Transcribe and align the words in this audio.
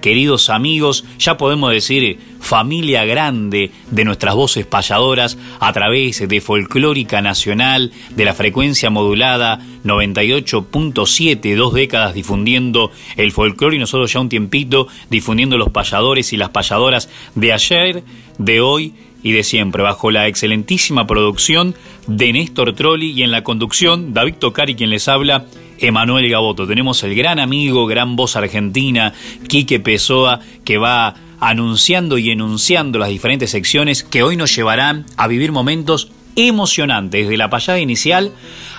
queridos 0.00 0.50
amigos. 0.50 1.04
Ya 1.18 1.36
podemos 1.36 1.70
decir 1.70 2.18
familia 2.40 3.04
grande 3.04 3.70
de 3.90 4.04
nuestras 4.04 4.34
voces 4.34 4.66
payadoras 4.66 5.38
a 5.60 5.72
través 5.72 6.26
de 6.26 6.40
Folclórica 6.40 7.20
Nacional, 7.20 7.92
de 8.10 8.24
la 8.24 8.34
frecuencia 8.34 8.90
modulada 8.90 9.60
98.7, 9.84 11.56
dos 11.56 11.74
décadas 11.74 12.14
difundiendo 12.14 12.90
el 13.16 13.32
folclore 13.32 13.76
y 13.76 13.78
nosotros 13.80 14.12
ya 14.12 14.20
un 14.20 14.28
tiempito 14.28 14.88
difundiendo 15.10 15.56
los 15.56 15.70
payadores 15.70 16.32
y 16.32 16.36
las 16.36 16.50
payadoras 16.50 17.08
de 17.34 17.52
ayer, 17.52 18.02
de 18.38 18.60
hoy 18.60 18.94
y 19.22 19.32
de 19.32 19.42
siempre, 19.42 19.82
bajo 19.82 20.10
la 20.10 20.28
excelentísima 20.28 21.06
producción 21.06 21.74
de 22.06 22.32
Néstor 22.32 22.74
Trolli 22.74 23.10
y 23.10 23.22
en 23.22 23.30
la 23.30 23.42
conducción 23.42 24.14
David 24.14 24.34
Tocari 24.34 24.74
quien 24.74 24.90
les 24.90 25.08
habla, 25.08 25.46
Emanuel 25.78 26.28
Gaboto. 26.28 26.66
Tenemos 26.66 27.02
el 27.04 27.14
gran 27.14 27.38
amigo, 27.38 27.86
gran 27.86 28.16
voz 28.16 28.36
argentina, 28.36 29.12
Quique 29.48 29.80
Pessoa, 29.80 30.40
que 30.64 30.78
va 30.78 31.14
anunciando 31.40 32.18
y 32.18 32.30
enunciando 32.30 32.98
las 32.98 33.08
diferentes 33.08 33.50
secciones 33.50 34.02
que 34.02 34.22
hoy 34.22 34.36
nos 34.36 34.54
llevarán 34.54 35.06
a 35.16 35.28
vivir 35.28 35.52
momentos 35.52 36.10
emocionantes, 36.36 37.24
desde 37.24 37.36
la 37.36 37.50
payada 37.50 37.80
inicial 37.80 38.32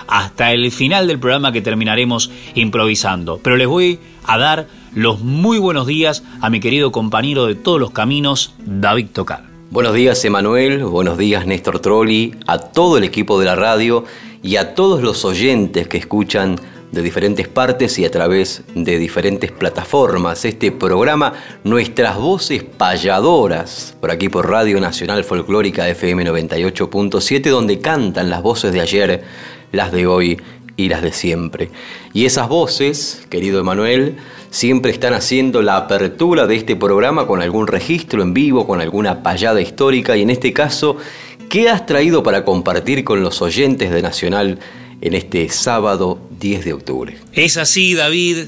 hasta 0.08 0.52
el 0.52 0.72
final 0.72 1.06
del 1.06 1.18
programa 1.18 1.52
que 1.52 1.62
terminaremos 1.62 2.30
improvisando. 2.54 3.38
Pero 3.42 3.56
les 3.56 3.68
voy 3.68 3.98
a 4.24 4.38
dar 4.38 4.66
los 4.94 5.20
muy 5.20 5.58
buenos 5.58 5.86
días 5.86 6.24
a 6.40 6.50
mi 6.50 6.60
querido 6.60 6.90
compañero 6.90 7.46
de 7.46 7.54
todos 7.54 7.78
los 7.78 7.92
caminos, 7.92 8.54
David 8.64 9.08
Tocar. 9.12 9.44
Buenos 9.70 9.94
días 9.94 10.24
Emanuel, 10.24 10.84
buenos 10.84 11.16
días 11.16 11.46
Néstor 11.46 11.78
Trolli, 11.78 12.34
a 12.48 12.58
todo 12.58 12.98
el 12.98 13.04
equipo 13.04 13.38
de 13.38 13.46
la 13.46 13.54
radio 13.54 14.04
y 14.42 14.56
a 14.56 14.74
todos 14.74 15.00
los 15.00 15.24
oyentes 15.24 15.86
que 15.86 15.98
escuchan 15.98 16.58
de 16.92 17.02
diferentes 17.02 17.46
partes 17.46 17.98
y 17.98 18.04
a 18.04 18.10
través 18.10 18.62
de 18.74 18.98
diferentes 18.98 19.52
plataformas. 19.52 20.44
Este 20.44 20.72
programa, 20.72 21.34
Nuestras 21.62 22.16
Voces 22.16 22.64
Payadoras, 22.64 23.96
por 24.00 24.10
aquí 24.10 24.28
por 24.28 24.48
Radio 24.48 24.80
Nacional 24.80 25.22
Folclórica 25.24 25.88
FM 25.88 26.24
98.7, 26.24 27.48
donde 27.48 27.78
cantan 27.78 28.28
las 28.28 28.42
voces 28.42 28.72
de 28.72 28.80
ayer, 28.80 29.22
las 29.70 29.92
de 29.92 30.06
hoy 30.06 30.40
y 30.76 30.88
las 30.88 31.02
de 31.02 31.12
siempre. 31.12 31.70
Y 32.12 32.24
esas 32.24 32.48
voces, 32.48 33.26
querido 33.30 33.60
Emanuel, 33.60 34.16
siempre 34.50 34.90
están 34.90 35.14
haciendo 35.14 35.62
la 35.62 35.76
apertura 35.76 36.46
de 36.46 36.56
este 36.56 36.74
programa 36.74 37.26
con 37.26 37.40
algún 37.40 37.68
registro 37.68 38.22
en 38.22 38.34
vivo, 38.34 38.66
con 38.66 38.80
alguna 38.80 39.22
payada 39.22 39.60
histórica 39.60 40.16
y 40.16 40.22
en 40.22 40.30
este 40.30 40.52
caso, 40.52 40.96
¿qué 41.48 41.68
has 41.68 41.86
traído 41.86 42.24
para 42.24 42.44
compartir 42.44 43.04
con 43.04 43.22
los 43.22 43.42
oyentes 43.42 43.92
de 43.92 44.02
Nacional 44.02 44.58
en 45.00 45.14
este 45.14 45.48
sábado 45.48 46.20
10 46.38 46.64
de 46.64 46.72
octubre? 46.72 47.16
Es 47.32 47.56
así, 47.56 47.94
David. 47.94 48.38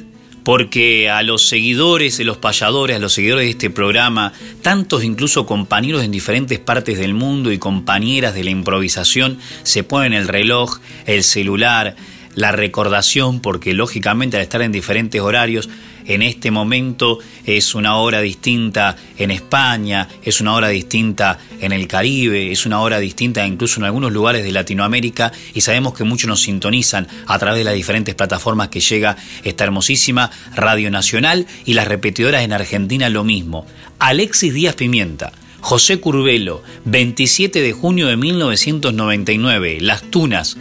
Porque 0.45 1.09
a 1.09 1.23
los 1.23 1.47
seguidores 1.47 2.19
de 2.19 2.25
los 2.25 2.37
payadores, 2.37 2.97
a 2.97 2.99
los 2.99 3.13
seguidores 3.13 3.45
de 3.45 3.51
este 3.51 3.71
programa, 3.71 4.33
tantos 4.61 5.05
incluso 5.05 5.47
compañeros 5.47 6.03
en 6.03 6.11
diferentes 6.11 6.59
partes 6.59 6.99
del 6.99 7.15
mundo 7.15 7.53
y 7.53 7.59
compañeras 7.59 8.35
de 8.35 8.43
la 8.43 8.51
improvisación, 8.51 9.39
se 9.63 9.85
ponen 9.85 10.15
el 10.15 10.27
reloj, 10.27 10.81
el 11.07 11.23
celular, 11.23 11.95
la 12.35 12.53
recordación, 12.53 13.41
porque 13.41 13.75
lógicamente 13.75 14.37
al 14.37 14.43
estar 14.43 14.63
en 14.63 14.73
diferentes 14.73 15.21
horarios, 15.21 15.69
en 16.05 16.23
este 16.23 16.51
momento 16.51 17.19
es 17.47 17.75
una 17.75 17.97
hora 17.97 18.21
distinta 18.21 18.97
en 19.19 19.31
España, 19.31 20.09
es 20.23 20.41
una 20.41 20.55
hora 20.55 20.69
distinta 20.69 21.39
en 21.61 21.73
el 21.73 21.87
Caribe, 21.87 22.51
es 22.51 22.67
una 22.67 22.81
hora 22.81 22.99
distinta 22.99 23.47
incluso 23.47 23.81
en 23.81 23.85
algunos 23.85 24.13
lugares 24.13 24.43
de 24.43 24.53
Latinoamérica 24.53 25.33
y 25.55 25.61
sabemos 25.61 25.95
que 25.95 26.05
muchos 26.05 26.29
nos 26.29 26.43
sintonizan 26.43 27.07
a 27.27 27.39
través 27.39 27.59
de 27.59 27.65
las 27.65 27.75
diferentes 27.75 28.15
plataformas 28.15 28.69
que 28.69 28.81
llega 28.81 29.17
esta 29.45 29.65
hermosísima 29.65 30.31
Radio 30.55 30.91
Nacional 30.91 31.47
y 31.65 31.75
las 31.75 31.89
repetidoras 31.89 32.43
en 32.43 32.53
Argentina 32.53 33.09
lo 33.09 33.25
mismo. 33.25 33.67
Alexis 33.99 34.55
Díaz 34.55 34.75
Pimienta. 34.75 35.33
José 35.61 36.01
Curbelo, 36.01 36.65
27 36.87 37.61
de 37.61 37.73
junio 37.73 38.09
de 38.09 38.17
1999, 38.17 39.79
Las 39.81 40.03
Tunas, 40.03 40.57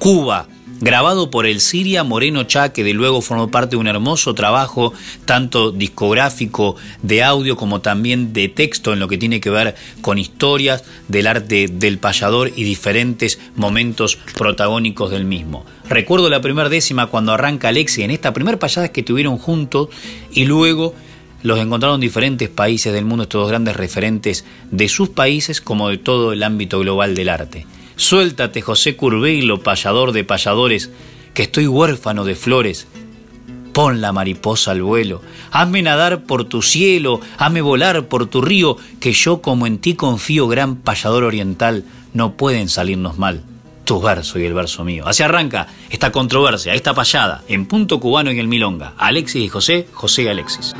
Cuba, 0.00 0.48
grabado 0.84 1.30
por 1.30 1.46
el 1.46 1.62
Siria 1.62 2.04
Moreno 2.04 2.44
Chá, 2.44 2.74
que 2.74 2.84
de 2.84 2.92
luego 2.92 3.22
formó 3.22 3.50
parte 3.50 3.70
de 3.70 3.80
un 3.80 3.86
hermoso 3.86 4.34
trabajo, 4.34 4.92
tanto 5.24 5.72
discográfico, 5.72 6.76
de 7.02 7.22
audio, 7.22 7.56
como 7.56 7.80
también 7.80 8.34
de 8.34 8.48
texto, 8.50 8.92
en 8.92 9.00
lo 9.00 9.08
que 9.08 9.16
tiene 9.16 9.40
que 9.40 9.48
ver 9.48 9.76
con 10.02 10.18
historias 10.18 10.84
del 11.08 11.26
arte 11.26 11.68
del 11.72 11.96
payador 11.96 12.52
y 12.54 12.64
diferentes 12.64 13.40
momentos 13.56 14.18
protagónicos 14.36 15.10
del 15.10 15.24
mismo. 15.24 15.64
Recuerdo 15.88 16.28
la 16.28 16.42
primera 16.42 16.68
décima 16.68 17.06
cuando 17.06 17.32
arranca 17.32 17.68
Alexi 17.68 18.02
en 18.02 18.10
esta 18.10 18.34
primera 18.34 18.58
payada 18.58 18.92
que 18.92 19.02
tuvieron 19.02 19.38
juntos 19.38 19.88
y 20.32 20.44
luego 20.44 20.94
los 21.42 21.58
encontraron 21.58 21.96
en 21.96 22.02
diferentes 22.02 22.50
países 22.50 22.92
del 22.92 23.06
mundo, 23.06 23.22
estos 23.22 23.40
dos 23.40 23.50
grandes 23.50 23.74
referentes 23.74 24.44
de 24.70 24.88
sus 24.90 25.08
países 25.08 25.62
como 25.62 25.88
de 25.88 25.96
todo 25.96 26.34
el 26.34 26.42
ámbito 26.42 26.78
global 26.80 27.14
del 27.14 27.30
arte. 27.30 27.66
Suéltate, 27.96 28.60
José 28.60 28.96
Curveilo, 28.96 29.62
payador 29.62 30.12
de 30.12 30.24
payadores, 30.24 30.90
que 31.32 31.42
estoy 31.42 31.66
huérfano 31.66 32.24
de 32.24 32.34
flores. 32.34 32.86
Pon 33.72 34.00
la 34.00 34.12
mariposa 34.12 34.70
al 34.70 34.82
vuelo, 34.82 35.20
hazme 35.50 35.82
nadar 35.82 36.22
por 36.24 36.44
tu 36.44 36.62
cielo, 36.62 37.20
hazme 37.38 37.60
volar 37.60 38.06
por 38.06 38.26
tu 38.26 38.40
río, 38.40 38.76
que 39.00 39.12
yo 39.12 39.42
como 39.42 39.66
en 39.66 39.78
ti 39.78 39.94
confío, 39.94 40.46
gran 40.46 40.76
payador 40.76 41.24
oriental, 41.24 41.84
no 42.12 42.34
pueden 42.34 42.68
salirnos 42.68 43.18
mal. 43.18 43.42
Tu 43.84 44.00
verso 44.00 44.38
y 44.38 44.44
el 44.44 44.54
verso 44.54 44.84
mío. 44.84 45.06
Así 45.06 45.22
arranca 45.22 45.66
esta 45.90 46.10
controversia, 46.10 46.72
esta 46.72 46.94
payada, 46.94 47.42
en 47.48 47.66
punto 47.66 48.00
cubano 48.00 48.30
y 48.30 48.34
en 48.34 48.40
el 48.40 48.48
milonga. 48.48 48.94
Alexis 48.96 49.42
y 49.44 49.48
José, 49.48 49.88
José 49.92 50.22
y 50.22 50.28
Alexis. 50.28 50.74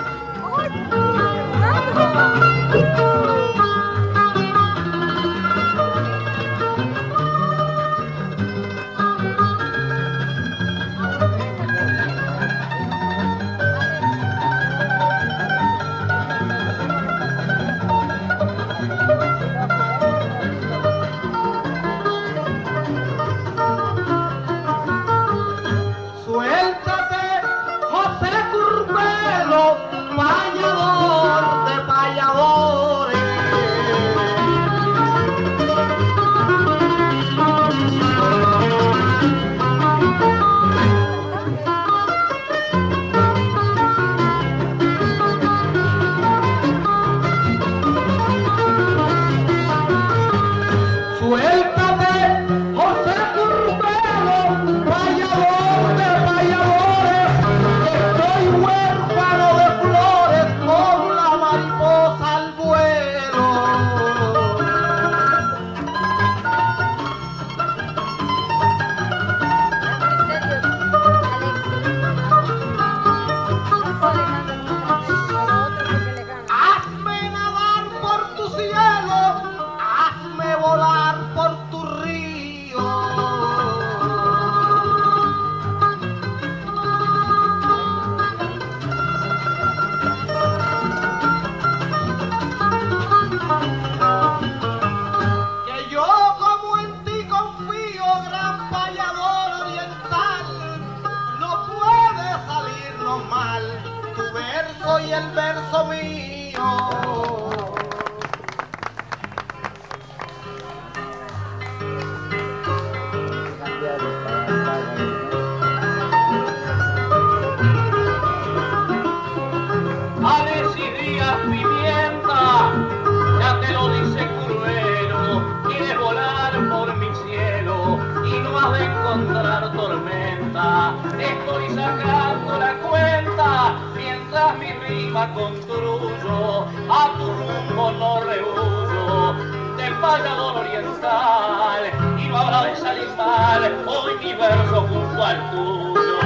mi 134.58 134.72
rima 134.86 135.32
construyo, 135.34 136.66
a 136.90 137.14
tu 137.16 137.26
rumbo 137.26 137.90
no 137.92 138.20
rehuyo. 138.20 139.34
De 139.76 139.90
vallador 140.00 140.56
oriental 140.58 141.82
y 142.18 142.28
no 142.28 142.38
habrá 142.38 142.64
de 142.64 142.76
salir 142.76 143.08
mal 143.16 143.62
hoy 143.86 144.14
mi 144.22 144.32
verso 144.34 144.80
junto 144.88 145.24
al 145.24 145.50
tuyo. 145.50 146.20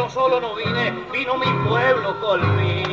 Yo 0.00 0.08
solo 0.08 0.40
no 0.40 0.54
vine, 0.54 0.92
vino 1.12 1.36
mi 1.36 1.46
pueblo 1.68 2.18
conmigo. 2.20 2.89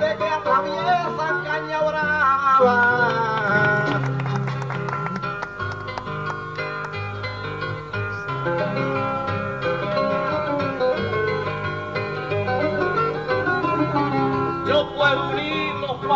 Que 0.00 0.24
atraviesa 0.24 1.42
Caña 1.44 1.78
Brava. 1.82 3.11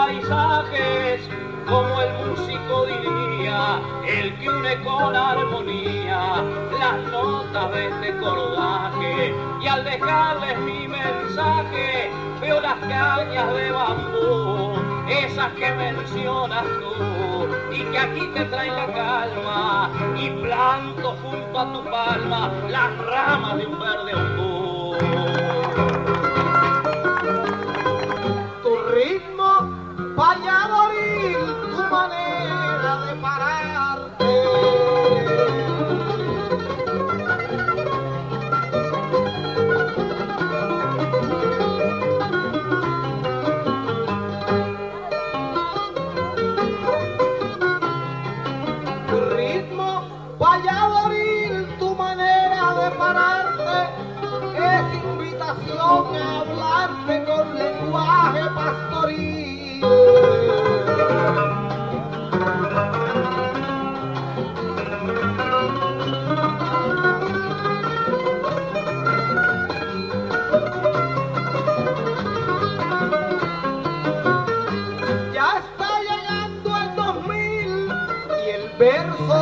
Paisajes 0.06 1.20
como 1.66 2.00
el 2.00 2.12
músico 2.24 2.86
diría, 2.86 3.80
el 4.06 4.38
que 4.38 4.48
une 4.48 4.80
con 4.84 5.16
armonía 5.16 6.44
las 6.78 6.98
notas 7.10 7.72
de 7.72 7.88
este 7.88 8.16
cordaje. 8.18 9.34
Y 9.60 9.66
al 9.66 9.82
dejarles 9.82 10.58
mi 10.60 10.86
mensaje, 10.86 12.10
veo 12.40 12.60
las 12.60 12.78
cañas 12.86 13.52
de 13.54 13.72
bambú, 13.72 14.74
esas 15.08 15.52
que 15.54 15.72
mencionas 15.72 16.62
tú, 16.62 17.48
y 17.74 17.82
que 17.90 17.98
aquí 17.98 18.30
te 18.32 18.44
traen 18.44 18.76
la 18.76 18.86
calma, 18.86 19.90
y 20.16 20.30
planto 20.30 21.16
junto 21.20 21.58
a 21.58 21.72
tu 21.72 21.84
palma 21.90 22.52
las 22.68 22.96
ramas 22.98 23.56
de 23.56 23.66
un 23.66 23.80
verde 23.80 24.25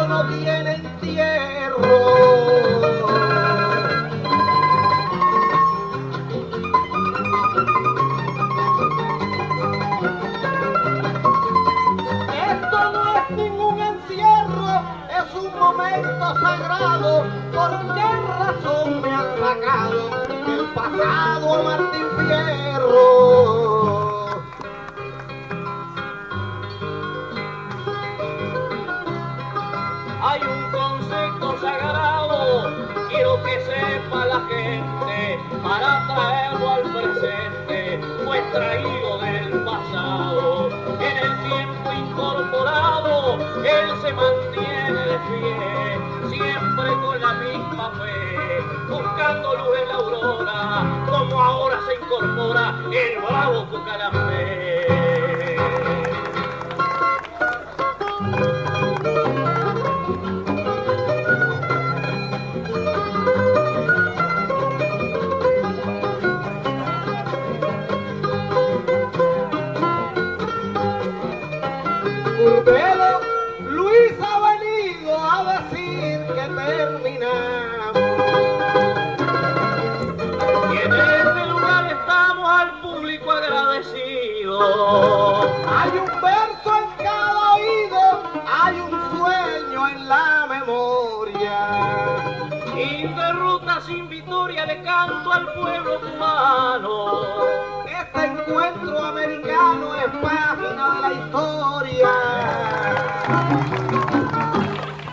no 0.08 0.26
tiene 0.28 0.74
entierro. 0.74 1.78
Esto 12.32 12.92
no 12.92 13.16
es 13.16 13.30
ningún 13.30 13.80
encierro, 13.80 14.82
es 15.08 15.34
un 15.34 15.58
momento 15.58 16.34
sagrado. 16.40 17.24
¿Por 17.52 17.94
qué 17.94 18.08
razón 18.38 19.02
me 19.02 19.10
han 19.10 19.28
sacado 19.38 20.10
el 20.28 20.64
pasado 20.74 21.62
Martín 21.64 22.06
Fierro? 22.18 22.63
Traído 38.54 39.18
del 39.18 39.64
pasado. 39.64 40.68
En 41.00 41.16
el 41.18 41.42
tiempo 41.42 41.92
incorporado, 41.92 43.38
él 43.64 43.88
se 44.00 44.12
mantiene 44.12 45.18
pie, 45.28 46.30
siempre 46.30 46.90
con 47.02 47.20
la 47.20 47.32
misma 47.34 47.90
fe, 47.98 48.62
buscando 48.88 49.56
luz 49.56 49.78
en 49.82 49.88
la 49.88 49.94
aurora, 49.94 51.06
como 51.10 51.42
ahora 51.42 51.80
se 51.86 51.94
incorpora 51.96 52.74
el 52.92 53.20
bravo 53.20 53.66
Cucarambe. 53.70 54.63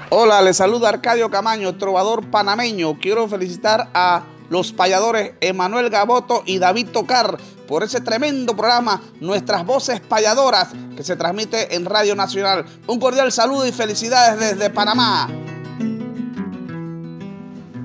Hola, 0.10 0.42
les 0.42 0.58
saluda 0.58 0.90
Arcadio 0.90 1.30
Camaño, 1.30 1.76
trovador 1.78 2.30
panameño. 2.30 3.00
Quiero 3.00 3.28
felicitar 3.28 3.90
a 3.94 4.24
los 4.50 4.74
payadores 4.74 5.34
Emanuel 5.40 5.90
Gaboto 5.90 6.44
y 6.46 6.60
David 6.60 6.90
Tocar 6.90 7.38
por 7.68 7.84
ese 7.84 8.02
tremendo 8.02 8.54
programa 8.54 9.02
Nuestras 9.22 9.66
Voces 9.66 10.02
Payadoras 10.02 10.74
que 10.98 11.04
se 11.04 11.16
transmite 11.16 11.76
en 11.76 11.86
Radio 11.86 12.16
Nacional. 12.16 12.66
Un 12.88 13.00
cordial 13.00 13.32
saludo 13.32 13.66
y 13.66 13.72
felicidades 13.72 14.38
desde 14.38 14.70
Panamá. 14.70 15.30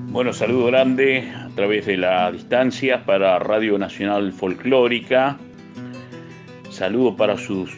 Bueno, 0.09 0.33
saludo 0.33 0.65
grande 0.65 1.33
a 1.33 1.49
través 1.55 1.85
de 1.85 1.95
la 1.95 2.29
distancia 2.31 3.05
para 3.05 3.39
Radio 3.39 3.77
Nacional 3.77 4.33
Folclórica. 4.33 5.37
Saludo 6.69 7.15
para 7.15 7.37
sus 7.37 7.71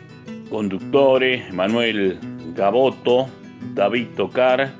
conductores, 0.49 1.53
Manuel 1.53 2.19
Gaboto, 2.59 3.27
David 3.73 4.07
Tocar, 4.17 4.73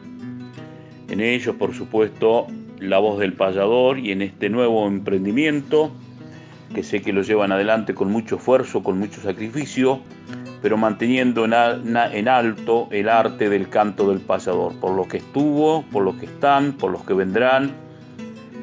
en 1.10 1.22
ellos 1.22 1.56
por 1.56 1.74
supuesto 1.74 2.48
la 2.78 3.00
voz 3.00 3.20
del 3.20 3.32
payador 3.32 3.98
y 4.00 4.12
en 4.12 4.22
este 4.22 4.50
nuevo 4.50 4.86
emprendimiento 4.86 5.90
que 6.76 6.84
sé 6.84 7.02
que 7.02 7.14
lo 7.14 7.22
llevan 7.22 7.54
adelante 7.54 7.96
con 7.96 8.12
mucho 8.12 8.36
esfuerzo, 8.36 8.84
con 8.84 9.00
mucho 9.00 9.22
sacrificio, 9.22 10.02
pero 10.62 10.76
manteniendo 10.76 11.46
en, 11.46 11.54
alto 12.28 12.90
el 12.92 13.08
arte 13.08 13.50
del 13.50 13.70
canto 13.70 14.10
del 14.10 14.20
payador, 14.20 14.74
por 14.82 14.92
lo 14.92 15.08
que 15.08 15.18
estuvo, 15.18 15.84
por 15.84 16.04
lo 16.04 16.18
que 16.18 16.26
están, 16.26 16.74
por 16.74 16.92
los 16.92 17.04
que 17.04 17.14
vendrán. 17.14 17.72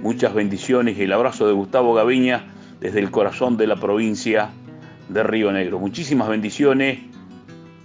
Muchas 0.03 0.35
bendiciones 0.35 0.99
y 0.99 1.05
el 1.05 1.13
abrazo 1.15 1.47
de 1.47 1.55
Gustavo 1.55 1.95
Gaviña 1.95 2.45
desde 2.81 3.01
el 3.01 3.11
corazón 3.11 3.57
de 3.57 3.67
la 3.67 3.77
provincia 3.77 4.51
de 5.09 5.23
Río 5.23 5.51
Negro. 5.53 5.79
Muchísimas 5.79 6.29
bendiciones 6.29 6.99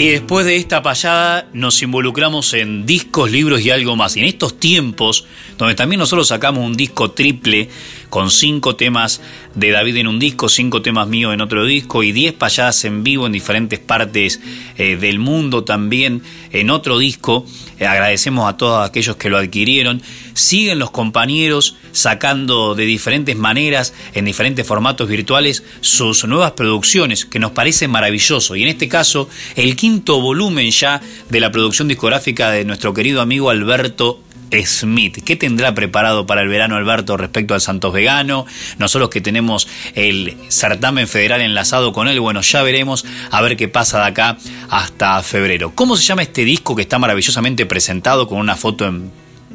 Y 0.00 0.08
después 0.08 0.46
de 0.46 0.56
esta 0.56 0.80
payada 0.82 1.46
nos 1.52 1.82
involucramos 1.82 2.54
en 2.54 2.86
discos, 2.86 3.30
libros 3.30 3.60
y 3.60 3.68
algo 3.68 3.96
más. 3.96 4.16
Y 4.16 4.20
en 4.20 4.24
estos 4.24 4.58
tiempos, 4.58 5.26
donde 5.58 5.74
también 5.74 5.98
nosotros 5.98 6.26
sacamos 6.26 6.64
un 6.64 6.74
disco 6.74 7.10
triple 7.10 7.68
con 8.10 8.30
cinco 8.30 8.76
temas 8.76 9.20
de 9.54 9.70
David 9.70 9.96
en 9.96 10.08
un 10.08 10.18
disco, 10.18 10.48
cinco 10.48 10.82
temas 10.82 11.08
míos 11.08 11.32
en 11.32 11.40
otro 11.40 11.64
disco 11.64 12.02
y 12.02 12.12
diez 12.12 12.34
payadas 12.34 12.84
en 12.84 13.02
vivo 13.02 13.26
en 13.26 13.32
diferentes 13.32 13.78
partes 13.78 14.40
eh, 14.76 14.96
del 14.96 15.18
mundo 15.18 15.64
también 15.64 16.22
en 16.50 16.70
otro 16.70 16.98
disco. 16.98 17.46
Eh, 17.78 17.86
agradecemos 17.86 18.48
a 18.48 18.56
todos 18.56 18.86
aquellos 18.86 19.16
que 19.16 19.30
lo 19.30 19.38
adquirieron. 19.38 20.02
Siguen 20.34 20.78
los 20.78 20.90
compañeros 20.90 21.76
sacando 21.92 22.74
de 22.74 22.84
diferentes 22.84 23.36
maneras, 23.36 23.94
en 24.14 24.24
diferentes 24.24 24.66
formatos 24.66 25.08
virtuales, 25.08 25.62
sus 25.80 26.24
nuevas 26.24 26.52
producciones, 26.52 27.24
que 27.24 27.38
nos 27.38 27.52
parece 27.52 27.88
maravilloso. 27.88 28.56
Y 28.56 28.62
en 28.62 28.68
este 28.68 28.88
caso, 28.88 29.28
el 29.56 29.76
quinto 29.76 30.20
volumen 30.20 30.70
ya 30.70 31.00
de 31.28 31.40
la 31.40 31.50
producción 31.50 31.88
discográfica 31.88 32.50
de 32.50 32.64
nuestro 32.64 32.92
querido 32.92 33.20
amigo 33.20 33.50
Alberto 33.50 34.20
Smith. 34.64 35.22
¿Qué 35.24 35.36
tendrá 35.36 35.74
preparado 35.74 36.26
para 36.26 36.42
el 36.42 36.48
verano 36.48 36.76
Alberto 36.76 37.16
respecto 37.16 37.54
al 37.54 37.60
Santos 37.60 37.92
Vegano? 37.92 38.46
Nosotros 38.78 39.10
que 39.10 39.20
tenemos 39.20 39.68
el 39.94 40.36
certamen 40.48 41.08
federal 41.08 41.40
enlazado 41.40 41.92
con 41.92 42.08
él, 42.08 42.20
bueno, 42.20 42.40
ya 42.40 42.62
veremos 42.62 43.04
a 43.30 43.40
ver 43.42 43.56
qué 43.56 43.68
pasa 43.68 43.98
de 44.00 44.06
acá 44.06 44.38
hasta 44.68 45.22
febrero. 45.22 45.72
¿Cómo 45.74 45.96
se 45.96 46.04
llama 46.04 46.22
este 46.22 46.44
disco 46.44 46.76
que 46.76 46.82
está 46.82 46.98
maravillosamente 46.98 47.66
presentado 47.66 48.28
con 48.28 48.38
una 48.38 48.56
foto 48.56 48.86
en 48.86 49.10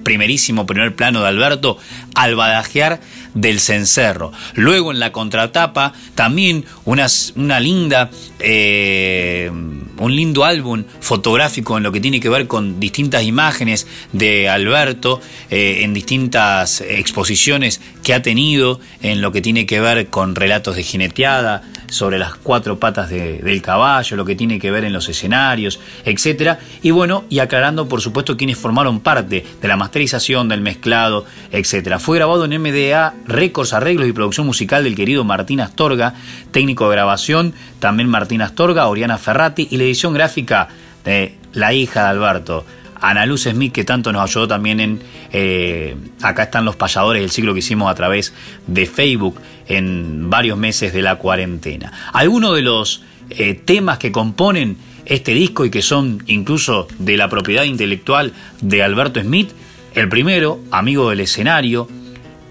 primerísimo 0.06 0.66
primer 0.66 0.96
plano 0.96 1.22
de 1.22 1.28
Alberto, 1.28 1.78
al 2.14 2.36
badajear 2.36 3.02
del 3.34 3.60
cencerro. 3.60 4.32
Luego 4.54 4.92
en 4.92 5.00
la 5.00 5.12
contratapa 5.12 5.94
también 6.14 6.64
una, 6.86 7.60
linda, 7.60 8.10
eh, 8.40 9.52
un 9.98 10.16
lindo 10.16 10.44
álbum 10.44 10.84
fotográfico 11.00 11.78
en 11.78 11.84
lo 11.84 11.92
que 11.92 12.00
tiene 12.00 12.20
que 12.20 12.30
ver 12.30 12.48
con 12.48 12.80
distintas 12.80 13.24
imágenes 13.24 13.88
de 14.14 14.50
Alberto 14.50 15.22
eh, 15.50 15.80
en 15.82 15.94
distintas 15.94 16.82
exposiciones 16.82 17.82
que 18.04 18.14
ha 18.14 18.22
tenido 18.22 18.80
en 19.02 19.22
lo 19.22 19.32
que 19.32 19.42
tiene 19.42 19.66
que 19.66 19.80
ver 19.80 20.08
con 20.08 20.36
relatos 20.36 20.76
de 20.76 20.84
jineteada, 20.84 21.64
sobre 21.88 22.20
las 22.20 22.36
cuatro 22.36 22.80
patas 22.80 23.10
del 23.10 23.62
caballo, 23.62 24.18
lo 24.18 24.26
que 24.26 24.36
tiene 24.36 24.60
que 24.60 24.72
ver 24.72 24.84
en 24.84 24.94
los 24.94 25.08
escenarios, 25.10 25.80
etcétera. 26.04 26.60
Y 26.82 26.92
bueno, 26.92 27.26
y 27.30 27.40
aclarando 27.40 27.88
por 27.88 28.02
supuesto 28.02 28.38
quienes 28.38 28.58
formaron 28.58 29.00
parte 29.00 29.46
de 29.62 29.68
la 29.68 29.78
masterización, 29.78 30.48
del 30.50 30.62
mezclado, 30.62 31.26
etcétera. 31.52 32.00
Fue 32.00 32.18
grabado 32.18 32.46
en 32.46 32.62
MDA 32.62 33.16
Records, 33.28 33.74
arreglos 33.74 34.08
y 34.08 34.14
producción 34.14 34.46
musical 34.46 34.84
del 34.84 34.96
querido 34.96 35.24
Martín 35.24 35.62
Astorga, 35.62 36.14
técnico 36.52 36.90
de 36.90 36.96
grabación, 36.96 37.54
también 37.86 38.10
Martín 38.10 38.42
Astorga, 38.42 38.88
Oriana 38.88 39.20
Ferrati 39.20 39.68
y 39.70 39.78
la 39.78 39.84
edición 39.84 40.12
gráfica 40.12 40.70
de 41.04 41.36
la 41.54 41.72
hija 41.72 42.02
de 42.02 42.08
Alberto. 42.08 42.66
Ana 43.00 43.28
Luz 43.28 43.44
Smith, 43.44 43.72
que 43.72 43.84
tanto 43.84 44.12
nos 44.12 44.24
ayudó 44.24 44.48
también 44.48 44.80
en... 44.80 45.00
Eh, 45.32 45.96
acá 46.24 46.46
están 46.46 46.66
los 46.66 46.76
payadores 46.76 47.22
del 47.22 47.30
siglo 47.30 47.54
que 47.54 47.60
hicimos 47.60 47.92
a 47.92 47.94
través 47.94 48.34
de 48.66 48.88
Facebook 48.88 49.40
en 49.68 50.32
varios 50.32 50.58
meses 50.58 50.94
de 50.94 51.04
la 51.04 51.18
cuarentena. 51.18 51.94
Algunos 52.12 52.56
de 52.56 52.64
los 52.64 53.04
eh, 53.30 53.54
temas 53.54 54.00
que 54.00 54.12
componen 54.12 54.78
este 55.06 55.36
disco 55.36 55.64
y 55.64 55.70
que 55.70 55.84
son 55.84 56.24
incluso 56.26 56.88
de 56.98 57.18
la 57.18 57.30
propiedad 57.30 57.66
intelectual 57.66 58.34
de 58.62 58.82
Alberto 58.82 59.22
Smith, 59.22 59.52
el 59.94 60.10
primero, 60.10 60.60
Amigo 60.72 61.12
del 61.12 61.20
escenario, 61.20 61.88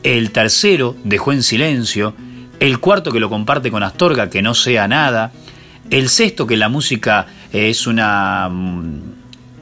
el 0.05 0.31
tercero, 0.31 0.95
Dejó 1.03 1.33
en 1.33 1.43
silencio, 1.43 2.15
el 2.65 2.79
cuarto 2.81 3.13
que 3.13 3.21
lo 3.21 3.29
comparte 3.29 3.71
con 3.71 3.83
Astorga, 3.83 4.31
que 4.31 4.41
no 4.41 4.55
sea 4.55 4.89
nada, 4.89 5.33
el 5.91 6.09
sexto 6.09 6.47
que 6.47 6.57
la 6.57 6.71
música 6.71 7.27
es 7.53 7.87
una 7.87 8.49
mm, 8.51 9.01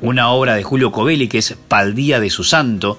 una 0.03 0.31
obra 0.31 0.55
de 0.55 0.63
Julio 0.63 0.93
Covelli 0.93 1.29
que 1.29 1.39
es 1.39 1.57
Pal 1.69 1.95
Día 1.95 2.21
de 2.21 2.31
su 2.31 2.45
Santo, 2.45 2.99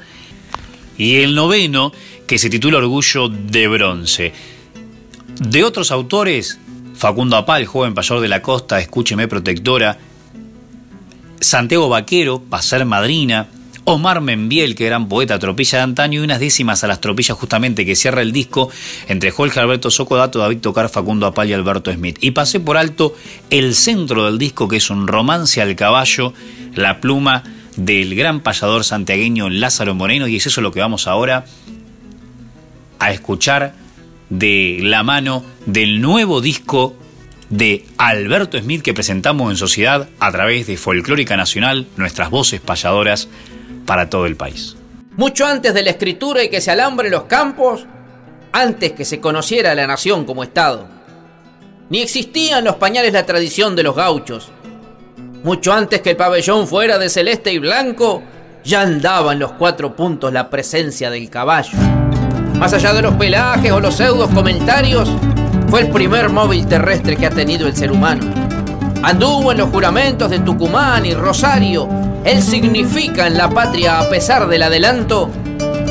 y 0.98 1.18
el 1.18 1.36
noveno 1.36 1.94
que 2.28 2.38
se 2.38 2.50
titula 2.50 2.80
Orgullo 2.80 3.30
de 3.30 3.68
Bronce. 3.68 4.34
De 5.40 5.64
otros 5.64 5.92
autores, 5.92 6.60
Facundo 6.96 7.38
Apal, 7.38 7.66
joven 7.66 7.94
mayor 7.94 8.20
de 8.20 8.28
la 8.28 8.42
costa, 8.42 8.80
Escúcheme 8.80 9.28
Protectora, 9.30 9.98
Santiago 11.40 11.90
Vaquero, 11.90 12.42
Pasar 12.42 12.86
Madrina, 12.86 13.48
Omar 13.86 14.22
Membiel, 14.22 14.76
que 14.76 14.86
gran 14.86 15.10
poeta, 15.10 15.40
tropilla 15.40 15.80
de 15.80 15.84
antaño, 15.84 16.22
y 16.22 16.24
unas 16.24 16.40
décimas 16.40 16.84
a 16.84 16.88
las 16.88 17.02
tropillas 17.02 17.38
justamente 17.38 17.86
que 17.86 17.96
cierra 17.96 18.22
el 18.22 18.32
disco 18.32 18.70
entre 19.08 19.32
Jorge 19.32 19.60
Alberto 19.60 19.92
Socodato, 19.92 20.40
David 20.40 20.60
Tocar, 20.60 20.90
Facundo 20.90 21.26
Apal 21.26 21.50
y 21.50 21.54
Alberto 21.54 21.92
Smith. 21.92 22.18
Y 22.22 22.32
pasé 22.32 22.60
por 22.60 22.78
alto 22.78 23.16
el 23.50 23.76
centro 23.76 24.26
del 24.26 24.38
disco, 24.38 24.68
que 24.68 24.78
es 24.78 24.90
un 24.90 25.08
romance 25.08 25.62
al 25.62 25.76
caballo, 25.76 26.34
la 26.76 27.02
pluma 27.02 27.44
del 27.76 28.16
gran 28.16 28.40
payador 28.42 28.84
santiagueño 28.84 29.50
Lázaro 29.50 29.96
Moreno, 29.96 30.28
y 30.28 30.38
es 30.38 30.48
eso 30.48 30.62
lo 30.62 30.72
que 30.72 30.80
vamos 30.80 31.08
ahora 31.08 31.46
a 33.00 33.12
escuchar 33.12 33.74
de 34.30 34.80
la 34.82 35.04
mano 35.04 35.44
del 35.66 36.02
nuevo 36.02 36.42
disco 36.42 36.96
de 37.50 37.86
Alberto 37.98 38.60
Smith 38.60 38.82
que 38.82 38.94
presentamos 38.94 39.52
en 39.52 39.58
sociedad 39.58 40.10
a 40.20 40.32
través 40.32 40.66
de 40.66 40.78
Folclórica 40.78 41.38
Nacional, 41.38 41.86
nuestras 41.98 42.30
voces 42.30 42.62
payadoras 42.62 43.28
para 43.86 44.10
todo 44.10 44.26
el 44.26 44.36
país. 44.36 44.76
Mucho 45.16 45.46
antes 45.46 45.74
de 45.74 45.84
la 45.84 45.92
escritura 45.92 46.44
y 46.44 46.50
que 46.50 46.62
se 46.62 46.72
alambre 46.72 47.10
los 47.10 47.24
campos, 47.24 47.86
antes 48.52 48.94
que 48.94 49.06
se 49.06 49.20
conociera 49.20 49.76
la 49.76 49.88
nación 49.88 50.26
como 50.26 50.44
Estado. 50.44 50.88
Ni 51.90 52.02
existía 52.02 52.60
en 52.60 52.66
los 52.66 52.78
pañales 52.78 53.14
la 53.14 53.26
tradición 53.26 53.76
de 53.76 53.84
los 53.84 53.96
gauchos. 53.96 54.52
Mucho 55.44 55.74
antes 55.74 56.02
que 56.02 56.12
el 56.12 56.18
pabellón 56.18 56.68
fuera 56.68 56.98
de 56.98 57.10
celeste 57.10 57.52
y 57.52 57.60
blanco, 57.60 58.24
ya 58.64 58.82
andaba 58.82 59.34
en 59.34 59.40
los 59.40 59.52
cuatro 59.54 59.96
puntos 59.96 60.32
la 60.32 60.50
presencia 60.50 61.10
del 61.10 61.30
caballo. 61.30 61.78
Más 62.58 62.74
allá 62.74 62.94
de 62.94 63.02
los 63.02 63.16
pelajes 63.16 63.72
o 63.72 63.80
los 63.80 63.96
pseudos 63.96 64.30
comentarios, 64.34 65.10
fue 65.68 65.82
el 65.82 65.90
primer 65.90 66.30
móvil 66.30 66.66
terrestre 66.68 67.18
que 67.18 67.26
ha 67.26 67.32
tenido 67.32 67.68
el 67.68 67.76
ser 67.76 67.92
humano. 67.92 68.43
Anduvo 69.04 69.52
en 69.52 69.60
los 69.60 69.70
juramentos 69.70 70.30
de 70.30 70.40
Tucumán 70.40 71.06
y 71.06 71.14
Rosario 71.14 71.88
él 72.24 72.42
significa 72.42 73.28
en 73.28 73.38
la 73.38 73.50
patria, 73.50 74.00
a 74.00 74.10
pesar 74.10 74.48
del 74.48 74.64
adelanto, 74.64 75.30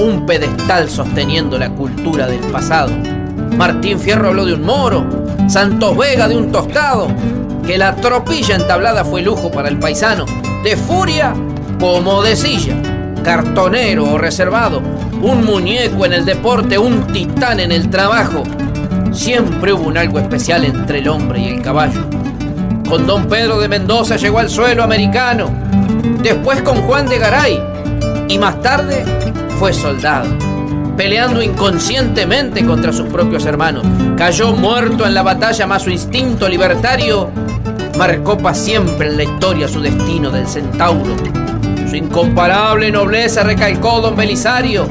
un 0.01 0.25
pedestal 0.25 0.89
sosteniendo 0.89 1.59
la 1.59 1.69
cultura 1.69 2.27
del 2.27 2.41
pasado. 2.51 2.91
Martín 3.57 3.99
Fierro 3.99 4.29
habló 4.29 4.47
de 4.47 4.55
un 4.55 4.63
moro, 4.63 5.05
Santos 5.49 5.95
Vega 5.97 6.29
de 6.29 6.39
un 6.39 6.51
tostado, 6.51 7.09
que 7.67 7.77
la 7.77 7.95
tropilla 7.97 8.57
entablada 8.57 9.05
fue 9.05 9.21
lujo 9.21 9.51
para 9.51 9.69
el 9.69 9.79
paisano, 9.79 10.25
de 10.65 10.75
furia 10.75 11.35
como 11.79 12.23
de 12.23 12.35
silla, 12.35 12.77
cartonero 13.23 14.11
o 14.11 14.17
reservado, 14.17 14.81
un 15.21 15.45
muñeco 15.45 16.07
en 16.07 16.15
el 16.15 16.25
deporte, 16.25 16.79
un 16.79 17.07
titán 17.09 17.61
en 17.61 17.73
el 17.73 17.91
trabajo. 17.91 18.43
Siempre 19.13 19.75
hubo 19.75 19.89
un 19.89 19.99
algo 19.99 20.19
especial 20.19 20.65
entre 20.65 21.01
el 21.01 21.09
hombre 21.09 21.41
y 21.41 21.49
el 21.49 21.61
caballo. 21.61 22.09
Con 22.93 23.07
don 23.07 23.27
Pedro 23.27 23.59
de 23.59 23.71
Mendoza 23.71 24.17
llegó 24.17 24.39
al 24.39 24.51
suelo 24.51 24.83
americano, 24.83 25.51
después 26.23 26.61
con 26.61 26.83
Juan 26.83 27.09
de 27.09 27.17
Garay 27.17 27.59
y 28.29 28.39
más 28.39 28.61
tarde 28.61 29.03
fue 29.59 29.73
soldado, 29.73 30.29
peleando 30.95 31.41
inconscientemente 31.41 32.67
contra 32.67 32.93
sus 32.93 33.09
propios 33.09 33.47
hermanos. 33.47 33.87
Cayó 34.19 34.53
muerto 34.53 35.07
en 35.07 35.15
la 35.15 35.23
batalla, 35.23 35.67
más 35.67 35.85
su 35.85 35.89
instinto 35.89 36.47
libertario 36.47 37.31
marcó 37.97 38.37
para 38.37 38.55
siempre 38.55 39.09
en 39.09 39.17
la 39.17 39.23
historia 39.23 39.69
su 39.69 39.81
destino 39.81 40.29
del 40.29 40.47
centauro. 40.47 41.17
Su 41.89 41.97
incomparable 41.97 42.91
nobleza 42.91 43.43
recalcó 43.43 44.03
don 44.03 44.17
Belisario. 44.17 44.87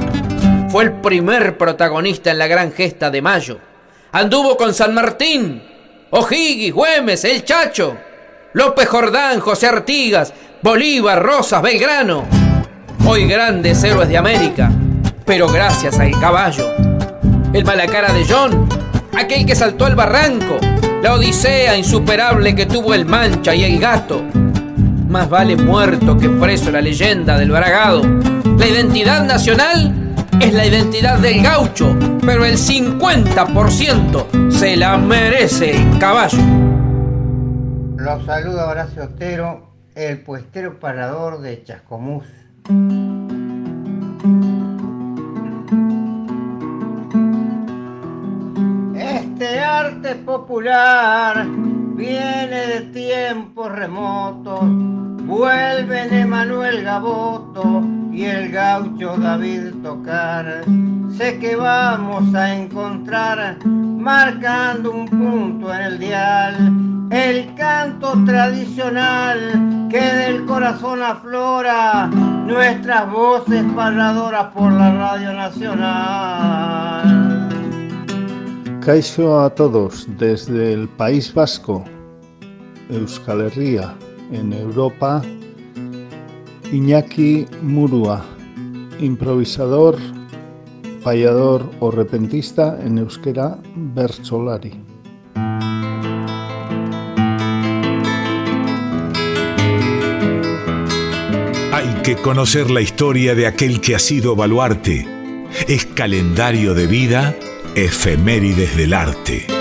Fue 0.69 0.85
el 0.85 0.93
primer 0.93 1.55
protagonista 1.55 2.31
en 2.31 2.39
la 2.39 2.47
gran 2.47 2.71
gesta 2.71 3.11
de 3.11 3.21
mayo. 3.21 3.59
Anduvo 4.11 4.57
con 4.57 4.73
San 4.73 4.91
Martín, 4.95 5.61
O'Higgins, 6.13 6.75
Güemes, 6.75 7.23
El 7.23 7.45
Chacho, 7.45 7.95
López 8.51 8.89
Jordán, 8.89 9.39
José 9.39 9.67
Artigas, 9.67 10.33
Bolívar, 10.61 11.23
Rosas, 11.23 11.61
Belgrano. 11.61 12.25
Hoy 13.07 13.25
grandes 13.25 13.81
héroes 13.81 14.09
de 14.09 14.17
América, 14.17 14.69
pero 15.23 15.47
gracias 15.47 15.97
al 15.99 16.11
caballo. 16.19 16.67
El 17.53 17.63
malacara 17.63 18.11
de 18.11 18.25
John, 18.29 18.67
aquel 19.17 19.45
que 19.45 19.55
saltó 19.55 19.85
al 19.85 19.95
barranco, 19.95 20.57
la 21.01 21.13
odisea 21.13 21.77
insuperable 21.77 22.55
que 22.55 22.65
tuvo 22.65 22.93
el 22.93 23.05
Mancha 23.05 23.55
y 23.55 23.63
el 23.63 23.79
Gato. 23.79 24.21
Más 25.07 25.29
vale 25.29 25.55
muerto 25.55 26.17
que 26.17 26.27
preso 26.27 26.71
la 26.71 26.81
leyenda 26.81 27.37
del 27.37 27.51
Bragado. 27.51 28.01
La 28.57 28.67
identidad 28.67 29.23
nacional 29.23 30.00
es 30.41 30.53
la 30.53 30.65
identidad 30.65 31.19
del 31.19 31.43
gaucho, 31.43 31.95
pero 32.25 32.45
el 32.45 32.57
50% 32.57 34.51
se 34.51 34.75
la 34.75 34.97
merece 34.97 35.77
el 35.77 35.99
caballo. 35.99 36.39
Los 37.97 38.25
saluda 38.25 38.67
Horacio 38.69 39.03
Otero, 39.03 39.69
el 39.93 40.21
puestero 40.21 40.79
parador 40.79 41.41
de 41.41 41.63
Chascomús. 41.63 42.25
Este 48.95 49.59
arte 49.59 50.15
popular 50.15 51.45
viene 51.95 52.67
de 52.67 52.81
tiempos 52.91 53.71
remotos, 53.71 54.61
vuelven 55.31 56.13
Emanuel 56.13 56.83
Gaboto 56.83 57.81
y 58.11 58.25
el 58.25 58.51
gaucho 58.51 59.15
David 59.15 59.75
Tocar. 59.81 60.65
Sé 61.17 61.39
que 61.39 61.55
vamos 61.55 62.35
a 62.35 62.53
encontrar, 62.53 63.57
marcando 63.65 64.91
un 64.91 65.07
punto 65.07 65.73
en 65.73 65.81
el 65.83 65.99
dial, 65.99 66.73
el 67.11 67.55
canto 67.55 68.11
tradicional 68.25 69.87
que 69.89 70.01
del 70.01 70.45
corazón 70.45 71.01
aflora, 71.01 72.07
nuestras 72.45 73.09
voces 73.09 73.63
parladoras 73.73 74.47
por 74.53 74.73
la 74.73 74.93
Radio 74.95 75.31
Nacional. 75.31 77.07
Caixo 78.85 79.39
a 79.39 79.49
todos 79.49 80.07
desde 80.17 80.73
el 80.73 80.89
País 80.89 81.33
Vasco, 81.33 81.85
Euskal 82.89 83.39
Herria, 83.41 83.95
en 84.31 84.53
Europa, 84.53 85.21
Iñaki 86.71 87.45
Murua, 87.61 88.25
improvisador, 88.99 89.97
payador 91.03 91.69
o 91.79 91.91
repentista 91.91 92.79
en 92.83 92.97
euskera 92.97 93.57
bertsolari. 93.75 94.73
Hay 101.73 102.01
que 102.03 102.15
conocer 102.15 102.69
la 102.69 102.81
historia 102.81 103.35
de 103.35 103.47
aquel 103.47 103.81
que 103.81 103.95
ha 103.95 103.99
sido 103.99 104.35
baluarte. 104.35 105.05
Es 105.67 105.85
calendario 105.85 106.73
de 106.73 106.87
vida, 106.87 107.35
efemérides 107.75 108.77
del 108.77 108.93
arte. 108.93 109.60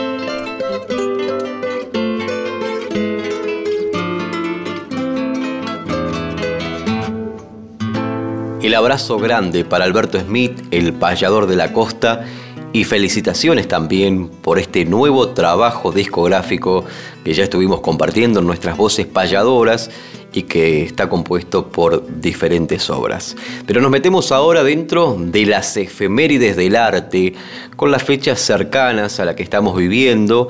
El 8.63 8.75
abrazo 8.75 9.17
grande 9.17 9.65
para 9.65 9.87
Alberto 9.87 10.21
Smith, 10.21 10.53
el 10.71 10.93
payador 10.93 11.47
de 11.47 11.57
la 11.57 11.73
costa, 11.73 12.27
y 12.75 12.85
felicitaciones 12.85 13.67
también 13.67 14.29
por 14.29 14.59
este 14.59 14.85
nuevo 14.85 15.31
trabajo 15.31 15.93
discográfico 15.93 16.85
que 17.25 17.33
ya 17.33 17.45
estuvimos 17.45 17.81
compartiendo 17.81 18.41
en 18.41 18.47
nuestras 18.47 18.77
voces 18.77 19.07
payadoras 19.07 19.91
y 20.33 20.43
que 20.43 20.83
está 20.83 21.09
compuesto 21.09 21.69
por 21.69 22.21
diferentes 22.21 22.91
obras. 22.91 23.35
Pero 23.67 23.81
nos 23.81 23.91
metemos 23.91 24.31
ahora 24.31 24.63
dentro 24.63 25.17
de 25.19 25.47
las 25.47 25.77
efemérides 25.79 26.55
del 26.55 26.77
arte, 26.77 27.33
con 27.77 27.91
las 27.91 28.05
fechas 28.05 28.41
cercanas 28.41 29.21
a 29.21 29.25
la 29.25 29.35
que 29.35 29.43
estamos 29.43 29.77
viviendo 29.77 30.49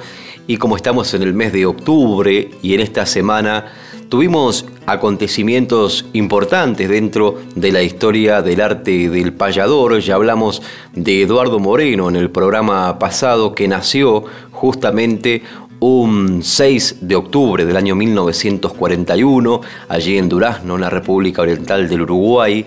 y 0.48 0.56
como 0.56 0.76
estamos 0.76 1.14
en 1.14 1.22
el 1.22 1.32
mes 1.32 1.52
de 1.52 1.64
octubre 1.64 2.50
y 2.60 2.74
en 2.74 2.80
esta 2.80 3.06
semana 3.06 3.72
tuvimos 4.10 4.66
acontecimientos 4.86 6.04
importantes 6.12 6.88
dentro 6.88 7.38
de 7.54 7.70
la 7.70 7.80
historia 7.80 8.42
del 8.42 8.60
arte 8.60 9.08
del 9.08 9.32
payador. 9.32 10.00
Ya 10.00 10.16
hablamos 10.16 10.60
de 10.92 11.22
Eduardo 11.22 11.60
Moreno 11.60 12.08
en 12.08 12.16
el 12.16 12.28
programa 12.28 12.98
pasado 12.98 13.54
que 13.54 13.68
nació 13.68 14.24
justamente 14.50 15.42
un 15.78 16.42
6 16.42 16.96
de 17.02 17.14
octubre 17.14 17.64
del 17.64 17.76
año 17.76 17.94
1941, 17.94 19.60
allí 19.88 20.18
en 20.18 20.28
Durazno, 20.28 20.74
en 20.74 20.80
la 20.80 20.90
República 20.90 21.42
Oriental 21.42 21.88
del 21.88 22.02
Uruguay, 22.02 22.66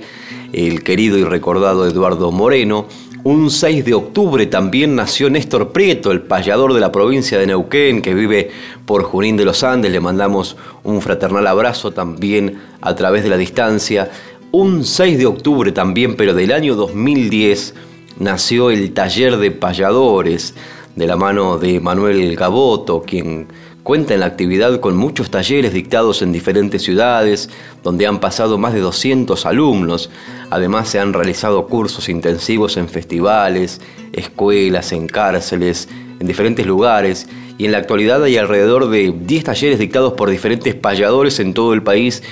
el 0.53 0.81
querido 0.81 1.17
y 1.17 1.25
recordado 1.25 1.85
Eduardo 1.85 2.31
Moreno. 2.31 2.87
Un 3.25 3.49
6 3.49 3.85
de 3.85 3.93
octubre 3.93 4.45
también 4.47 4.97
nació 4.97 5.29
Néstor 5.29 5.71
Prieto, 5.71 6.11
el 6.11 6.23
payador 6.23 6.73
de 6.73 6.81
la 6.81 6.91
provincia 6.91 7.39
de 7.39 7.47
Neuquén, 7.47 8.01
que 8.01 8.13
vive 8.13 8.51
por 8.85 9.03
Junín 9.03 9.37
de 9.37 9.45
los 9.45 9.63
Andes. 9.63 9.93
Le 9.93 10.01
mandamos 10.01 10.57
un 10.83 10.99
fraternal 11.01 11.47
abrazo 11.47 11.91
también 11.91 12.59
a 12.81 12.95
través 12.95 13.23
de 13.23 13.29
la 13.29 13.37
distancia. 13.37 14.11
Un 14.51 14.83
6 14.83 15.17
de 15.17 15.25
octubre 15.25 15.71
también, 15.71 16.17
pero 16.17 16.33
del 16.33 16.51
año 16.51 16.75
2010, 16.75 17.75
nació 18.19 18.71
el 18.71 18.91
taller 18.91 19.37
de 19.37 19.51
payadores 19.51 20.53
de 20.97 21.07
la 21.07 21.15
mano 21.15 21.57
de 21.57 21.79
Manuel 21.79 22.35
Gaboto, 22.35 23.03
quien 23.03 23.47
cuenta 23.83 24.13
en 24.13 24.21
la 24.21 24.27
actividad 24.27 24.79
con 24.79 24.95
muchos 24.95 25.29
talleres 25.29 25.73
dictados 25.73 26.21
en 26.21 26.31
diferentes 26.31 26.81
ciudades, 26.81 27.49
donde 27.83 28.07
han 28.07 28.19
pasado 28.19 28.57
más 28.57 28.73
de 28.73 28.79
200 28.79 29.45
alumnos. 29.45 30.09
Además 30.49 30.89
se 30.89 30.99
han 30.99 31.13
realizado 31.13 31.67
cursos 31.67 32.09
intensivos 32.09 32.77
en 32.77 32.87
festivales, 32.87 33.81
escuelas, 34.13 34.93
en 34.93 35.07
cárceles, 35.07 35.89
en 36.19 36.27
diferentes 36.27 36.65
lugares, 36.65 37.27
y 37.57 37.65
en 37.65 37.71
la 37.71 37.77
actualidad 37.77 38.23
hay 38.23 38.37
alrededor 38.37 38.89
de 38.89 39.13
10 39.15 39.43
talleres 39.43 39.79
dictados 39.79 40.13
por 40.13 40.29
diferentes 40.29 40.73
payadores 40.73 41.39
en 41.39 41.53
todo 41.53 41.73
el 41.73 41.83
país 41.83 42.23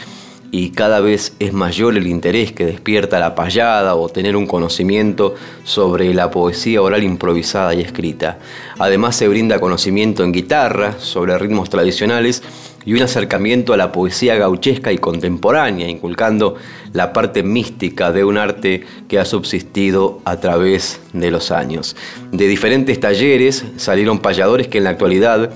y 0.51 0.71
cada 0.71 0.99
vez 0.99 1.33
es 1.39 1.53
mayor 1.53 1.97
el 1.97 2.07
interés 2.07 2.51
que 2.51 2.65
despierta 2.65 3.19
la 3.19 3.35
payada 3.35 3.95
o 3.95 4.09
tener 4.09 4.35
un 4.35 4.45
conocimiento 4.45 5.35
sobre 5.63 6.13
la 6.13 6.29
poesía 6.29 6.81
oral 6.81 7.03
improvisada 7.03 7.73
y 7.73 7.79
escrita. 7.79 8.37
Además 8.77 9.15
se 9.15 9.29
brinda 9.29 9.61
conocimiento 9.61 10.23
en 10.23 10.33
guitarra 10.33 10.99
sobre 10.99 11.37
ritmos 11.37 11.69
tradicionales 11.69 12.43
y 12.85 12.93
un 12.93 13.01
acercamiento 13.01 13.73
a 13.73 13.77
la 13.77 13.91
poesía 13.91 14.35
gauchesca 14.35 14.91
y 14.91 14.97
contemporánea, 14.97 15.87
inculcando 15.87 16.55
la 16.91 17.13
parte 17.13 17.43
mística 17.43 18.11
de 18.11 18.25
un 18.25 18.37
arte 18.37 18.83
que 19.07 19.19
ha 19.19 19.25
subsistido 19.25 20.19
a 20.25 20.37
través 20.39 20.99
de 21.13 21.31
los 21.31 21.51
años. 21.51 21.95
De 22.31 22.47
diferentes 22.47 22.99
talleres 22.99 23.63
salieron 23.77 24.19
payadores 24.19 24.67
que 24.67 24.79
en 24.79 24.85
la 24.85 24.89
actualidad 24.89 25.51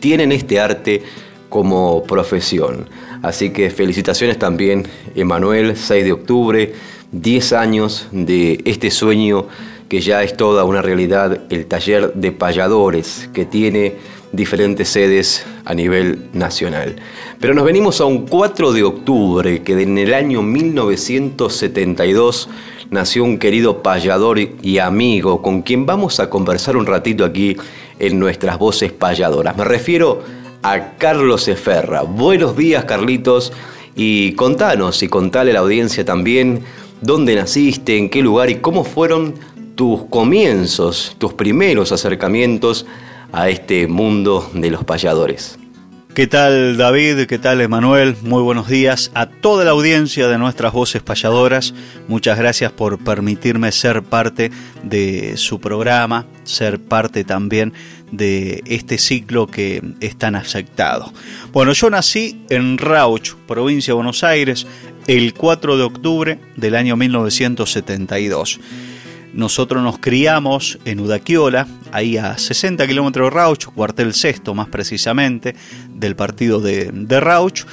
tienen 0.00 0.32
este 0.32 0.58
arte 0.58 1.02
como 1.48 2.02
profesión. 2.04 2.88
Así 3.22 3.50
que 3.50 3.70
felicitaciones 3.70 4.38
también, 4.38 4.86
Emanuel, 5.14 5.76
6 5.76 6.04
de 6.04 6.12
octubre, 6.12 6.74
10 7.12 7.52
años 7.52 8.08
de 8.10 8.60
este 8.64 8.90
sueño 8.90 9.46
que 9.88 10.00
ya 10.00 10.22
es 10.22 10.36
toda 10.36 10.64
una 10.64 10.82
realidad, 10.82 11.42
el 11.50 11.66
taller 11.66 12.14
de 12.14 12.32
payadores 12.32 13.28
que 13.34 13.44
tiene 13.44 13.96
diferentes 14.32 14.88
sedes 14.88 15.44
a 15.66 15.74
nivel 15.74 16.30
nacional. 16.32 16.96
Pero 17.38 17.52
nos 17.54 17.64
venimos 17.64 18.00
a 18.00 18.06
un 18.06 18.26
4 18.26 18.72
de 18.72 18.82
octubre, 18.82 19.62
que 19.62 19.80
en 19.80 19.98
el 19.98 20.14
año 20.14 20.42
1972 20.42 22.48
nació 22.90 23.22
un 23.24 23.38
querido 23.38 23.82
payador 23.82 24.38
y 24.38 24.78
amigo 24.78 25.42
con 25.42 25.62
quien 25.62 25.86
vamos 25.86 26.20
a 26.20 26.30
conversar 26.30 26.76
un 26.76 26.86
ratito 26.86 27.24
aquí 27.24 27.56
en 27.98 28.18
nuestras 28.18 28.58
voces 28.58 28.92
payadoras. 28.92 29.56
Me 29.56 29.64
refiero 29.64 30.22
Carlos 30.96 31.48
Eferra. 31.48 32.02
Buenos 32.02 32.56
días, 32.56 32.84
Carlitos, 32.84 33.52
y 33.96 34.32
contanos 34.32 35.02
y 35.02 35.08
contale 35.08 35.50
a 35.50 35.54
la 35.54 35.60
audiencia 35.60 36.04
también 36.04 36.62
dónde 37.00 37.34
naciste, 37.34 37.98
en 37.98 38.08
qué 38.08 38.22
lugar 38.22 38.48
y 38.48 38.56
cómo 38.56 38.84
fueron 38.84 39.34
tus 39.74 40.04
comienzos, 40.04 41.16
tus 41.18 41.34
primeros 41.34 41.90
acercamientos 41.90 42.86
a 43.32 43.48
este 43.48 43.88
mundo 43.88 44.50
de 44.54 44.70
los 44.70 44.84
payadores. 44.84 45.58
¿Qué 46.14 46.26
tal 46.26 46.76
David? 46.76 47.26
¿Qué 47.26 47.38
tal 47.38 47.62
Emanuel? 47.62 48.16
Muy 48.22 48.42
buenos 48.42 48.68
días 48.68 49.10
a 49.14 49.26
toda 49.26 49.64
la 49.64 49.70
audiencia 49.70 50.28
de 50.28 50.36
nuestras 50.36 50.74
voces 50.74 51.02
payadoras. 51.02 51.72
Muchas 52.06 52.38
gracias 52.38 52.70
por 52.70 52.98
permitirme 52.98 53.72
ser 53.72 54.02
parte 54.02 54.50
de 54.82 55.38
su 55.38 55.58
programa, 55.58 56.26
ser 56.44 56.78
parte 56.78 57.24
también 57.24 57.72
de 58.12 58.62
este 58.66 58.98
ciclo 58.98 59.48
que 59.48 59.82
es 60.00 60.16
tan 60.16 60.36
aceptado. 60.36 61.12
Bueno, 61.52 61.72
yo 61.72 61.90
nací 61.90 62.44
en 62.48 62.78
Rauch, 62.78 63.34
provincia 63.48 63.90
de 63.90 63.96
Buenos 63.96 64.22
Aires, 64.22 64.66
el 65.08 65.34
4 65.34 65.76
de 65.76 65.82
octubre 65.82 66.38
del 66.56 66.76
año 66.76 66.96
1972. 66.96 68.60
Nosotros 69.32 69.82
nos 69.82 69.98
criamos 69.98 70.78
en 70.84 71.00
Udaquiola, 71.00 71.66
ahí 71.90 72.18
a 72.18 72.36
60 72.36 72.86
kilómetros 72.86 73.30
de 73.30 73.34
Rauch, 73.34 73.64
cuartel 73.64 74.12
sexto 74.12 74.54
más 74.54 74.68
precisamente, 74.68 75.56
del 75.88 76.14
partido 76.14 76.60
de, 76.60 76.90
de 76.92 77.18
Rauch, 77.18 77.64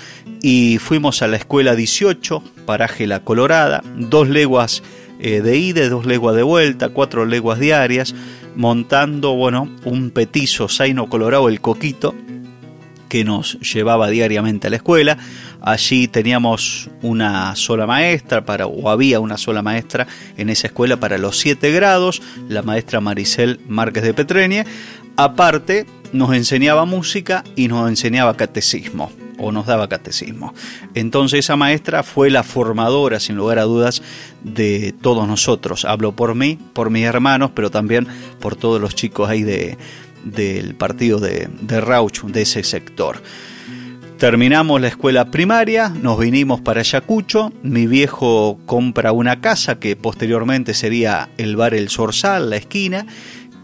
y 0.41 0.78
fuimos 0.78 1.21
a 1.21 1.28
la 1.28 1.36
escuela 1.36 1.75
18, 1.75 2.41
paraje 2.65 3.08
La 3.08 3.25
Colorada, 3.25 3.84
dos 3.97 4.30
leguas 4.30 4.82
eh, 5.19 5.41
de 5.41 5.58
ida, 5.58 5.89
dos 5.89 6.06
leguas 6.06 6.34
de 6.34 6.43
vuelta, 6.43 6.89
cuatro 6.89 7.25
leguas 7.25 7.60
diarias, 7.60 8.15
montando, 8.56 9.36
bueno, 9.36 9.70
un 9.86 10.12
petizo 10.12 10.68
Zaino 10.68 11.10
Colorado, 11.10 11.50
el 11.50 11.62
Coquito, 11.62 12.16
que 13.10 13.24
nos 13.24 13.60
llevaba 13.60 14.10
diariamente 14.10 14.68
a 14.68 14.70
la 14.70 14.78
escuela. 14.78 15.18
Allí 15.62 16.08
teníamos 16.08 16.90
una 17.02 17.56
sola 17.56 17.86
maestra, 17.86 18.46
para, 18.46 18.68
o 18.68 18.90
había 18.90 19.20
una 19.20 19.38
sola 19.38 19.62
maestra 19.62 20.08
en 20.38 20.50
esa 20.50 20.68
escuela 20.68 20.98
para 20.98 21.18
los 21.18 21.38
siete 21.40 21.72
grados, 21.72 22.22
la 22.48 22.62
maestra 22.62 23.02
Maricel 23.02 23.60
Márquez 23.68 24.04
de 24.04 24.14
Petreñe. 24.14 24.66
Aparte, 25.18 25.86
nos 26.14 26.34
enseñaba 26.34 26.86
música 26.86 27.44
y 27.56 27.68
nos 27.68 27.90
enseñaba 27.90 28.38
catecismo 28.38 29.12
o 29.39 29.52
nos 29.52 29.65
daba 29.65 29.89
catecismo. 29.89 30.54
Entonces 30.93 31.39
esa 31.39 31.56
maestra 31.56 32.04
fue 32.04 32.30
la 32.30 32.43
formadora, 32.43 33.19
sin 33.19 33.36
lugar 33.36 33.60
a 33.60 33.63
dudas, 33.63 34.02
de 34.43 34.93
todos 35.02 35.28
nosotros. 35.28 35.86
Hablo 35.86 36.12
por 36.12 36.36
mí, 36.36 36.58
por 36.73 36.89
mis 36.89 37.06
hermanos, 37.06 37.52
pero 37.54 37.71
también 37.71 38.08
por 38.39 38.56
todos 38.56 38.80
los 38.80 38.95
chicos 38.95 39.30
ahí 39.30 39.43
de, 39.43 39.78
del 40.23 40.75
partido 40.75 41.19
de, 41.19 41.49
de 41.62 41.82
Rauch, 41.82 42.23
de 42.23 42.41
ese 42.41 42.63
sector. 42.63 43.21
Terminamos 44.19 44.82
la 44.82 44.89
escuela 44.89 45.32
primaria, 45.32 45.88
nos 45.88 46.19
vinimos 46.19 46.60
para 46.60 46.82
Ayacucho, 46.82 47.54
mi 47.63 47.88
viejo 47.88 48.60
compra 48.65 49.13
una 49.13 49.39
casa 49.39 49.80
que 49.80 49.95
posteriormente 49.95 50.73
sería 50.73 51.30
el 51.38 51.56
bar 51.56 51.73
El 51.73 51.88
Sorsal, 51.88 52.49
la 52.49 52.58
esquina, 52.58 53.06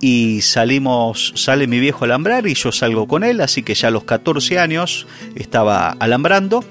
y 0.08 0.44
salimos, 0.44 1.34
sale 1.36 1.66
mi 1.66 1.80
viejo 1.80 2.06
alambrar 2.06 2.46
y 2.46 2.54
yo 2.54 2.72
salgo 2.72 3.08
con 3.08 3.24
él, 3.24 3.42
así 3.42 3.64
que 3.64 3.74
ya 3.74 3.88
a 3.88 3.92
los 3.92 4.04
14 4.04 4.60
años 4.60 5.08
estaba 5.34 5.90
alambrando, 5.94 6.64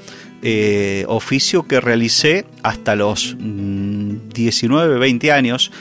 eh, 0.42 1.04
oficio 1.08 1.64
que 1.64 1.80
realicé 1.80 2.46
hasta 2.62 2.94
los 2.94 3.36
19, 3.36 4.96
mm, 4.96 5.00
20 5.00 5.32
años, 5.32 5.72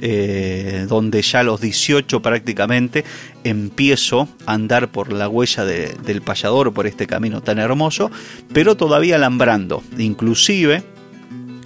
eh, 0.00 0.86
donde 0.88 1.20
ya 1.20 1.40
a 1.40 1.42
los 1.42 1.60
18 1.60 2.22
prácticamente 2.22 3.04
empiezo 3.44 4.26
a 4.46 4.54
andar 4.54 4.88
por 4.90 5.12
la 5.12 5.28
huella 5.28 5.66
del 5.66 6.22
payador, 6.22 6.72
por 6.72 6.86
este 6.86 7.06
camino 7.06 7.42
tan 7.42 7.58
hermoso, 7.58 8.10
pero 8.54 8.74
todavía 8.74 9.16
alambrando. 9.16 9.82
Inclusive 9.98 10.82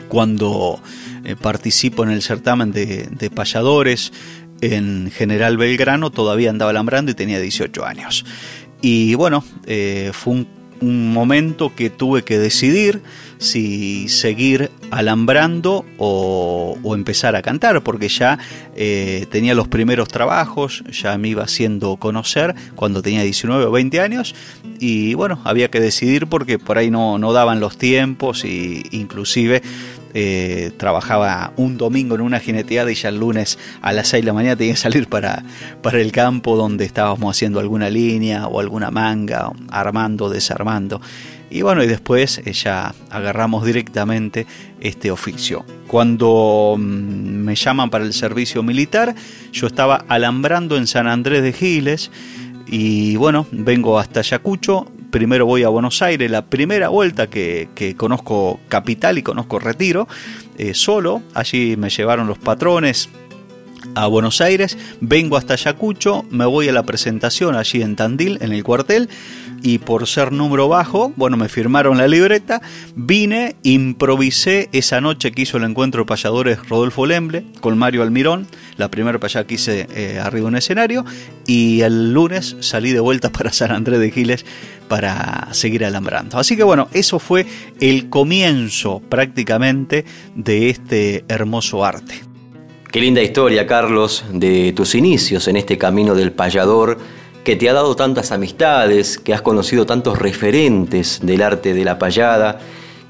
cuando 0.09 0.81
eh, 1.27 1.35
participo 1.35 2.05
en 2.05 2.11
el 2.11 2.23
certamen 2.23 2.71
de, 2.71 3.31
payadores 3.35 4.13
en 4.61 5.11
General 5.11 5.57
Belgrano, 5.57 6.11
todavía 6.11 6.51
andaba 6.51 6.71
alambrando 6.71 7.11
y 7.11 7.15
tenía 7.15 7.41
18 7.41 7.85
años. 7.85 8.25
Y 8.81 9.15
bueno, 9.15 9.45
eh, 9.67 10.11
fue 10.13 10.35
un, 10.35 10.57
momento 10.79 11.75
que 11.75 11.89
tuve 11.89 12.23
que 12.23 12.39
decidir 12.39 13.01
si 13.39 14.11
seguir 14.11 14.71
alambrando 14.91 15.87
o, 15.97 16.77
empezar 16.95 17.35
a 17.35 17.41
cantar, 17.41 17.83
porque 17.83 18.11
ya 18.11 18.39
eh, 18.75 19.27
tenía 19.31 19.55
los 19.55 19.69
primeros 19.69 20.09
trabajos, 20.09 20.85
ya 20.91 21.17
me 21.17 21.29
iba 21.29 21.45
haciendo 21.45 21.97
conocer 21.97 22.55
cuando 22.75 23.01
tenía 23.01 23.23
19 23.23 23.65
o 23.65 23.71
20 23.71 24.01
años 24.01 24.35
y 24.79 25.15
bueno, 25.15 25.41
había 25.45 25.71
que 25.71 25.81
decidir 25.81 26.27
porque 26.27 26.59
por 26.59 26.77
ahí 26.77 26.91
no, 26.91 27.19
no 27.19 27.33
daban 27.33 27.59
los 27.59 27.79
tiempos 27.79 28.45
e 28.45 28.83
inclusive 28.91 29.63
eh, 30.15 30.73
trabajaba 30.77 31.53
un 31.57 31.77
domingo 31.77 32.15
en 32.15 32.21
una 32.21 32.41
jineteada 32.41 32.91
y 32.91 32.95
ya 32.95 33.09
el 33.09 33.19
lunes 33.19 33.59
a 33.83 33.93
las 33.93 34.09
6 34.09 34.23
de 34.23 34.27
la 34.27 34.33
mañana 34.33 34.57
tenía 34.57 34.75
que 34.75 34.81
salir 34.81 35.09
para, 35.09 35.45
para 35.83 36.01
el 36.01 36.13
campo 36.13 36.57
donde 36.57 36.85
estábamos 36.85 37.37
haciendo 37.37 37.61
alguna 37.61 37.91
línea 37.91 38.47
o 38.47 38.61
alguna 38.61 38.91
manga, 38.91 39.51
armando, 39.71 40.29
desarmando. 40.29 41.01
Y 41.49 41.63
bueno, 41.63 41.83
y 41.83 41.87
después 41.87 42.39
eh, 42.45 42.53
ya 42.53 42.95
agarramos 43.11 43.65
directamente 43.65 44.47
este 44.81 45.11
oficio. 45.11 45.65
Cuando 45.87 46.77
mm, 46.77 46.83
me 46.83 47.55
llaman 47.55 47.91
para 47.91 48.05
el 48.05 48.13
servicio 48.13 48.63
militar, 48.63 49.15
yo 49.53 49.67
estaba 49.67 50.05
alambrando 50.09 50.77
en 50.77 50.87
San 50.87 51.07
Andrés 51.07 51.43
de 51.43 51.53
Giles 51.53 52.11
y 52.67 53.17
bueno, 53.17 53.47
vengo 53.53 53.99
hasta 53.99 54.21
Ayacucho, 54.21 54.87
primero 55.11 55.47
voy 55.47 55.63
a 55.63 55.69
Buenos 55.69 56.03
Aires, 56.03 56.31
la 56.31 56.47
primera 56.47 56.89
vuelta 56.89 57.29
que, 57.29 57.95
conozco 57.97 58.61
Capital 58.69 59.19
y 59.19 59.23
conozco 59.23 59.59
Retiro, 59.59 60.09
eh, 60.59 60.75
solo, 60.75 61.23
allí 61.35 61.77
me 61.77 61.91
llevaron 61.91 62.27
los 62.27 62.39
patrones, 62.39 63.09
a 63.97 64.07
Buenos 64.07 64.43
Aires, 64.43 64.77
vengo 65.01 65.39
hasta 65.39 65.55
Ayacucho, 65.55 66.25
me 66.31 66.45
voy 66.45 66.69
a 66.69 66.73
la 66.73 66.85
presentación 66.85 67.57
allí 67.57 67.81
en 67.81 67.97
Tandil, 67.97 68.39
en 68.43 68.53
el 68.53 68.63
cuartel, 68.63 69.09
y 69.63 69.79
por 69.79 70.07
ser 70.07 70.33
número 70.33 70.69
bajo, 70.69 71.15
bueno, 71.17 71.39
me 71.39 71.49
firmaron 71.49 71.97
la 71.97 72.07
libreta, 72.07 72.61
vine, 72.95 73.57
improvisé 73.63 74.69
esa 74.73 75.01
noche 75.01 75.33
que 75.33 75.43
hizo 75.43 75.57
el 75.57 75.65
encuentro 75.65 76.03
de 76.03 76.07
payadores 76.07 76.69
Rodolfo 76.69 77.07
Lemble 77.07 77.47
con 77.61 77.79
Mario 77.79 78.03
Almirón, 78.03 78.47
la 78.77 78.91
primera 78.91 79.19
payada 79.19 79.47
que 79.47 79.55
hice 79.55 79.89
eh, 79.95 80.21
arriba 80.23 80.51
en 80.51 80.57
escenario, 80.57 81.07
y 81.47 81.81
el 81.81 82.13
lunes 82.13 82.57
salí 82.61 82.93
de 82.93 83.01
vuelta 83.01 83.31
para 83.33 83.51
San 83.51 83.73
Andrés 83.73 83.99
de 83.99 84.11
Giles 84.11 84.45
para 84.89 85.49
seguir 85.53 85.87
alambrando. 85.87 86.39
Así 86.39 86.55
que 86.55 86.65
bueno, 86.65 86.89
eso 86.93 87.19
fue 87.19 87.47
el 87.81 88.11
comienzo 88.11 89.01
prácticamente 89.01 90.05
de 90.35 90.69
este 90.69 91.25
hermoso 91.29 91.83
arte. 91.83 92.36
Qué 92.97 93.03
linda 93.03 93.21
historia, 93.21 93.67
Carlos, 93.67 94.25
de 94.33 94.73
tus 94.73 94.95
inicios 94.95 95.49
en 95.49 95.59
este 95.59 95.77
camino 95.77 96.15
del 96.15 96.33
payador 96.33 96.97
que 97.45 97.55
te 97.55 97.69
ha 97.69 97.75
dado 97.75 97.95
tantas 97.95 98.33
amistades, 98.33 99.19
que 99.19 99.35
has 99.35 99.43
conocido 99.43 99.85
tantos 99.85 100.19
referentes 100.19 101.21
del 101.23 101.43
arte 101.43 101.75
de 101.75 101.85
la 101.85 101.99
payada, 101.99 102.59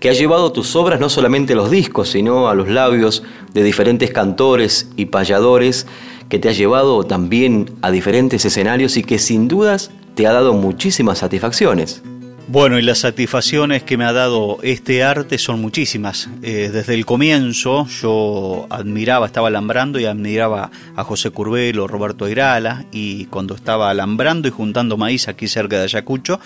que 0.01 0.11
ha 0.11 0.13
llevado 0.13 0.51
tus 0.51 0.75
obras 0.75 0.99
no 0.99 1.09
solamente 1.09 1.53
a 1.53 1.57
los 1.57 1.71
discos, 1.71 2.09
sino 2.09 2.49
a 2.49 2.57
los 2.57 2.69
labios 2.69 3.23
de 3.55 3.63
diferentes 3.63 4.11
cantores 4.11 4.91
y 4.97 5.05
payadores, 5.05 5.87
que 6.29 6.41
te 6.41 6.49
ha 6.49 6.53
llevado 6.53 7.05
también 7.05 7.71
a 7.81 7.93
diferentes 7.93 8.45
escenarios 8.45 8.97
y 8.97 9.05
que 9.05 9.21
sin 9.21 9.47
dudas 9.47 9.93
te 10.17 10.27
ha 10.27 10.33
dado 10.33 10.53
muchísimas 10.55 11.19
satisfacciones. 11.19 12.03
Bueno, 12.49 12.79
y 12.79 12.83
las 12.83 12.99
satisfacciones 12.99 13.83
que 13.83 13.97
me 13.97 14.05
ha 14.05 14.13
dado 14.13 14.59
este 14.63 15.03
arte 15.03 15.37
son 15.37 15.61
muchísimas. 15.61 16.31
Eh, 16.43 16.71
desde 16.73 16.95
el 16.95 17.05
comienzo 17.05 17.89
yo 17.89 18.69
admiraba, 18.71 19.27
estaba 19.27 19.49
alambrando 19.49 19.99
y 19.99 20.05
admiraba 20.05 20.71
a 20.95 21.03
José 21.03 21.31
Curbelo, 21.31 21.89
Roberto 21.89 22.27
Airala, 22.27 22.85
y 22.93 23.25
cuando 23.27 23.57
estaba 23.57 23.91
alambrando 23.91 24.47
y 24.47 24.53
juntando 24.53 24.97
maíz 24.97 25.27
aquí 25.27 25.49
cerca 25.49 25.77
de 25.77 25.85
Ayacucho, 25.85 26.39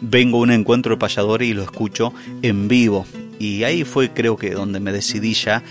vengo 0.00 0.38
a 0.38 0.42
un 0.42 0.52
encuentro 0.52 0.94
de 0.94 1.00
payadores 1.00 1.48
y 1.48 1.54
lo 1.54 1.64
escucho 1.64 2.14
en 2.42 2.68
vivo. 2.68 3.04
Y 3.40 3.64
ahí 3.64 3.82
fue 3.82 4.10
creo 4.10 4.36
que 4.36 4.50
donde 4.50 4.78
me 4.78 4.92
decidí 4.92 5.34
ya 5.34 5.64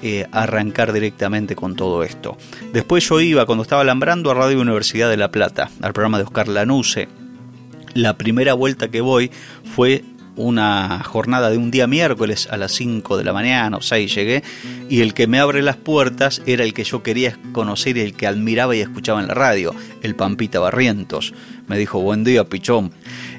eh, 0.00 0.26
arrancar 0.32 0.94
directamente 0.94 1.54
con 1.54 1.76
todo 1.76 2.02
esto. 2.02 2.38
Después 2.72 3.06
yo 3.06 3.20
iba, 3.20 3.44
cuando 3.44 3.62
estaba 3.62 3.82
alambrando, 3.82 4.30
a 4.30 4.34
Radio 4.34 4.58
Universidad 4.58 5.10
de 5.10 5.18
La 5.18 5.30
Plata, 5.30 5.70
al 5.82 5.92
programa 5.92 6.16
de 6.16 6.24
Oscar 6.24 6.48
Lanuse, 6.48 7.08
la 7.94 8.16
primera 8.18 8.54
vuelta 8.54 8.90
que 8.90 9.00
voy 9.00 9.30
fue 9.74 10.04
una 10.36 11.02
jornada 11.04 11.50
de 11.50 11.58
un 11.58 11.70
día 11.70 11.86
miércoles 11.86 12.48
a 12.50 12.56
las 12.56 12.72
5 12.72 13.16
de 13.16 13.24
la 13.24 13.32
mañana 13.32 13.76
o 13.76 13.80
6 13.80 14.14
llegué 14.14 14.42
y 14.88 15.00
el 15.00 15.14
que 15.14 15.26
me 15.26 15.38
abre 15.38 15.62
las 15.62 15.76
puertas 15.76 16.42
era 16.46 16.64
el 16.64 16.74
que 16.74 16.84
yo 16.84 17.02
quería 17.02 17.38
conocer 17.52 17.96
y 17.96 18.00
el 18.00 18.14
que 18.14 18.26
admiraba 18.26 18.74
y 18.74 18.80
escuchaba 18.80 19.20
en 19.20 19.28
la 19.28 19.34
radio, 19.34 19.74
el 20.02 20.16
Pampita 20.16 20.58
Barrientos. 20.58 21.32
Me 21.68 21.78
dijo, 21.78 22.00
buen 22.00 22.24
día, 22.24 22.44
pichón. 22.44 22.92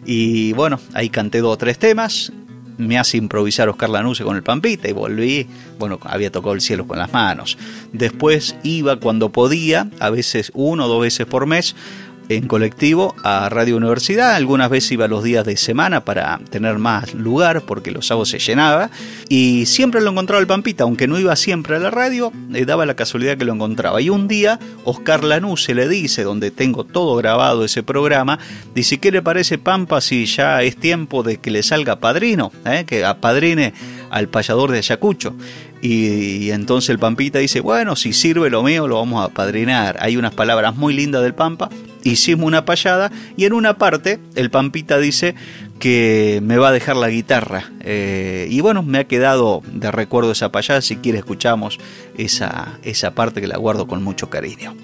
Y 0.06 0.54
bueno, 0.54 0.80
ahí 0.94 1.10
canté 1.10 1.40
dos 1.40 1.54
o 1.54 1.58
tres 1.58 1.78
temas, 1.78 2.32
me 2.78 2.98
hace 2.98 3.18
improvisar 3.18 3.70
Oscar 3.70 3.90
Lanuse 3.90 4.24
con 4.24 4.36
el 4.36 4.44
Pampita 4.44 4.90
y 4.90 4.94
volví, 4.94 5.48
bueno, 5.80 6.00
había 6.04 6.32
tocado 6.32 6.54
el 6.54 6.62
cielo 6.62 6.88
con 6.88 6.98
las 6.98 7.12
manos. 7.12 7.58
Después 7.94 8.56
iba 8.64 9.00
cuando 9.00 9.32
podía, 9.32 9.90
a 10.00 10.10
veces 10.10 10.52
uno 10.56 10.86
o 10.86 10.88
dos 10.88 11.02
veces 11.02 11.26
por 11.26 11.46
mes, 11.46 11.76
en 12.30 12.48
colectivo 12.48 13.16
a 13.24 13.50
Radio 13.50 13.78
Universidad. 13.78 14.36
Algunas 14.36 14.70
veces 14.70 14.94
iba 14.94 15.08
los 15.08 15.24
días 15.24 15.46
de 15.46 15.58
semana 15.58 16.04
para 16.04 16.40
tener 16.50 16.78
más 16.78 17.14
lugar 17.14 17.62
porque 17.62 17.92
los 17.92 18.08
sábados 18.08 18.30
se 18.30 18.40
llenaba. 18.40 18.90
Y 19.30 19.66
siempre 19.66 20.02
lo 20.02 20.12
encontraba 20.12 20.42
el 20.42 20.48
Pampita, 20.48 20.84
aunque 20.84 21.08
no 21.08 21.20
iba 21.20 21.36
siempre 21.36 21.76
a 21.76 21.80
la 21.80 21.92
radio, 21.92 22.32
le 22.50 22.66
daba 22.66 22.86
la 22.86 22.96
casualidad 22.96 23.38
que 23.38 23.46
lo 23.46 23.54
encontraba. 23.54 24.02
Y 24.02 24.10
un 24.10 24.28
día 24.28 24.60
Oscar 24.84 25.24
Lanuse 25.24 25.74
le 25.74 25.88
dice, 25.88 26.24
donde 26.24 26.52
tengo 26.52 26.84
todo 26.84 27.16
grabado 27.16 27.66
ese 27.66 27.84
programa, 27.84 28.40
dice, 28.74 28.98
¿qué 28.98 29.12
le 29.12 29.22
parece 29.22 29.58
Pampa 29.58 30.02
si 30.02 30.26
ya 30.26 30.62
es 30.64 30.78
tiempo 30.78 31.24
de 31.24 31.38
que 31.38 31.52
le 31.52 31.64
salga 31.64 32.00
padrino? 32.00 32.52
¿Eh? 32.66 32.86
Que 32.86 33.06
apadrine 33.06 33.74
al 34.10 34.30
payador 34.30 34.72
de 34.72 34.80
Ayacucho. 34.80 35.36
Y, 35.82 36.50
entonces 36.52 36.90
el 36.90 37.00
Pampita 37.00 37.40
dice, 37.40 37.60
bueno, 37.60 37.96
si 37.96 38.14
sirve 38.14 38.50
lo 38.50 38.64
mío, 38.64 38.88
lo 38.88 38.96
vamos 38.96 39.24
a 39.24 39.30
padrinar. 39.30 39.98
Hay 40.00 40.18
unas 40.18 40.34
palabras 40.34 40.76
muy 40.76 40.94
lindas 40.94 41.22
del 41.22 41.36
Pampa, 41.36 41.70
hicimos 42.06 42.46
una 42.46 42.64
payada 42.64 43.12
y 43.36 43.46
en 43.46 43.54
una 43.54 43.78
parte 43.78 44.20
el 44.36 44.50
Pampita 44.50 44.98
dice 45.00 45.36
que 45.80 46.40
me 46.44 46.58
va 46.58 46.70
a 46.70 46.72
dejar 46.72 46.96
la 46.96 47.10
guitarra. 47.10 47.72
Eh, 47.82 48.48
y 48.50 48.62
bueno, 48.62 48.82
me 48.84 49.00
ha 49.00 49.04
quedado 49.04 49.62
de 49.66 49.92
recuerdo 49.92 50.32
esa 50.32 50.52
payada, 50.52 50.82
si 50.82 50.96
quiere 50.98 51.18
escuchamos 51.18 51.80
esa, 52.18 52.80
esa 52.84 53.12
parte 53.12 53.42
que 53.42 53.48
la 53.48 53.58
guardo 53.58 53.88
con 53.88 54.02
mucho 54.04 54.30
cariño. 54.30 54.76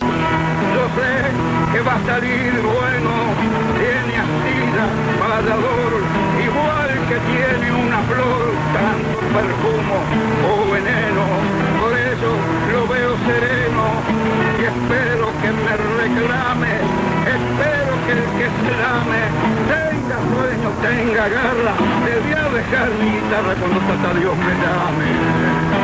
Se 18.61 18.71
llame 18.71 19.21
tenga 19.67 20.17
sueño, 20.29 20.69
tenga 20.81 21.29
garra, 21.29 21.75
debía 22.05 22.49
dejar 22.49 22.89
mi 22.99 23.11
guitarra 23.11 23.55
cuando 23.55 23.79
hasta 23.79 24.19
Dios 24.19 24.37
me 24.37 24.53
llame. 24.53 25.81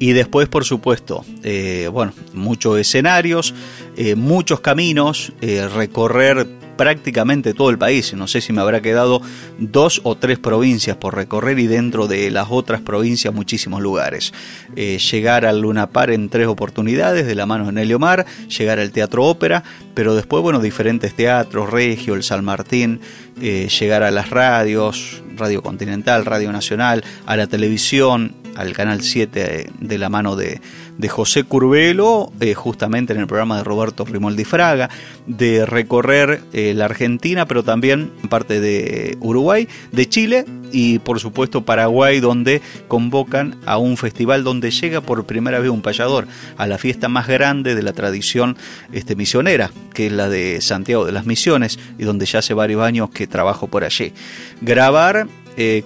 Y 0.00 0.12
después, 0.12 0.48
por 0.48 0.64
supuesto, 0.64 1.24
eh, 1.42 1.88
bueno, 1.92 2.12
muchos 2.32 2.78
escenarios, 2.78 3.52
eh, 3.96 4.14
muchos 4.14 4.60
caminos, 4.60 5.32
eh, 5.40 5.68
recorrer 5.68 6.46
prácticamente 6.78 7.52
todo 7.52 7.68
el 7.68 7.76
país. 7.76 8.14
No 8.14 8.26
sé 8.26 8.40
si 8.40 8.54
me 8.54 8.62
habrá 8.62 8.80
quedado 8.80 9.20
dos 9.58 10.00
o 10.04 10.16
tres 10.16 10.38
provincias 10.38 10.96
por 10.96 11.14
recorrer 11.14 11.58
y 11.58 11.66
dentro 11.66 12.06
de 12.06 12.30
las 12.30 12.46
otras 12.48 12.80
provincias 12.80 13.34
muchísimos 13.34 13.82
lugares. 13.82 14.32
llegar 14.74 15.44
al 15.44 15.60
Luna 15.60 15.90
Par 15.90 16.10
en 16.10 16.30
tres 16.30 16.46
oportunidades 16.46 17.26
de 17.26 17.34
la 17.34 17.44
mano 17.44 17.66
de 17.66 17.72
Nelio 17.72 17.98
Mar, 17.98 18.24
llegar 18.48 18.78
al 18.78 18.92
Teatro 18.92 19.24
Ópera, 19.24 19.62
pero 19.92 20.14
después, 20.14 20.42
bueno, 20.42 20.60
diferentes 20.60 21.12
teatros, 21.12 21.68
Regio, 21.68 22.14
el 22.14 22.22
San 22.22 22.44
Martín, 22.44 23.00
llegar 23.40 24.02
a 24.02 24.10
las 24.10 24.30
radios, 24.30 25.22
Radio 25.36 25.62
Continental, 25.62 26.24
Radio 26.24 26.52
Nacional, 26.52 27.04
a 27.26 27.36
la 27.36 27.46
televisión, 27.46 28.34
al 28.58 28.72
Canal 28.72 29.02
7 29.02 29.70
de 29.78 29.98
la 29.98 30.08
mano 30.08 30.34
de, 30.34 30.60
José 31.08 31.44
Curvelo, 31.44 32.32
eh, 32.40 32.54
justamente 32.54 33.12
en 33.12 33.20
el 33.20 33.28
programa 33.28 33.56
de 33.56 33.64
Roberto 33.64 34.04
Rimoldi 34.04 34.44
Fraga, 34.44 34.90
de 35.28 35.64
recorrer 35.64 36.42
eh, 36.52 36.74
la 36.74 36.86
Argentina, 36.86 37.46
pero 37.46 37.62
también 37.62 38.10
parte 38.28 38.60
de 38.60 39.16
Uruguay, 39.20 39.68
de 39.92 40.08
Chile 40.08 40.44
y 40.72 40.98
por 40.98 41.20
supuesto 41.20 41.64
Paraguay, 41.64 42.18
donde 42.18 42.60
convocan 42.88 43.56
a 43.64 43.78
un 43.78 43.96
festival 43.96 44.42
donde 44.42 44.72
llega 44.72 45.00
por 45.00 45.24
primera 45.24 45.60
vez 45.60 45.70
un 45.70 45.80
payador 45.80 46.26
a 46.56 46.66
la 46.66 46.78
fiesta 46.78 47.08
más 47.08 47.28
grande 47.28 47.76
de 47.76 47.82
la 47.82 47.92
tradición 47.92 48.56
este, 48.92 49.14
misionera, 49.14 49.70
que 49.94 50.08
es 50.08 50.12
la 50.12 50.28
de 50.28 50.60
Santiago 50.60 51.04
de 51.04 51.12
las 51.12 51.26
Misiones, 51.26 51.78
y 51.96 52.02
donde 52.02 52.26
ya 52.26 52.40
hace 52.40 52.54
varios 52.54 52.82
años 52.82 53.10
que 53.10 53.28
trabajo 53.28 53.68
por 53.68 53.84
allí. 53.84 54.12
Grabar 54.60 55.28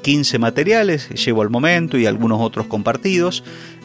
15 0.03 0.37
eh, 0.37 0.39
materiales, 0.39 1.09
llevo 1.11 1.43
al 1.43 1.51
momento 1.51 1.97
y 1.97 2.07
algunos 2.07 2.41
otros 2.41 2.67
compartidos, 2.67 3.43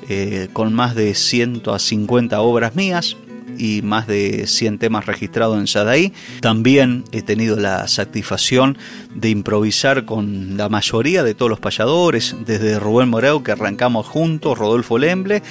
eh, 0.09 0.49
con 0.53 0.73
más 0.73 0.95
de 0.95 1.13
150 1.13 2.41
obras 2.41 2.75
mías 2.75 3.15
y 3.57 3.81
más 3.81 4.07
de 4.07 4.45
100 4.47 4.77
temas 4.77 5.05
registrados 5.05 5.57
en 5.57 5.67
Sadaí. 5.67 6.13
También 6.41 7.03
he 7.11 7.21
tenido 7.21 7.55
la 7.57 7.87
satisfacción 7.87 8.77
de 9.13 9.29
improvisar 9.29 10.05
con 10.05 10.57
la 10.57 10.69
mayoría 10.69 11.23
de 11.23 11.33
todos 11.33 11.49
los 11.49 11.59
payadores, 11.59 12.35
desde 12.45 12.79
Rubén 12.79 13.09
Moreo, 13.09 13.43
que 13.43 13.51
arrancamos 13.51 14.05
juntos, 14.07 14.57
Rodolfo 14.57 14.97
Lemble, 14.97 15.41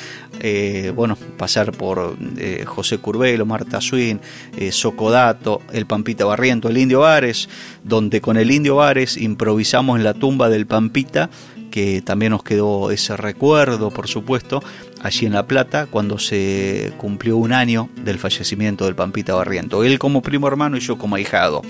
eh, 0.41 0.93
bueno, 0.95 1.17
pasar 1.37 1.73
por 1.73 2.17
eh, 2.37 2.65
José 2.67 2.99
Curvelo, 2.99 3.47
Marta 3.47 3.81
Swin, 3.81 4.21
eh, 4.57 4.73
Socodato, 4.73 5.63
el 5.73 5.87
Pampita 5.87 6.25
Barriento, 6.25 6.69
el 6.69 6.79
Indio 6.79 7.01
Vares, 7.01 7.49
donde 7.83 8.21
con 8.21 8.37
el 8.37 8.51
Indio 8.51 8.77
Vares 8.77 9.17
improvisamos 9.17 9.99
en 9.99 10.05
la 10.05 10.15
tumba 10.15 10.49
del 10.49 10.67
Pampita 10.67 11.31
que 11.77 12.01
también 12.01 12.31
nos 12.31 12.43
quedó 12.43 12.91
ese 12.91 13.19
recuerdo, 13.19 13.91
por 13.91 14.09
supuesto, 14.09 14.63
allí 15.03 15.27
en 15.27 15.35
La 15.35 15.47
Plata, 15.47 15.85
cuando 15.85 16.19
se 16.19 16.95
cumplió 16.97 17.37
un 17.37 17.53
año 17.53 17.91
del 18.03 18.19
fallecimiento 18.19 18.87
del 18.87 18.95
Pampita 18.95 19.35
Barriento. 19.35 19.85
Él 19.85 19.99
como 19.99 20.23
primo 20.23 20.49
hermano 20.49 20.79
y 20.79 20.81
yo 20.81 20.97
como 20.97 21.17
ahijado. 21.17 21.61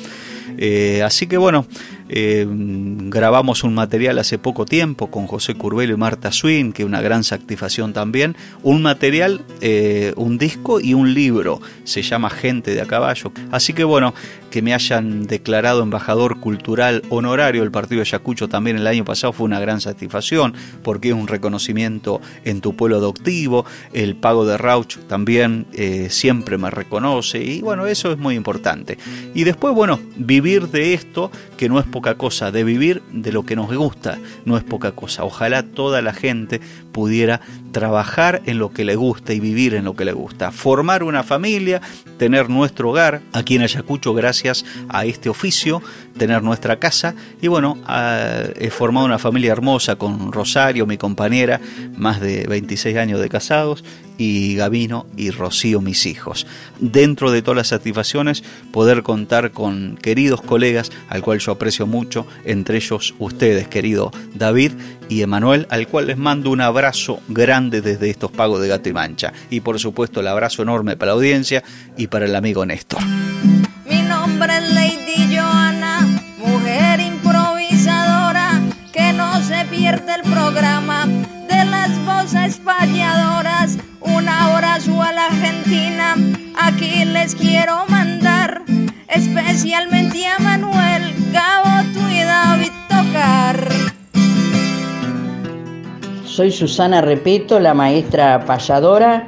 Eh, 0.58 1.02
así 1.02 1.26
que 1.26 1.38
bueno, 1.38 1.66
eh, 2.08 2.46
grabamos 2.48 3.64
un 3.64 3.74
material 3.74 4.18
hace 4.18 4.38
poco 4.38 4.64
tiempo 4.64 5.10
con 5.10 5.26
José 5.26 5.54
Curbelo 5.54 5.94
y 5.94 5.96
Marta 5.96 6.32
Swin, 6.32 6.72
que 6.72 6.84
una 6.84 7.00
gran 7.00 7.24
satisfacción 7.24 7.92
también. 7.92 8.36
Un 8.62 8.82
material, 8.82 9.44
eh, 9.60 10.12
un 10.16 10.38
disco 10.38 10.80
y 10.80 10.94
un 10.94 11.14
libro. 11.14 11.60
Se 11.84 12.02
llama 12.02 12.30
Gente 12.30 12.74
de 12.74 12.80
a 12.80 12.86
caballo. 12.86 13.32
Así 13.50 13.72
que 13.72 13.84
bueno, 13.84 14.14
que 14.50 14.62
me 14.62 14.74
hayan 14.74 15.26
declarado 15.26 15.82
embajador 15.82 16.40
cultural 16.40 17.02
honorario 17.08 17.62
del 17.62 17.70
partido 17.70 17.98
de 17.98 18.08
Ayacucho 18.08 18.48
también 18.48 18.76
el 18.76 18.86
año 18.86 19.04
pasado 19.04 19.32
fue 19.32 19.44
una 19.44 19.60
gran 19.60 19.80
satisfacción, 19.80 20.54
porque 20.82 21.08
es 21.08 21.14
un 21.14 21.26
reconocimiento 21.26 22.20
en 22.44 22.60
tu 22.60 22.76
pueblo 22.76 22.96
adoptivo. 22.96 23.66
El 23.92 24.14
pago 24.16 24.46
de 24.46 24.56
Rauch 24.56 24.98
también 25.08 25.66
siempre 26.08 26.58
me 26.58 26.70
reconoce. 26.70 27.42
Y 27.42 27.60
bueno, 27.60 27.86
eso 27.86 28.12
es 28.12 28.18
muy 28.18 28.34
importante. 28.34 28.98
Y 29.34 29.44
después, 29.44 29.74
bueno, 29.74 30.00
vivir 30.16 30.68
de 30.68 30.94
esto, 30.94 31.30
que 31.56 31.68
no 31.68 31.78
es 31.78 31.86
poca 31.96 32.18
cosa, 32.18 32.52
de 32.52 32.62
vivir 32.62 33.00
de 33.10 33.32
lo 33.32 33.46
que 33.46 33.56
nos 33.56 33.74
gusta, 33.74 34.18
no 34.44 34.58
es 34.58 34.64
poca 34.64 34.92
cosa. 34.92 35.24
Ojalá 35.24 35.62
toda 35.62 36.02
la 36.02 36.12
gente 36.12 36.60
pudiera 36.92 37.40
trabajar 37.76 38.40
en 38.46 38.58
lo 38.58 38.70
que 38.70 38.86
le 38.86 38.96
gusta 38.96 39.34
y 39.34 39.38
vivir 39.38 39.74
en 39.74 39.84
lo 39.84 39.94
que 39.94 40.06
le 40.06 40.14
gusta. 40.14 40.50
Formar 40.50 41.02
una 41.02 41.22
familia, 41.22 41.82
tener 42.16 42.48
nuestro 42.48 42.88
hogar 42.88 43.20
aquí 43.34 43.56
en 43.56 43.60
Ayacucho 43.60 44.14
gracias 44.14 44.64
a 44.88 45.04
este 45.04 45.28
oficio, 45.28 45.82
tener 46.16 46.42
nuestra 46.42 46.78
casa 46.78 47.14
y 47.42 47.48
bueno, 47.48 47.76
he 48.58 48.70
formado 48.70 49.04
una 49.04 49.18
familia 49.18 49.52
hermosa 49.52 49.96
con 49.96 50.32
Rosario, 50.32 50.86
mi 50.86 50.96
compañera, 50.96 51.60
más 51.94 52.18
de 52.18 52.46
26 52.46 52.96
años 52.96 53.20
de 53.20 53.28
casados 53.28 53.84
y 54.18 54.56
Gabino 54.56 55.04
y 55.14 55.28
Rocío, 55.30 55.82
mis 55.82 56.06
hijos. 56.06 56.46
Dentro 56.80 57.30
de 57.30 57.42
todas 57.42 57.58
las 57.58 57.68
satisfacciones, 57.68 58.42
poder 58.72 59.02
contar 59.02 59.50
con 59.50 59.98
queridos 60.00 60.40
colegas, 60.40 60.90
al 61.10 61.20
cual 61.20 61.40
yo 61.40 61.52
aprecio 61.52 61.86
mucho, 61.86 62.26
entre 62.46 62.78
ellos 62.78 63.14
ustedes, 63.18 63.68
querido 63.68 64.12
David 64.34 64.72
y 65.10 65.20
Emanuel, 65.20 65.66
al 65.68 65.86
cual 65.86 66.06
les 66.06 66.16
mando 66.16 66.50
un 66.50 66.62
abrazo 66.62 67.20
grande 67.28 67.65
desde 67.70 68.10
estos 68.10 68.30
pagos 68.30 68.60
de 68.60 68.68
gato 68.68 68.88
y 68.88 68.92
mancha. 68.92 69.32
Y 69.50 69.60
por 69.60 69.78
supuesto 69.78 70.20
el 70.20 70.28
abrazo 70.28 70.62
enorme 70.62 70.96
para 70.96 71.12
la 71.12 71.14
audiencia 71.14 71.62
y 71.96 72.06
para 72.06 72.26
el 72.26 72.34
amigo 72.34 72.64
Néstor. 72.64 73.02
Mi 73.88 74.02
nombre 74.02 74.56
es 74.56 74.74
Lady 74.74 75.36
Joana, 75.36 76.00
mujer 76.38 77.00
improvisadora, 77.00 78.60
que 78.92 79.12
no 79.12 79.42
se 79.42 79.64
pierde 79.70 80.14
el 80.14 80.22
programa 80.22 81.06
de 81.06 81.64
las 81.64 81.90
voces 82.04 82.56
payadoras. 82.58 83.76
Un 84.00 84.28
abrazo 84.28 85.02
a 85.02 85.12
la 85.12 85.26
Argentina, 85.26 86.16
aquí 86.60 87.04
les 87.04 87.34
quiero 87.34 87.84
mandar, 87.88 88.62
especialmente 89.08 90.26
a 90.26 90.38
Manuel, 90.38 91.14
Gabo, 91.32 91.76
y 92.10 92.22
David 92.22 92.72
Tocar. 92.88 93.95
Soy 96.36 96.52
Susana 96.52 97.00
Repito, 97.00 97.58
la 97.58 97.72
maestra 97.72 98.44
payadora. 98.44 99.26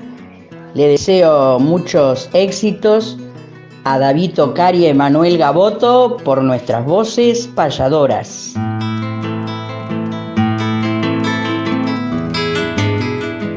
Le 0.74 0.88
deseo 0.88 1.58
muchos 1.58 2.28
éxitos 2.34 3.16
a 3.84 3.98
David 3.98 4.32
Tocar 4.34 4.74
y 4.74 4.84
Emanuel 4.84 5.38
Gaboto 5.38 6.18
por 6.22 6.42
nuestras 6.42 6.84
voces 6.84 7.46
payadoras. 7.54 8.52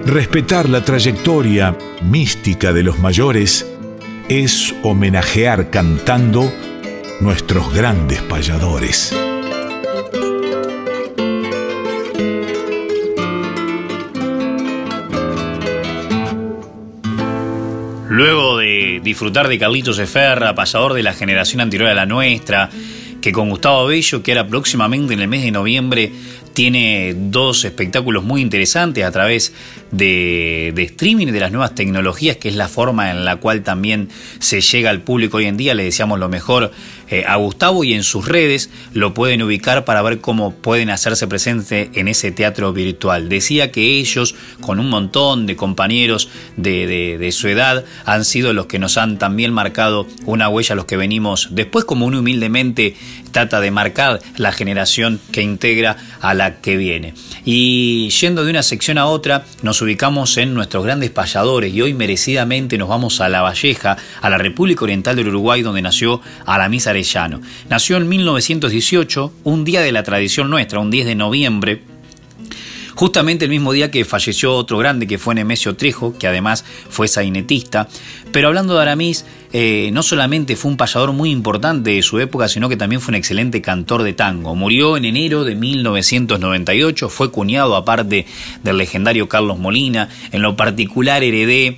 Respetar 0.06 0.70
la 0.70 0.80
trayectoria 0.86 1.78
mística 2.04 2.72
de 2.72 2.84
los 2.84 3.00
mayores 3.00 3.70
es 4.30 4.74
homenajear 4.82 5.70
cantando 5.70 6.50
nuestros 7.20 7.74
grandes 7.74 8.22
payadores. 8.22 9.14
Luego 18.12 18.58
de 18.58 19.00
disfrutar 19.02 19.48
de 19.48 19.58
Carlitos 19.58 19.98
Eferra, 19.98 20.54
pasador 20.54 20.94
de 20.94 21.02
la 21.02 21.14
generación 21.14 21.62
anterior 21.62 21.88
a 21.88 21.94
la 21.94 22.06
nuestra, 22.06 22.70
que 23.22 23.32
con 23.32 23.50
Gustavo 23.50 23.86
Bello, 23.86 24.22
que 24.22 24.34
era 24.34 24.46
próximamente 24.46 25.14
en 25.14 25.22
el 25.22 25.30
mes 25.30 25.44
de 25.44 25.52
noviembre, 25.52 26.12
tiene 26.54 27.16
dos 27.16 27.64
espectáculos 27.64 28.26
muy 28.26 28.42
interesantes 28.42 29.06
a 29.06 29.12
través 29.12 29.54
de, 29.92 30.74
de, 30.76 30.84
streaming 30.84 31.28
y 31.28 31.32
de 31.32 31.40
las 31.40 31.54
nuevas 31.54 31.74
tecnologías, 31.74 32.36
que 32.36 32.50
es 32.50 32.58
la 32.58 32.68
forma 32.68 33.12
en 33.12 33.24
la 33.24 33.38
cual 33.38 33.64
también 33.64 34.10
se 34.40 34.60
llega 34.60 34.90
al 34.90 35.00
público 35.00 35.38
hoy 35.38 35.46
en 35.46 35.56
día. 35.56 35.74
Le 35.74 35.86
deseamos 35.86 36.20
lo 36.20 36.28
mejor 36.28 36.74
eh, 37.12 37.26
a 37.28 37.36
Gustavo 37.36 37.84
y 37.84 37.94
en 37.94 38.04
sus 38.04 38.28
redes 38.28 38.70
lo 38.94 39.14
pueden 39.14 39.42
ubicar 39.42 39.86
para 39.86 40.02
ver 40.02 40.20
cómo 40.20 40.54
pueden 40.56 40.90
hacerse 40.90 41.28
presente 41.28 41.92
en 41.94 42.08
ese 42.08 42.32
teatro 42.32 42.74
virtual. 42.74 43.30
Decía 43.30 43.72
que 43.72 44.00
ellos, 44.00 44.34
con 44.62 44.80
un 44.80 44.90
montón 44.90 45.46
de 45.46 45.56
compañeros 45.56 46.30
de, 46.58 46.88
de, 46.88 47.18
de 47.18 47.32
su 47.32 47.48
edad, 47.48 47.86
han 48.06 48.26
sido 48.26 48.54
los 48.54 48.66
que 48.66 48.80
nos 48.80 48.98
han 48.98 49.20
también 49.20 49.54
marcado 49.54 50.08
una 50.26 50.50
huella, 50.50 50.76
los 50.76 50.86
que 50.86 50.98
venimos 50.98 51.50
después, 51.52 51.86
como 51.86 52.06
uno 52.06 52.20
humildemente 52.20 52.96
trata 53.32 53.62
de 53.62 53.72
marcar 53.72 54.20
la 54.38 54.52
generación 54.52 55.20
que 55.32 55.42
integra 55.42 55.98
a 56.22 56.34
la 56.34 56.62
que 56.62 56.78
viene. 56.78 57.14
Y 57.46 58.10
yendo 58.10 58.44
de 58.44 58.52
una 58.52 58.64
sección 58.64 58.98
a 58.98 59.08
otra, 59.08 59.46
nos 59.64 59.82
ubicamos 59.82 60.38
en 60.38 60.54
nuestros 60.54 60.84
grandes 60.84 61.10
payadores 61.10 61.74
y 61.74 61.82
hoy 61.82 61.94
merecidamente 61.94 62.78
nos 62.78 62.90
vamos 62.90 63.22
a 63.22 63.30
La 63.30 63.42
Valleja, 63.42 63.98
a 64.22 64.30
la 64.30 64.38
República 64.38 64.84
Oriental 64.84 65.16
del 65.16 65.30
Uruguay, 65.30 65.62
donde 65.62 65.82
nació 65.82 66.22
Aramis 66.46 66.88
Nació 67.70 67.98
en 67.98 68.08
1918, 68.08 69.34
un 69.44 69.64
día 69.66 69.82
de 69.82 69.92
la 69.92 70.04
tradición 70.04 70.50
nuestra, 70.50 70.80
un 70.80 70.92
10 70.92 71.06
de 71.06 71.16
noviembre, 71.16 71.82
justamente 72.96 73.46
el 73.46 73.52
mismo 73.52 73.74
día 73.74 73.92
que 73.92 74.06
falleció 74.06 74.54
otro 74.54 74.78
grande 74.78 75.08
que 75.08 75.18
fue 75.18 75.36
Nemesio 75.36 75.76
Trejo, 75.76 76.18
que 76.18 76.28
además 76.28 76.64
fue 76.90 77.08
sainetista. 77.08 77.88
Pero 78.32 78.48
hablando 78.48 78.76
de 78.76 78.82
Aramis, 78.82 79.26
eh, 79.54 79.90
no 79.92 80.04
solamente 80.04 80.56
fue 80.56 80.72
un 80.72 80.78
payador 80.78 81.12
muy 81.12 81.32
importante 81.32 81.92
de 81.92 82.02
su 82.04 82.20
época, 82.20 82.48
sino 82.48 82.70
que 82.70 82.78
también 82.78 83.02
fue 83.02 83.12
un 83.12 83.16
excelente 83.16 83.62
cantor 83.62 84.04
de 84.04 84.14
tango. 84.14 84.56
Murió 84.56 84.98
en 84.98 85.06
enero 85.06 85.44
de 85.44 85.56
1998, 85.56 87.10
fue 87.10 87.32
cuñado 87.32 87.76
aparte 87.76 88.26
del 88.64 88.78
legendario 88.78 89.28
Carlos 89.28 89.58
Molina, 89.58 90.10
en 90.32 90.42
lo 90.42 90.56
particular 90.56 91.24
heredé 91.24 91.78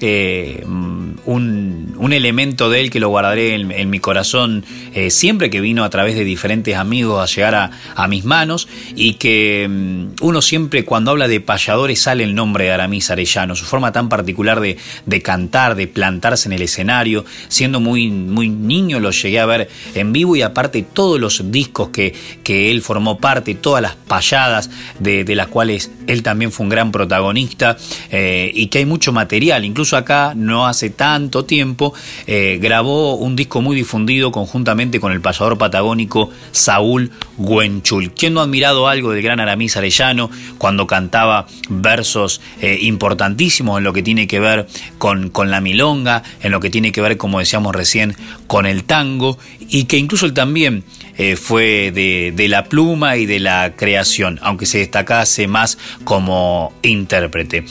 eh, 0.00 0.64
un, 0.64 1.94
un, 1.96 2.12
elemento 2.12 2.70
de 2.70 2.80
él 2.80 2.90
que 2.90 3.00
lo 3.00 3.08
guardaré 3.08 3.54
en, 3.54 3.90
mi 3.90 4.00
corazón 4.00 4.64
eh, 4.94 5.10
siempre 5.10 5.50
que 5.50 5.60
vino 5.60 5.84
a 5.84 5.90
través 5.90 6.14
de 6.14 6.24
diferentes 6.24 6.74
amigos 6.76 7.22
a 7.22 7.32
llegar 7.34 7.70
a, 7.94 8.08
mis 8.08 8.24
manos 8.24 8.66
y 8.96 9.14
que 9.14 9.66
um, 9.68 10.12
uno 10.20 10.42
siempre 10.42 10.84
cuando 10.84 11.12
habla 11.12 11.28
de 11.28 11.40
payadores 11.40 12.00
sale 12.00 12.24
el 12.24 12.34
nombre 12.34 12.64
de 12.64 12.72
Aramis 12.72 13.10
Arellano, 13.10 13.54
su 13.54 13.64
forma 13.64 13.92
tan 13.92 14.08
particular 14.08 14.60
de, 14.60 14.78
de, 15.06 15.22
cantar, 15.22 15.76
de 15.76 15.86
plantarse 15.86 16.48
en 16.48 16.54
el 16.54 16.62
escenario, 16.62 17.24
siendo 17.48 17.78
muy, 17.78 18.08
muy 18.10 18.48
niño 18.48 18.98
lo 18.98 19.10
llegué 19.10 19.38
a 19.38 19.46
ver 19.46 19.68
en 19.94 20.12
vivo 20.12 20.34
y 20.34 20.42
aparte 20.42 20.82
todos 20.82 21.20
los 21.20 21.52
discos 21.52 21.90
que, 21.90 22.14
que 22.42 22.70
él 22.70 22.82
formó 22.82 23.18
parte, 23.18 23.54
todas 23.54 23.82
las 23.82 23.94
payadas 23.94 24.70
de, 24.98 25.24
de 25.24 25.34
las 25.34 25.48
cuales 25.48 25.90
él 26.06 26.22
también 26.22 26.50
fue 26.50 26.64
un 26.64 26.70
gran 26.70 26.90
protagonista 26.90 27.76
eh, 28.10 28.50
y 28.54 28.66
que 28.66 28.78
hay 28.78 28.86
mucho 28.86 29.12
material, 29.12 29.64
incluso 29.64 29.89
acá 29.96 30.32
no 30.34 30.66
hace 30.66 30.90
tanto 30.90 31.44
tiempo 31.44 31.94
eh, 32.26 32.58
grabó 32.60 33.14
un 33.14 33.36
disco 33.36 33.60
muy 33.60 33.76
difundido 33.76 34.32
conjuntamente 34.32 35.00
con 35.00 35.12
el 35.12 35.20
payador 35.20 35.58
patagónico 35.58 36.30
Saúl 36.52 37.10
Güenchul. 37.36 38.12
¿Quién 38.12 38.34
no 38.34 38.40
ha 38.40 38.44
admirado 38.44 38.88
algo 38.88 39.12
del 39.12 39.22
gran 39.22 39.40
Aramis 39.40 39.76
Arellano 39.76 40.30
cuando 40.58 40.86
cantaba 40.86 41.46
versos 41.68 42.40
eh, 42.60 42.78
importantísimos 42.82 43.78
en 43.78 43.84
lo 43.84 43.92
que 43.92 44.02
tiene 44.02 44.26
que 44.26 44.40
ver 44.40 44.66
con, 44.98 45.30
con 45.30 45.50
la 45.50 45.60
milonga, 45.60 46.22
en 46.42 46.52
lo 46.52 46.60
que 46.60 46.70
tiene 46.70 46.92
que 46.92 47.00
ver, 47.00 47.16
como 47.16 47.38
decíamos 47.38 47.74
recién, 47.74 48.16
con 48.46 48.66
el 48.66 48.84
tango 48.84 49.38
y 49.68 49.84
que 49.84 49.96
incluso 49.96 50.26
él 50.26 50.34
también 50.34 50.84
eh, 51.16 51.36
fue 51.36 51.92
de, 51.92 52.32
de, 52.34 52.48
la 52.48 52.64
pluma 52.64 53.16
y 53.16 53.26
de 53.26 53.40
la 53.40 53.74
creación, 53.76 54.38
aunque 54.42 54.66
se 54.66 54.78
destacase 54.78 55.46
más 55.46 55.78
como 56.04 56.72
intérprete. 56.82 57.64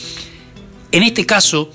En 0.91 1.03
este 1.03 1.25
caso, 1.25 1.71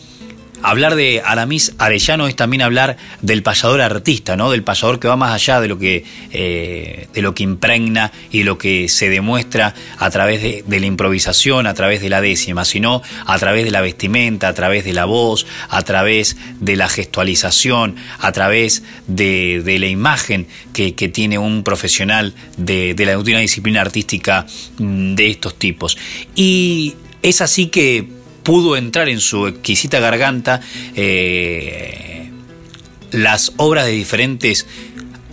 hablar 0.65 0.95
de 0.97 1.21
Aramis 1.25 1.75
Arellano 1.79 2.27
es 2.27 2.37
también 2.37 2.62
hablar 2.62 2.97
del 3.21 3.43
payador 3.43 3.83
artista, 3.83 4.35
¿no? 4.35 4.51
Del 4.51 4.62
payador 4.62 4.99
que 4.99 5.09
va 5.09 5.17
más 5.17 5.33
allá 5.35 5.61
de 5.61 5.69
lo 5.69 5.79
que, 5.79 6.05
eh, 6.33 7.07
de 7.12 7.23
lo 7.23 7.35
que 7.35 7.43
impregna 7.43 8.11
y 8.31 8.45
lo 8.45 8.57
que 8.57 8.89
se 8.89 9.11
demuestra 9.11 9.75
a 9.99 10.11
través 10.11 10.43
de, 10.43 10.81
la 10.81 10.87
improvisación, 10.87 11.67
a 11.67 11.75
través 11.75 12.01
de 12.01 12.09
la 12.09 12.23
décima, 12.23 12.65
sino 12.65 13.03
a 13.27 13.39
través 13.39 13.65
de 13.65 13.71
la 13.71 13.83
vestimenta, 13.83 14.49
a 14.49 14.55
través 14.55 14.85
de 14.85 14.95
la 14.95 15.05
voz, 15.05 15.47
a 15.69 15.83
través 15.83 16.39
de 16.61 16.77
la 16.77 16.89
gestualización, 16.89 17.97
a 18.19 18.33
través 18.33 18.83
de, 19.07 19.62
la 19.79 19.87
imagen 19.87 20.47
que, 20.73 20.93
tiene 20.93 21.37
un 21.37 21.62
profesional 21.62 22.35
de, 22.57 22.95
la, 22.99 23.19
una 23.19 23.41
disciplina 23.41 23.83
artística 23.83 24.47
mm, 24.79 25.15
de 25.15 25.31
estos 25.31 25.59
tipos. 25.59 25.99
Y 26.35 26.95
es 27.23 27.43
así 27.43 27.67
que 27.67 28.24
pudo 28.45 28.76
entrar 28.76 29.09
en 29.09 29.20
su 29.20 29.49
exquisita 29.49 29.99
garganta 29.99 30.61
eh, 30.95 32.30
las 33.11 33.53
obras 33.57 33.86
de 33.86 33.92
diferentes 33.92 34.66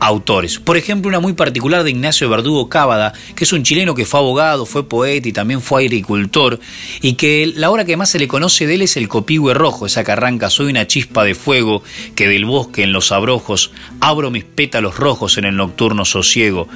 autores. 0.01 0.57
Por 0.57 0.77
ejemplo, 0.77 1.09
una 1.09 1.19
muy 1.19 1.33
particular 1.33 1.83
de 1.83 1.91
Ignacio 1.91 2.27
Verdugo 2.27 2.69
Cábada, 2.69 3.13
que 3.35 3.43
es 3.43 3.53
un 3.53 3.61
chileno 3.61 3.93
que 3.93 4.05
fue 4.05 4.19
abogado, 4.19 4.65
fue 4.65 4.89
poeta 4.89 5.27
y 5.27 5.31
también 5.31 5.61
fue 5.61 5.83
agricultor, 5.83 6.59
y 7.01 7.13
que 7.13 7.53
la 7.55 7.69
obra 7.69 7.85
que 7.85 7.97
más 7.97 8.09
se 8.09 8.17
le 8.17 8.27
conoce 8.27 8.65
de 8.65 8.75
él 8.75 8.81
es 8.81 8.97
El 8.97 9.07
copihue 9.07 9.53
rojo, 9.53 9.85
esa 9.85 10.03
que 10.03 10.11
arranca, 10.11 10.49
soy 10.49 10.71
una 10.71 10.87
chispa 10.87 11.23
de 11.23 11.35
fuego 11.35 11.83
que 12.15 12.27
del 12.27 12.45
bosque 12.45 12.81
en 12.81 12.93
los 12.93 13.11
abrojos 13.11 13.71
abro 13.99 14.31
mis 14.31 14.43
pétalos 14.43 14.97
rojos 14.97 15.37
en 15.37 15.45
el 15.45 15.55
nocturno 15.55 16.03
sosiego. 16.03 16.67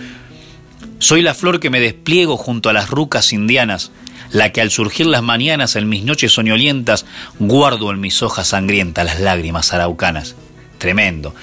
Soy 1.00 1.24
la 1.24 1.34
flor 1.34 1.60
que 1.60 1.72
me 1.72 1.80
despliego 1.80 2.38
junto 2.38 2.70
a 2.70 2.74
las 2.74 2.92
rucas 2.92 3.34
indianas, 3.34 3.92
la 4.36 4.52
que 4.52 4.60
al 4.60 4.70
surgir 4.70 5.06
las 5.06 5.24
mañanas 5.24 5.78
en 5.78 5.88
mis 5.88 6.04
noches 6.04 6.34
soñolientas 6.34 7.06
guardo 7.40 7.90
en 7.90 8.02
mis 8.02 8.22
hojas 8.22 8.50
sangrientas 8.50 9.06
las 9.06 9.22
lágrimas 9.22 9.72
araucanas. 9.72 10.36
Tremendo. 10.78 11.34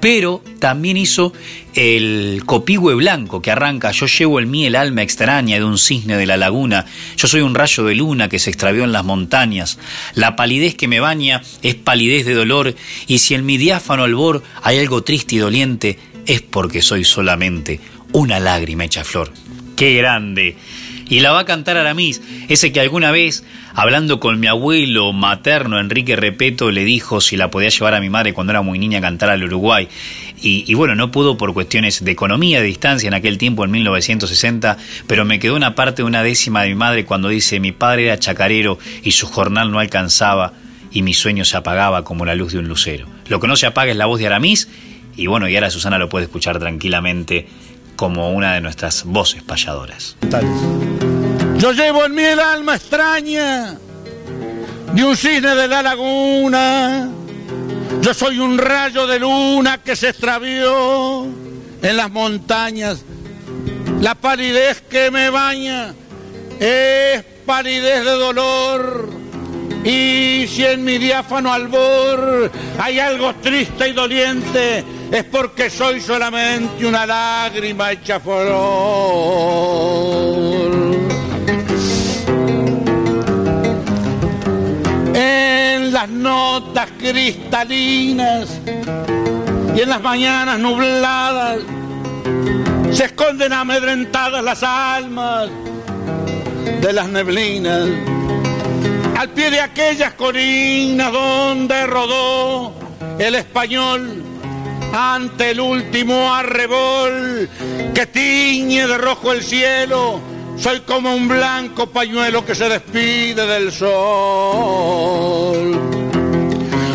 Pero 0.00 0.42
también 0.58 0.96
hizo 0.96 1.34
el 1.74 2.42
copihue 2.46 2.94
blanco 2.94 3.42
que 3.42 3.50
arranca, 3.50 3.90
yo 3.90 4.06
llevo 4.06 4.40
en 4.40 4.50
mí 4.50 4.64
el 4.64 4.76
alma 4.76 5.02
extraña 5.02 5.56
de 5.56 5.64
un 5.64 5.76
cisne 5.76 6.16
de 6.16 6.24
la 6.24 6.38
laguna, 6.38 6.86
yo 7.18 7.28
soy 7.28 7.42
un 7.42 7.54
rayo 7.54 7.84
de 7.84 7.96
luna 7.96 8.30
que 8.30 8.38
se 8.38 8.48
extravió 8.48 8.84
en 8.84 8.92
las 8.92 9.04
montañas, 9.04 9.78
la 10.14 10.34
palidez 10.34 10.74
que 10.74 10.88
me 10.88 11.00
baña 11.00 11.42
es 11.62 11.74
palidez 11.74 12.24
de 12.24 12.34
dolor, 12.34 12.74
y 13.08 13.18
si 13.18 13.34
en 13.34 13.44
mi 13.44 13.58
diáfano 13.58 14.04
albor 14.04 14.42
hay 14.62 14.78
algo 14.78 15.02
triste 15.02 15.34
y 15.34 15.38
doliente, 15.38 15.98
es 16.26 16.40
porque 16.40 16.80
soy 16.80 17.04
solamente 17.04 17.80
una 18.12 18.40
lágrima 18.40 18.84
hecha 18.84 19.04
flor. 19.04 19.32
¡Qué 19.76 19.94
grande! 19.96 20.56
Y 21.08 21.20
la 21.20 21.32
va 21.32 21.40
a 21.40 21.44
cantar 21.44 21.76
Aramis, 21.76 22.20
ese 22.48 22.72
que 22.72 22.80
alguna 22.80 23.10
vez, 23.10 23.44
hablando 23.74 24.20
con 24.20 24.38
mi 24.40 24.46
abuelo 24.46 25.12
materno 25.12 25.80
Enrique 25.80 26.16
Repeto, 26.16 26.70
le 26.70 26.84
dijo 26.84 27.20
si 27.20 27.36
la 27.36 27.50
podía 27.50 27.70
llevar 27.70 27.94
a 27.94 28.00
mi 28.00 28.10
madre 28.10 28.34
cuando 28.34 28.52
era 28.52 28.62
muy 28.62 28.78
niña 28.78 28.98
a 28.98 29.02
cantar 29.02 29.30
al 29.30 29.44
Uruguay. 29.44 29.88
Y, 30.40 30.72
bueno, 30.74 30.94
no 30.94 31.10
pudo 31.10 31.36
por 31.36 31.52
cuestiones 31.52 32.04
de 32.04 32.12
economía, 32.12 32.60
de 32.60 32.66
distancia 32.66 33.08
en 33.08 33.14
aquel 33.14 33.38
tiempo, 33.38 33.64
en 33.64 33.72
1960, 33.72 34.76
pero 35.08 35.24
me 35.24 35.40
quedó 35.40 35.56
una 35.56 35.74
parte 35.74 36.02
de 36.02 36.06
una 36.06 36.22
décima 36.22 36.62
de 36.62 36.68
mi 36.68 36.74
madre 36.76 37.04
cuando 37.04 37.28
dice, 37.28 37.58
mi 37.58 37.72
padre 37.72 38.06
era 38.06 38.18
chacarero 38.18 38.78
y 39.02 39.10
su 39.12 39.26
jornal 39.26 39.72
no 39.72 39.80
alcanzaba 39.80 40.52
y 40.92 41.02
mi 41.02 41.12
sueño 41.12 41.44
se 41.44 41.56
apagaba 41.56 42.04
como 42.04 42.24
la 42.24 42.36
luz 42.36 42.52
de 42.52 42.60
un 42.60 42.68
lucero. 42.68 43.06
Lo 43.28 43.40
que 43.40 43.48
no 43.48 43.56
se 43.56 43.66
apaga 43.66 43.90
es 43.90 43.96
la 43.96 44.06
voz 44.06 44.20
de 44.20 44.26
Aramis 44.26 44.68
y 45.16 45.26
bueno, 45.26 45.48
y 45.48 45.56
ahora 45.56 45.70
Susana 45.70 45.98
lo 45.98 46.08
puede 46.08 46.26
escuchar 46.26 46.60
tranquilamente 46.60 47.48
como 47.98 48.30
una 48.30 48.54
de 48.54 48.60
nuestras 48.60 49.02
voces 49.02 49.42
payadoras. 49.42 50.16
Yo 51.56 51.72
llevo 51.72 52.04
en 52.04 52.14
mí 52.14 52.22
el 52.22 52.38
alma 52.38 52.76
extraña 52.76 53.76
de 54.94 55.04
un 55.04 55.16
cisne 55.16 55.56
de 55.56 55.66
la 55.66 55.82
laguna. 55.82 57.10
Yo 58.00 58.14
soy 58.14 58.38
un 58.38 58.56
rayo 58.56 59.08
de 59.08 59.18
luna 59.18 59.78
que 59.78 59.96
se 59.96 60.10
extravió 60.10 61.24
en 61.82 61.96
las 61.96 62.08
montañas. 62.08 63.02
La 64.00 64.14
palidez 64.14 64.80
que 64.82 65.10
me 65.10 65.28
baña 65.28 65.92
es 66.60 67.24
palidez 67.44 68.04
de 68.04 68.12
dolor. 68.12 69.10
Y 69.82 70.46
si 70.46 70.64
en 70.64 70.84
mi 70.84 70.98
diáfano 70.98 71.52
albor 71.52 72.52
hay 72.78 73.00
algo 73.00 73.34
triste 73.34 73.88
y 73.88 73.92
doliente, 73.92 74.84
es 75.10 75.24
porque 75.24 75.70
soy 75.70 76.00
solamente 76.00 76.86
una 76.86 77.06
lágrima 77.06 77.92
hecha 77.92 78.20
flor. 78.20 78.38
En 85.14 85.92
las 85.92 86.08
notas 86.08 86.90
cristalinas 86.98 88.60
y 89.74 89.80
en 89.80 89.88
las 89.88 90.02
mañanas 90.02 90.58
nubladas 90.58 91.60
se 92.92 93.04
esconden 93.04 93.52
amedrentadas 93.52 94.44
las 94.44 94.62
almas 94.62 95.48
de 96.80 96.92
las 96.92 97.08
neblinas 97.08 97.88
al 99.16 99.30
pie 99.30 99.50
de 99.50 99.60
aquellas 99.60 100.12
colinas 100.14 101.12
donde 101.12 101.86
rodó 101.86 102.72
el 103.18 103.34
español 103.34 104.27
ante 104.92 105.50
el 105.50 105.60
último 105.60 106.32
arrebol 106.32 107.48
que 107.94 108.06
tiñe 108.06 108.86
de 108.86 108.98
rojo 108.98 109.32
el 109.32 109.42
cielo. 109.42 110.20
Soy 110.56 110.80
como 110.80 111.14
un 111.14 111.28
blanco 111.28 111.86
pañuelo 111.88 112.44
que 112.44 112.54
se 112.54 112.68
despide 112.68 113.46
del 113.46 113.72
sol. 113.72 113.88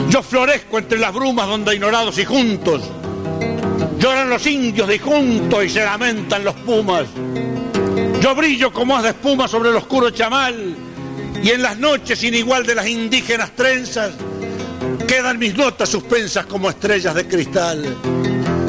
Yo 0.09 0.21
florezco 0.21 0.77
entre 0.79 0.99
las 0.99 1.13
brumas 1.13 1.47
donde 1.47 1.73
ignorados 1.73 2.17
y 2.19 2.25
juntos 2.25 2.81
lloran 4.03 4.29
los 4.29 4.45
indios 4.47 4.85
de 4.89 4.99
juntos 4.99 5.63
y 5.63 5.69
se 5.69 5.81
lamentan 5.81 6.43
los 6.43 6.55
pumas. 6.55 7.05
Yo 8.19 8.35
brillo 8.35 8.73
como 8.73 8.97
haz 8.97 9.03
de 9.03 9.09
espuma 9.09 9.47
sobre 9.47 9.69
el 9.69 9.77
oscuro 9.77 10.09
chamal 10.09 10.75
y 11.41 11.49
en 11.49 11.61
las 11.61 11.77
noches 11.77 12.19
sin 12.19 12.33
igual 12.33 12.65
de 12.65 12.75
las 12.75 12.85
indígenas 12.85 13.51
trenzas 13.55 14.11
quedan 15.07 15.39
mis 15.39 15.55
notas 15.55 15.89
suspensas 15.89 16.45
como 16.45 16.69
estrellas 16.69 17.13
de 17.15 17.27
cristal, 17.27 17.95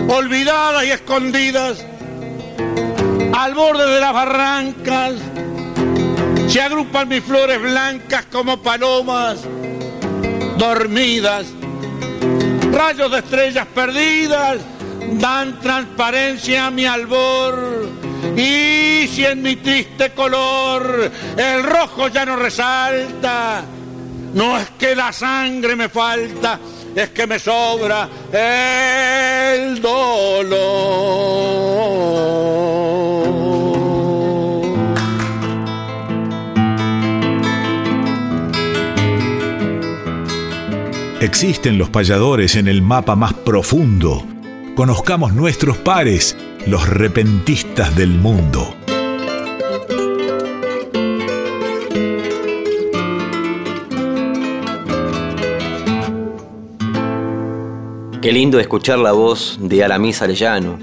olvidadas 0.09 0.85
y 0.85 0.91
escondidas 0.91 1.85
al 3.35 3.55
borde 3.55 3.87
de 3.87 4.01
las 4.01 4.13
barrancas. 4.13 5.15
Se 6.49 6.61
agrupan 6.61 7.09
mis 7.09 7.23
flores 7.25 7.61
blancas 7.61 8.27
como 8.31 8.63
palomas 8.63 9.41
dormidas. 10.57 11.47
Rayos 12.73 13.11
de 13.11 13.19
estrellas 13.19 13.67
perdidas 13.75 14.59
dan 15.13 15.59
transparencia 15.61 16.67
a 16.67 16.71
mi 16.71 16.87
albor. 16.87 17.89
Y 18.37 19.07
si 19.09 19.25
en 19.25 19.43
mi 19.43 19.57
triste 19.57 20.11
color 20.11 21.11
el 21.37 21.63
rojo 21.63 22.09
ya 22.09 22.25
no 22.25 22.37
resalta, 22.37 23.65
no 24.35 24.59
es 24.59 24.71
que 24.79 24.95
la 24.95 25.13
sangre 25.13 25.77
me 25.77 25.89
falta, 25.89 26.59
es 26.95 27.11
que 27.11 27.27
me 27.27 27.39
sobra 27.39 28.09
el 28.33 29.81
dolor. 29.81 31.05
Existen 41.21 41.79
los 41.79 41.89
payadores 41.89 42.57
en 42.57 42.69
el 42.69 42.83
mapa 42.83 43.17
más 43.17 43.33
profundo. 43.33 44.27
Conozcamos 44.77 45.33
nuestros 45.33 45.79
pares, 45.79 46.37
los 46.67 46.87
repentistas 46.87 47.97
del 47.97 48.11
mundo. 48.11 48.84
Qué 58.25 58.33
lindo 58.33 58.59
escuchar 58.59 58.99
la 59.01 59.13
voz 59.13 59.59
de 59.61 59.85
Aramis 59.85 60.23
Arellano, 60.23 60.79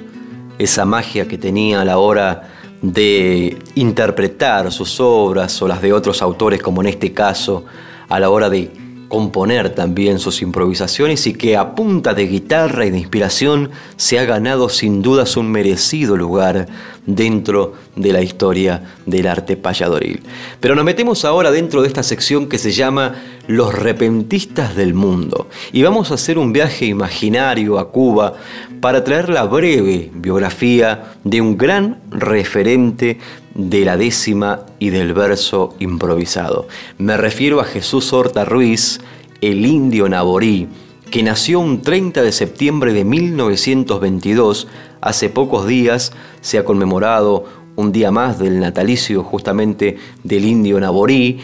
esa 0.60 0.86
magia 0.86 1.28
que 1.28 1.40
tenía 1.40 1.82
a 1.82 1.86
la 1.86 1.98
hora 1.98 2.52
de 2.84 3.58
interpretar 3.74 4.72
sus 4.72 5.00
obras 5.00 5.60
o 5.60 5.68
las 5.68 5.82
de 5.82 5.92
otros 5.92 6.22
autores, 6.22 6.62
como 6.62 6.82
en 6.82 6.90
este 6.90 7.14
caso, 7.14 7.66
a 8.10 8.20
la 8.20 8.30
hora 8.30 8.48
de 8.48 8.70
componer 9.08 9.72
también 9.72 10.20
sus 10.20 10.44
improvisaciones 10.44 11.26
y 11.26 11.34
que 11.34 11.58
a 11.58 11.74
punta 11.74 12.14
de 12.14 12.28
guitarra 12.28 12.86
y 12.86 12.92
de 12.92 13.00
inspiración 13.00 13.72
se 13.98 14.20
ha 14.20 14.24
ganado 14.24 14.70
sin 14.70 15.02
dudas 15.02 15.36
un 15.36 15.52
merecido 15.52 16.16
lugar 16.16 16.68
dentro 17.06 17.74
de 17.96 18.14
la 18.14 18.22
historia 18.22 18.84
del 19.06 19.28
arte 19.28 19.58
payadoril. 19.58 20.22
Pero 20.60 20.76
nos 20.76 20.86
metemos 20.86 21.26
ahora 21.26 21.52
dentro 21.52 21.82
de 21.82 21.88
esta 21.88 22.04
sección 22.04 22.48
que 22.48 22.58
se 22.58 22.72
llama 22.72 23.16
Los 23.52 23.78
repentistas 23.78 24.78
del 24.78 24.94
mundo 24.94 25.50
y 25.74 25.84
vamos 25.84 26.10
a 26.10 26.14
hacer 26.14 26.38
un 26.38 26.54
viaje 26.54 26.86
imaginario 26.86 27.80
a 27.80 27.92
Cuba 27.92 28.36
para 28.80 29.04
traer 29.04 29.28
la 29.28 29.44
breve 29.44 30.10
biografía 30.14 31.16
de 31.26 31.42
un 31.42 31.58
gran 31.58 32.00
referente 32.12 33.18
de 33.54 33.84
la 33.84 33.98
décima 33.98 34.62
y 34.80 34.90
del 34.90 35.14
verso 35.14 35.76
improvisado. 35.80 36.70
Me 36.98 37.18
refiero 37.18 37.60
a 37.60 37.66
Jesús 37.66 38.14
Horta 38.14 38.46
Ruiz, 38.46 39.02
el 39.42 39.66
indio 39.66 40.08
naborí, 40.08 40.70
que 41.10 41.22
nació 41.22 41.60
un 41.60 41.82
30 41.82 42.22
de 42.22 42.32
septiembre 42.32 42.94
de 42.94 43.04
1922. 43.04 44.70
Hace 45.02 45.28
pocos 45.28 45.68
días 45.68 46.14
se 46.40 46.58
ha 46.58 46.64
conmemorado 46.64 47.44
un 47.76 47.92
día 47.92 48.12
más 48.12 48.40
del 48.40 48.62
natalicio 48.62 49.24
justamente 49.24 49.98
del 50.24 50.46
indio 50.46 50.80
naborí 50.80 51.42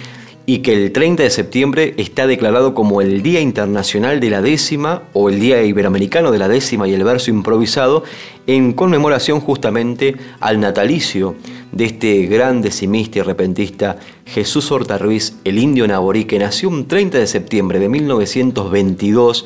y 0.50 0.60
que 0.60 0.72
el 0.72 0.94
30 0.94 1.24
de 1.24 1.30
septiembre 1.30 1.94
está 1.98 2.26
declarado 2.26 2.74
como 2.74 3.02
el 3.02 3.22
Día 3.22 3.42
Internacional 3.42 4.22
de 4.22 4.30
la 4.30 4.42
Décima 4.42 5.04
o 5.12 5.28
el 5.28 5.42
Día 5.42 5.62
Iberoamericano 5.62 6.32
de 6.32 6.40
la 6.40 6.48
Décima 6.48 6.88
y 6.88 6.94
el 6.94 7.04
verso 7.04 7.30
improvisado 7.30 8.06
en 8.48 8.72
conmemoración 8.72 9.42
justamente 9.42 10.16
al 10.40 10.62
natalicio 10.62 11.36
de 11.74 11.84
este 11.84 12.28
gran 12.28 12.62
decimista 12.62 13.20
y 13.20 13.24
repentista 13.24 13.98
Jesús 14.26 14.72
Horta 14.72 14.98
Ruiz, 14.98 15.36
el 15.44 15.60
indio 15.60 15.86
naborí, 15.86 16.24
que 16.24 16.40
nació 16.40 16.70
un 16.70 16.88
30 16.88 17.18
de 17.18 17.28
septiembre 17.28 17.80
de 17.80 17.90
1922 17.90 19.46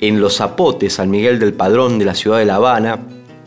en 0.00 0.20
Los 0.20 0.36
Zapotes, 0.36 0.92
San 0.92 1.10
Miguel 1.10 1.40
del 1.40 1.54
Padrón 1.54 1.98
de 1.98 2.04
la 2.04 2.14
ciudad 2.14 2.38
de 2.38 2.44
La 2.44 2.54
Habana, 2.54 3.00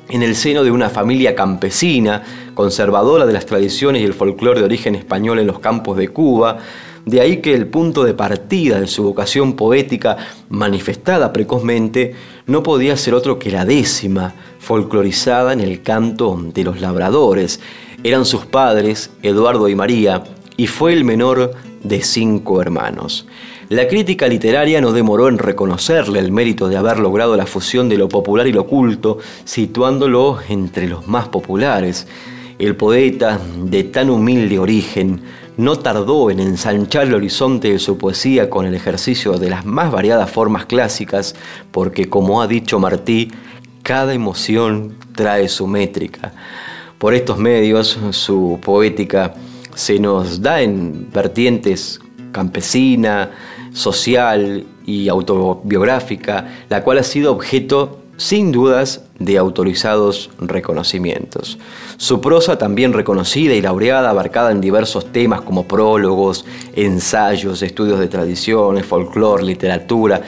en 0.10 0.22
el 0.22 0.36
seno 0.36 0.66
de 0.66 0.72
una 0.72 0.90
familia 0.90 1.34
campesina, 1.34 2.24
conservadora 2.56 3.26
de 3.26 3.32
las 3.32 3.46
tradiciones 3.46 4.02
y 4.02 4.06
el 4.06 4.14
folclore 4.14 4.60
de 4.60 4.66
origen 4.66 4.96
español 4.96 5.40
en 5.40 5.48
los 5.48 5.60
campos 5.60 5.96
de 5.98 6.10
Cuba, 6.10 6.58
de 7.06 7.22
ahí 7.22 7.38
que 7.38 7.54
el 7.54 7.68
punto 7.68 8.04
de 8.04 8.14
partida 8.14 8.80
de 8.80 8.88
su 8.88 9.04
vocación 9.04 9.54
poética 9.54 10.18
manifestada 10.50 11.34
precozmente 11.34 12.16
no 12.46 12.64
podía 12.64 12.98
ser 12.98 13.14
otro 13.14 13.40
que 13.40 13.52
la 13.52 13.66
décima, 13.66 14.34
folclorizada 14.60 15.54
en 15.54 15.62
el 15.62 15.82
canto 15.82 16.40
de 16.54 16.64
los 16.64 16.82
labradores. 16.82 17.60
Eran 18.04 18.26
sus 18.26 18.46
padres, 18.46 19.12
Eduardo 19.24 19.68
y 19.70 19.76
María, 19.76 20.24
y 20.58 20.68
fue 20.68 20.94
el 20.94 21.04
menor 21.04 21.54
de 21.84 22.02
cinco 22.02 22.62
hermanos. 22.62 23.26
La 23.70 23.88
crítica 23.88 24.28
literaria 24.28 24.82
no 24.82 24.92
demoró 24.92 25.28
en 25.28 25.38
reconocerle 25.38 26.20
el 26.20 26.32
mérito 26.32 26.68
de 26.70 26.78
haber 26.78 26.98
logrado 27.00 27.38
la 27.38 27.46
fusión 27.46 27.88
de 27.88 28.00
lo 28.00 28.10
popular 28.10 28.48
y 28.48 28.52
lo 28.52 28.66
culto, 28.66 29.20
situándolo 29.44 30.40
entre 30.50 30.88
los 30.88 31.08
más 31.08 31.28
populares. 31.28 32.08
El 32.58 32.76
poeta, 32.76 33.40
de 33.64 33.84
tan 33.84 34.10
humilde 34.10 34.58
origen, 34.58 35.22
no 35.60 35.76
tardó 35.76 36.32
en 36.32 36.40
ensanchar 36.40 37.08
el 37.08 37.16
horizonte 37.16 37.74
de 37.74 37.80
su 37.80 37.98
poesía 37.98 38.50
con 38.50 38.66
el 38.66 38.76
ejercicio 38.76 39.38
de 39.38 39.50
las 39.50 39.66
más 39.66 39.92
variadas 39.92 40.32
formas 40.32 40.66
clásicas, 40.66 41.36
porque 41.72 42.08
como 42.08 42.42
ha 42.42 42.48
dicho 42.48 42.80
Martí, 42.80 43.30
cada 43.84 44.14
emoción 44.14 44.96
trae 45.16 45.50
su 45.50 45.68
métrica. 45.68 46.32
Por 46.98 47.14
estos 47.14 47.40
medios, 47.40 48.00
su 48.12 48.58
poética 48.64 49.34
se 49.76 50.00
nos 50.00 50.42
da 50.42 50.62
en 50.62 51.12
vertientes 51.12 52.00
campesina, 52.32 53.32
social 53.74 54.66
y 54.86 55.10
autobiográfica, 55.10 56.48
la 56.70 56.86
cual 56.86 57.00
ha 57.00 57.04
sido 57.04 57.34
objeto 57.34 58.00
sin 58.20 58.52
dudas 58.52 59.06
de 59.18 59.38
autorizados 59.38 60.30
reconocimientos. 60.40 61.58
Su 61.96 62.20
prosa 62.20 62.58
también 62.58 62.92
reconocida 62.92 63.54
y 63.54 63.62
laureada, 63.62 64.10
abarcada 64.10 64.52
en 64.52 64.60
diversos 64.60 65.14
temas 65.14 65.40
como 65.42 65.68
prólogos, 65.68 66.46
ensayos, 66.76 67.62
estudios 67.62 67.98
de 67.98 68.10
tradiciones, 68.10 68.86
folclore, 68.86 69.44
literatura 69.44 70.22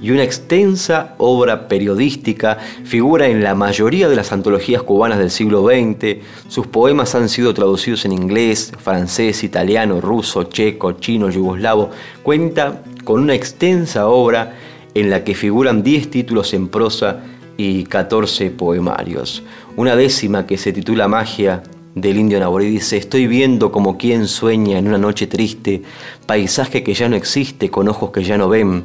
y 0.00 0.10
una 0.10 0.24
extensa 0.24 1.14
obra 1.16 1.68
periodística 1.68 2.58
figura 2.84 3.28
en 3.28 3.42
la 3.42 3.54
mayoría 3.54 4.08
de 4.08 4.16
las 4.16 4.30
antologías 4.30 4.82
cubanas 4.82 5.18
del 5.18 5.30
siglo 5.30 5.66
XX. 5.66 6.18
Sus 6.48 6.66
poemas 6.66 7.14
han 7.14 7.30
sido 7.30 7.54
traducidos 7.54 8.04
en 8.04 8.12
inglés, 8.12 8.72
francés, 8.78 9.42
italiano, 9.42 10.02
ruso, 10.02 10.44
checo, 10.44 10.92
chino, 10.92 11.30
yugoslavo. 11.30 11.90
Cuenta 12.22 12.82
con 13.04 13.22
una 13.22 13.34
extensa 13.34 14.06
obra 14.06 14.54
en 14.92 15.08
la 15.08 15.24
que 15.24 15.34
figuran 15.34 15.82
10 15.82 16.10
títulos 16.10 16.52
en 16.52 16.68
prosa 16.68 17.20
y 17.58 17.84
14 17.84 18.52
poemarios. 18.52 19.42
Una 19.76 19.96
décima 19.96 20.46
que 20.46 20.56
se 20.56 20.72
titula 20.72 21.08
Magia 21.08 21.62
del 21.94 22.16
indio 22.16 22.38
Naborí 22.38 22.66
dice, 22.70 22.96
estoy 22.96 23.26
viendo 23.26 23.72
como 23.72 23.98
quien 23.98 24.28
sueña 24.28 24.78
en 24.78 24.86
una 24.88 24.96
noche 24.96 25.26
triste, 25.26 25.82
paisaje 26.24 26.82
que 26.82 26.94
ya 26.94 27.08
no 27.08 27.16
existe 27.16 27.68
con 27.68 27.88
ojos 27.88 28.12
que 28.12 28.22
ya 28.22 28.38
no 28.38 28.48
ven, 28.48 28.84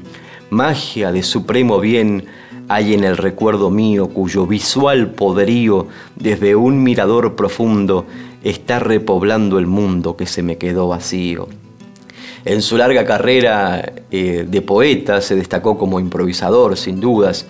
magia 0.50 1.12
de 1.12 1.22
supremo 1.22 1.80
bien 1.80 2.26
hay 2.68 2.94
en 2.96 3.04
el 3.04 3.18
recuerdo 3.18 3.70
mío 3.70 4.08
cuyo 4.08 4.48
visual 4.48 5.12
poderío 5.12 5.88
desde 6.16 6.56
un 6.56 6.82
mirador 6.82 7.36
profundo 7.36 8.06
está 8.44 8.80
repoblando 8.80 9.60
el 9.60 9.68
mundo 9.68 10.18
que 10.18 10.26
se 10.26 10.42
me 10.42 10.58
quedó 10.58 10.88
vacío. 10.88 11.48
En 12.46 12.62
su 12.62 12.78
larga 12.78 13.06
carrera 13.06 13.94
eh, 14.12 14.46
de 14.50 14.62
poeta 14.62 15.22
se 15.22 15.36
destacó 15.36 15.78
como 15.78 16.00
improvisador, 16.00 16.76
sin 16.76 17.00
dudas. 17.00 17.46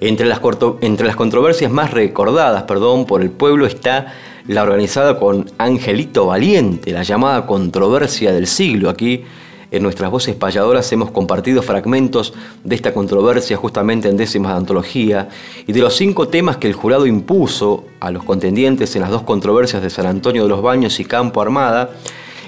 Entre 0.00 0.26
las, 0.26 0.40
entre 0.80 1.06
las 1.06 1.16
controversias 1.16 1.70
más 1.70 1.90
recordadas 1.92 2.64
por 2.64 3.22
el 3.22 3.30
pueblo 3.30 3.66
está 3.66 4.14
la 4.46 4.62
organizada 4.62 5.18
con 5.18 5.50
Angelito 5.58 6.26
Valiente, 6.26 6.92
la 6.92 7.02
llamada 7.02 7.46
controversia 7.46 8.32
del 8.32 8.46
siglo 8.46 8.90
aquí 8.90 9.24
en 9.70 9.82
nuestras 9.82 10.10
voces 10.10 10.36
payadoras 10.36 10.90
hemos 10.92 11.10
compartido 11.10 11.62
fragmentos 11.62 12.32
de 12.62 12.76
esta 12.76 12.94
controversia 12.94 13.56
justamente 13.56 14.08
en 14.08 14.16
décimas 14.16 14.52
de 14.52 14.58
antología 14.58 15.28
y 15.66 15.72
de 15.72 15.80
los 15.80 15.96
cinco 15.96 16.28
temas 16.28 16.56
que 16.56 16.68
el 16.68 16.74
jurado 16.74 17.06
impuso 17.06 17.84
a 17.98 18.10
los 18.10 18.22
contendientes 18.22 18.94
en 18.94 19.02
las 19.02 19.10
dos 19.10 19.22
controversias 19.22 19.82
de 19.82 19.90
San 19.90 20.06
Antonio 20.06 20.44
de 20.44 20.48
los 20.48 20.62
Baños 20.62 21.00
y 21.00 21.04
Campo 21.04 21.40
Armada, 21.40 21.90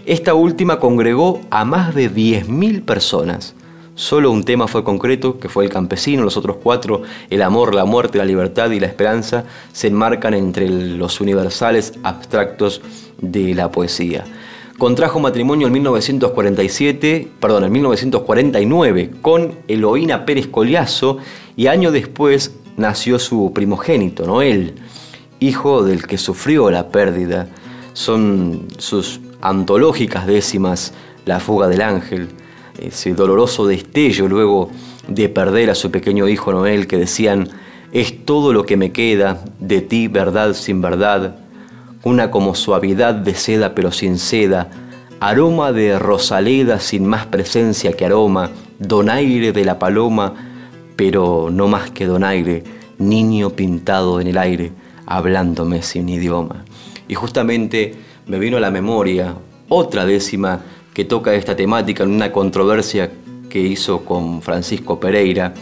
esta 0.07 0.35
última 0.35 0.79
congregó 0.79 1.41
a 1.51 1.65
más 1.65 1.95
de 1.95 2.11
10.000 2.11 2.85
personas. 2.85 3.55
Solo 3.99 4.31
un 4.31 4.45
tema 4.45 4.69
fue 4.69 4.85
concreto, 4.85 5.41
que 5.41 5.49
fue 5.49 5.65
el 5.65 5.71
campesino, 5.71 6.23
los 6.23 6.37
otros 6.37 6.59
cuatro, 6.63 7.03
el 7.31 7.43
amor, 7.43 7.75
la 7.75 7.85
muerte, 7.85 8.17
la 8.17 8.25
libertad 8.25 8.71
y 8.71 8.79
la 8.79 8.87
esperanza, 8.87 9.43
se 9.73 9.89
enmarcan 9.89 10.35
entre 10.35 10.69
los 10.69 11.21
universales 11.21 11.95
abstractos 12.05 12.81
de 13.21 13.57
la 13.57 13.73
poesía. 13.73 14.25
Contrajo 14.79 15.19
matrimonio 15.19 15.67
en 15.67 15.73
1947, 15.73 17.29
perdón, 17.41 17.65
en 17.65 17.73
1949 17.73 19.11
con 19.21 19.57
Eloína 19.67 20.25
Pérez 20.25 20.47
Coliazo 20.47 21.19
y 21.57 21.67
año 21.67 21.91
después 21.91 22.55
nació 22.77 23.19
su 23.19 23.51
primogénito, 23.53 24.29
Noel, 24.29 24.77
hijo 25.41 25.83
del 25.83 26.07
que 26.07 26.19
sufrió 26.19 26.71
la 26.71 26.91
pérdida. 26.91 27.49
Son 27.95 28.69
sus 28.79 29.19
antológicas 29.41 30.29
décimas 30.29 30.95
La 31.25 31.41
fuga 31.41 31.67
del 31.67 31.83
ángel, 31.83 32.29
ese 32.79 33.15
doloroso 33.15 33.67
destello 33.67 34.29
luego 34.29 34.71
de 35.07 35.29
perder 35.29 35.71
a 35.71 35.75
su 35.75 35.91
pequeño 35.91 36.29
hijo 36.29 36.53
Noel 36.53 36.87
que 36.87 36.97
decían, 36.97 37.49
es 37.93 38.25
todo 38.25 38.53
lo 38.53 38.65
que 38.65 38.77
me 38.77 38.93
queda 38.93 39.43
de 39.59 39.81
ti, 39.81 40.09
verdad 40.09 40.55
sin 40.55 40.81
verdad, 40.81 41.37
una 42.05 42.31
como 42.31 42.55
suavidad 42.55 43.15
de 43.15 43.35
seda 43.35 43.75
pero 43.75 43.93
sin 43.93 44.19
seda, 44.19 44.71
aroma 45.21 45.73
de 45.73 45.99
rosaleda 45.99 46.81
sin 46.81 47.07
más 47.07 47.27
presencia 47.27 47.93
que 47.93 48.05
aroma, 48.05 48.51
donaire 48.79 49.53
de 49.53 49.65
la 49.65 49.79
paloma, 49.79 50.35
pero 50.97 51.49
no 51.51 51.69
más 51.69 51.91
que 51.91 52.07
donaire, 52.07 52.65
niño 52.99 53.51
pintado 53.51 54.21
en 54.21 54.27
el 54.29 54.39
aire, 54.39 54.73
hablándome 55.07 55.83
sin 55.83 56.09
idioma. 56.09 56.65
Y 57.09 57.15
justamente 57.15 57.95
me 58.27 58.39
vino 58.39 58.59
a 58.59 58.61
la 58.61 58.71
memoria 58.71 59.35
otra 59.69 60.05
décima 60.05 60.61
que 60.99 61.05
toca 61.05 61.33
esta 61.33 61.55
temática 61.55 62.03
en 62.03 62.11
una 62.11 62.33
controversia 62.33 63.13
que 63.49 63.61
hizo 63.61 64.05
con 64.05 64.43
Francisco 64.43 64.99
Pereira, 64.99 65.55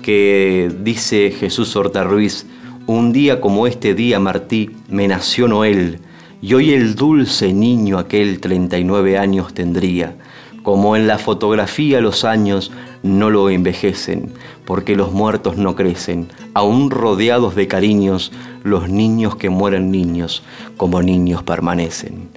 que 0.00 0.72
dice 0.80 1.30
Jesús 1.30 1.76
Horta 1.76 2.04
Ruiz, 2.04 2.46
un 2.86 3.12
día 3.12 3.38
como 3.38 3.66
este 3.66 3.92
día, 3.92 4.18
Martí, 4.18 4.70
me 4.88 5.06
nació 5.06 5.46
Noel, 5.46 5.98
y 6.40 6.54
hoy 6.54 6.72
el 6.72 6.94
dulce 6.94 7.52
niño 7.52 7.98
aquel 7.98 8.40
39 8.40 9.18
años 9.18 9.52
tendría. 9.52 10.16
Como 10.62 10.96
en 10.96 11.06
la 11.06 11.18
fotografía 11.18 12.00
los 12.00 12.24
años 12.24 12.72
no 13.02 13.28
lo 13.28 13.50
envejecen, 13.50 14.32
porque 14.64 14.96
los 14.96 15.12
muertos 15.12 15.58
no 15.58 15.76
crecen, 15.76 16.28
aún 16.54 16.90
rodeados 16.90 17.54
de 17.54 17.68
cariños, 17.68 18.32
los 18.64 18.88
niños 18.88 19.36
que 19.36 19.50
mueren 19.50 19.90
niños, 19.90 20.42
como 20.78 21.02
niños 21.02 21.42
permanecen. 21.42 22.30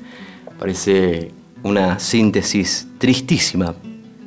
Parece 0.60 1.32
una 1.66 1.98
síntesis 1.98 2.88
tristísima, 3.00 3.74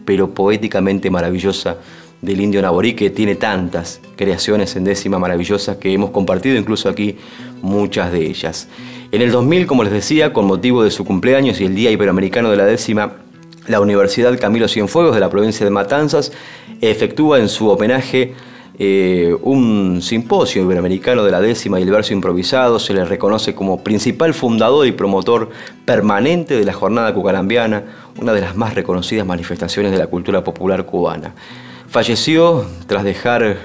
pero 0.05 0.34
poéticamente 0.34 1.09
maravillosa 1.09 1.76
del 2.20 2.41
indio 2.41 2.61
Naborí, 2.61 2.95
que 2.95 3.11
tiene 3.11 3.36
tantas 3.36 4.01
creaciones 4.16 4.74
en 4.74 4.82
décima 4.82 5.20
maravillosas 5.20 5.76
que 5.76 5.93
hemos 5.93 6.11
compartido 6.11 6.57
incluso 6.57 6.89
aquí 6.89 7.16
muchas 7.62 8.11
de 8.11 8.26
ellas. 8.26 8.68
En 9.12 9.22
el 9.22 9.30
2000, 9.30 9.68
como 9.68 9.84
les 9.84 9.93
decía, 9.93 10.32
con 10.32 10.47
motivo 10.47 10.82
de 10.82 10.91
su 10.91 11.05
cumpleaños 11.05 11.61
y 11.61 11.66
el 11.66 11.76
Día 11.76 11.93
Iberoamericano 11.93 12.51
de 12.51 12.57
la 12.57 12.64
décima, 12.64 13.12
la 13.68 13.80
Universidad 13.80 14.36
Camilo 14.41 14.66
Cienfuegos 14.66 15.14
de 15.14 15.20
la 15.20 15.30
provincia 15.30 15.64
de 15.64 15.70
Matanzas 15.70 16.32
efectúa 16.80 17.39
en 17.39 17.49
su 17.49 17.68
homenaje 17.68 18.34
eh, 18.80 19.36
un 19.42 20.00
simposio 20.02 20.62
iberoamericano 20.62 21.24
de 21.24 21.32
la 21.32 21.40
décima 21.40 21.80
y 21.80 21.82
el 21.82 21.90
verso 21.90 22.12
improvisado. 22.12 22.78
Se 22.78 22.94
le 22.94 23.04
reconoce 23.04 23.54
como 23.54 23.82
principal 23.82 24.34
fundador 24.34 24.86
y 24.86 24.92
promotor 24.92 25.50
permanente 25.84 26.56
de 26.56 26.64
la 26.64 26.72
jornada 26.72 27.12
cucarambiana, 27.12 27.84
una 28.20 28.32
de 28.32 28.40
las 28.40 28.56
más 28.56 28.74
reconocidas 28.74 29.26
manifestaciones 29.26 29.90
de 29.90 29.98
la 29.98 30.06
cultura 30.06 30.44
popular 30.44 30.86
cubana. 30.86 31.34
Falleció 31.88 32.66
tras 32.86 33.02
dejar 33.02 33.56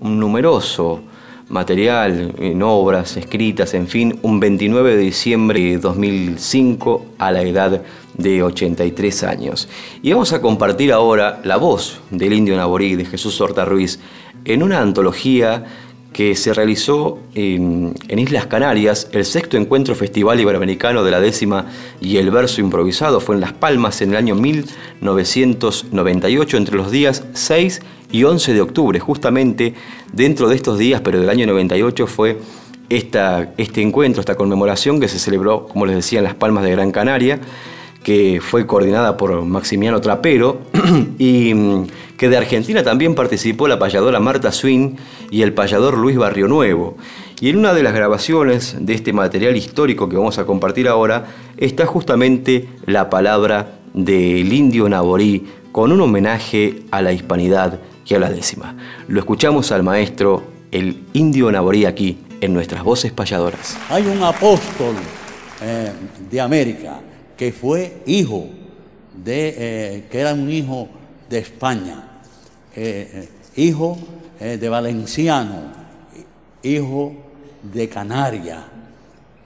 un 0.00 0.18
numeroso 0.20 1.00
material 1.48 2.34
en 2.38 2.62
obras 2.62 3.16
escritas, 3.16 3.74
en 3.74 3.86
fin, 3.86 4.18
un 4.22 4.40
29 4.40 4.96
de 4.96 5.02
diciembre 5.02 5.60
de 5.60 5.78
2005 5.78 7.06
a 7.18 7.30
la 7.30 7.42
edad 7.42 7.82
de 8.14 8.42
83 8.42 9.22
años. 9.24 9.68
Y 10.02 10.12
vamos 10.12 10.32
a 10.32 10.40
compartir 10.40 10.92
ahora 10.92 11.40
la 11.44 11.56
voz 11.56 12.00
del 12.10 12.32
indio 12.32 12.56
naborí 12.56 12.96
de 12.96 13.04
Jesús 13.04 13.40
Horta 13.40 13.64
Ruiz 13.64 14.00
en 14.44 14.62
una 14.62 14.80
antología 14.80 15.64
que 16.12 16.36
se 16.36 16.52
realizó 16.52 17.18
en, 17.34 17.94
Islas 18.08 18.46
Canarias, 18.46 19.08
el 19.12 19.24
sexto 19.24 19.56
encuentro 19.56 19.94
festival 19.94 20.38
iberoamericano 20.40 21.02
de 21.02 21.10
la 21.10 21.20
décima 21.20 21.66
y 22.00 22.18
el 22.18 22.30
verso 22.30 22.60
improvisado 22.60 23.20
fue 23.20 23.34
en 23.34 23.40
Las 23.40 23.54
Palmas 23.54 24.02
en 24.02 24.10
el 24.10 24.16
año 24.16 24.34
1998 24.34 26.56
entre 26.56 26.76
los 26.76 26.90
días 26.90 27.24
6 27.32 27.80
y 28.12 28.24
11 28.24 28.52
de 28.52 28.60
octubre. 28.60 29.00
Justamente 29.00 29.74
dentro 30.12 30.48
de 30.48 30.56
estos 30.56 30.78
días, 30.78 31.00
pero 31.00 31.18
del 31.18 31.30
año 31.30 31.46
98 31.46 32.06
fue 32.06 32.38
esta, 32.90 33.54
este 33.56 33.80
encuentro, 33.80 34.20
esta 34.20 34.34
conmemoración 34.34 35.00
que 35.00 35.08
se 35.08 35.18
celebró, 35.18 35.66
como 35.66 35.86
les 35.86 35.96
decía, 35.96 36.18
en 36.18 36.24
Las 36.24 36.34
Palmas 36.34 36.64
de 36.64 36.72
Gran 36.72 36.92
Canaria 36.92 37.40
que 38.02 38.40
fue 38.40 38.66
coordinada 38.66 39.16
por 39.16 39.44
Maximiano 39.44 40.00
Trapero, 40.00 40.60
y 41.18 41.54
mm, 41.54 41.86
que 42.16 42.28
de 42.28 42.36
Argentina 42.36 42.82
también 42.82 43.14
participó 43.14 43.68
la 43.68 43.78
payadora 43.78 44.20
Marta 44.20 44.52
Swin 44.52 44.96
y 45.30 45.42
el 45.42 45.52
payador 45.52 45.96
Luis 45.96 46.16
Barrio 46.16 46.48
Nuevo. 46.48 46.96
Y 47.40 47.48
en 47.48 47.58
una 47.58 47.74
de 47.74 47.82
las 47.82 47.94
grabaciones 47.94 48.76
de 48.78 48.94
este 48.94 49.12
material 49.12 49.56
histórico 49.56 50.08
que 50.08 50.16
vamos 50.16 50.38
a 50.38 50.44
compartir 50.44 50.86
ahora 50.86 51.26
está 51.56 51.86
justamente 51.86 52.68
la 52.86 53.10
palabra 53.10 53.80
del 53.94 54.52
indio 54.52 54.88
Naborí 54.88 55.44
con 55.72 55.90
un 55.90 56.00
homenaje 56.00 56.82
a 56.90 57.02
la 57.02 57.12
hispanidad 57.12 57.80
y 58.06 58.14
a 58.14 58.18
la 58.18 58.30
décima. 58.30 58.76
Lo 59.08 59.18
escuchamos 59.18 59.72
al 59.72 59.82
maestro, 59.82 60.44
el 60.70 61.02
indio 61.14 61.50
Naborí, 61.50 61.84
aquí 61.84 62.18
en 62.40 62.52
nuestras 62.54 62.84
voces 62.84 63.10
payadoras. 63.12 63.76
Hay 63.88 64.06
un 64.06 64.22
apóstol 64.22 64.94
eh, 65.60 65.92
de 66.30 66.40
América 66.40 67.00
que 67.42 67.50
fue 67.50 68.04
hijo 68.06 68.46
de, 69.24 69.54
eh, 69.58 70.08
que 70.08 70.20
era 70.20 70.32
un 70.32 70.48
hijo 70.48 70.86
de 71.28 71.38
España, 71.38 72.20
eh, 72.76 73.28
eh, 73.56 73.60
hijo 73.60 73.98
de 74.38 74.68
Valenciano, 74.68 75.72
hijo 76.62 77.12
de 77.60 77.88
Canarias, 77.88 78.60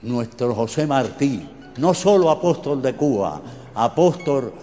nuestro 0.03 0.53
José 0.53 0.85
Martí, 0.85 1.49
no 1.77 1.95
solo 1.95 2.29
apóstol 2.29 2.83
de 2.83 2.93
Cuba, 2.93 3.41
apóstol 3.73 4.53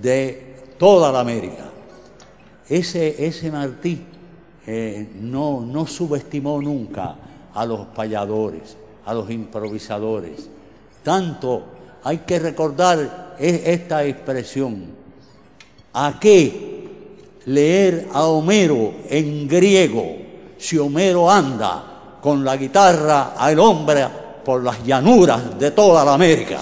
de 0.00 0.56
toda 0.78 1.12
la 1.12 1.20
América. 1.20 1.68
Ese, 2.70 3.22
ese 3.22 3.52
Martí 3.52 4.02
no, 5.20 5.60
no 5.60 5.86
subestimó 5.86 6.62
nunca 6.62 7.16
a 7.52 7.66
los 7.66 7.88
payadores, 7.88 8.78
a 9.04 9.12
los 9.12 9.30
improvisadores, 9.30 10.48
tanto 11.02 11.76
hay 12.04 12.18
que 12.18 12.38
recordar 12.38 13.36
esta 13.38 14.04
expresión. 14.04 14.96
¿A 15.94 16.18
qué 16.20 16.78
leer 17.46 18.08
a 18.12 18.24
Homero 18.24 18.94
en 19.08 19.48
griego 19.48 20.16
si 20.58 20.78
Homero 20.78 21.30
anda 21.30 22.18
con 22.20 22.44
la 22.44 22.56
guitarra 22.56 23.34
al 23.36 23.58
hombre 23.58 24.06
por 24.44 24.62
las 24.62 24.84
llanuras 24.84 25.58
de 25.58 25.70
toda 25.70 26.04
la 26.04 26.14
América? 26.14 26.58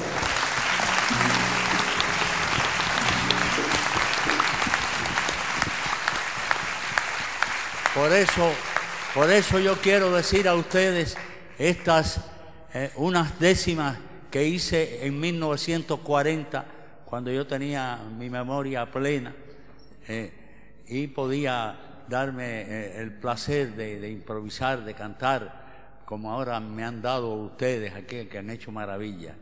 Por 7.94 8.12
eso, 8.12 8.50
por 9.14 9.30
eso 9.30 9.58
yo 9.58 9.76
quiero 9.80 10.10
decir 10.12 10.46
a 10.46 10.54
ustedes 10.54 11.16
estas 11.58 12.20
eh, 12.74 12.90
unas 12.96 13.38
décimas 13.40 13.96
que 14.30 14.46
hice 14.46 15.06
en 15.06 15.18
1940, 15.18 16.64
cuando 17.04 17.30
yo 17.30 17.46
tenía 17.46 18.00
mi 18.18 18.28
memoria 18.28 18.90
plena 18.90 19.34
eh, 20.08 20.32
y 20.88 21.06
podía 21.06 22.04
darme 22.08 22.62
eh, 22.62 23.00
el 23.00 23.12
placer 23.12 23.74
de, 23.74 24.10
improvisar, 24.10 24.84
de 24.84 24.94
cantar, 24.94 25.64
como 26.04 26.32
ahora 26.32 26.60
me 26.60 26.84
han 26.84 27.02
dado 27.02 27.34
ustedes 27.34 27.94
aquí, 27.94 28.26
que 28.26 28.38
han 28.38 28.50
hecho 28.50 28.70
maravilla. 28.72 29.34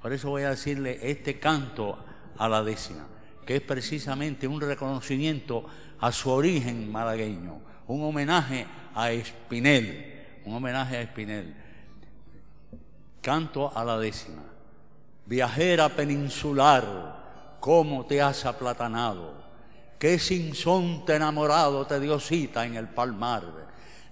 Por 0.00 0.12
eso 0.12 0.30
voy 0.30 0.42
a 0.42 0.50
decirle 0.50 0.98
este 1.02 1.38
canto 1.38 2.04
a 2.36 2.48
la 2.48 2.62
décima, 2.62 3.06
que 3.46 3.56
es 3.56 3.62
precisamente 3.62 4.46
un 4.46 4.60
reconocimiento 4.60 5.66
a 6.00 6.12
su 6.12 6.30
origen 6.30 6.90
malagueño, 6.90 7.60
un 7.86 8.02
homenaje 8.02 8.66
a 8.94 9.12
Espinel, 9.12 10.40
un 10.44 10.54
homenaje 10.54 10.96
a 10.96 11.02
Espinel. 11.02 11.54
Canto 13.22 13.70
a 13.72 13.84
la 13.84 13.98
décima. 13.98 14.42
Viajera 15.26 15.88
peninsular, 15.88 17.56
cómo 17.60 18.04
te 18.04 18.20
has 18.20 18.44
aplatanado, 18.44 19.34
qué 19.96 20.18
sinsonte 20.18 21.14
enamorado 21.14 21.86
te 21.86 22.00
dio 22.00 22.18
cita 22.18 22.66
en 22.66 22.74
el 22.74 22.88
palmar. 22.88 23.44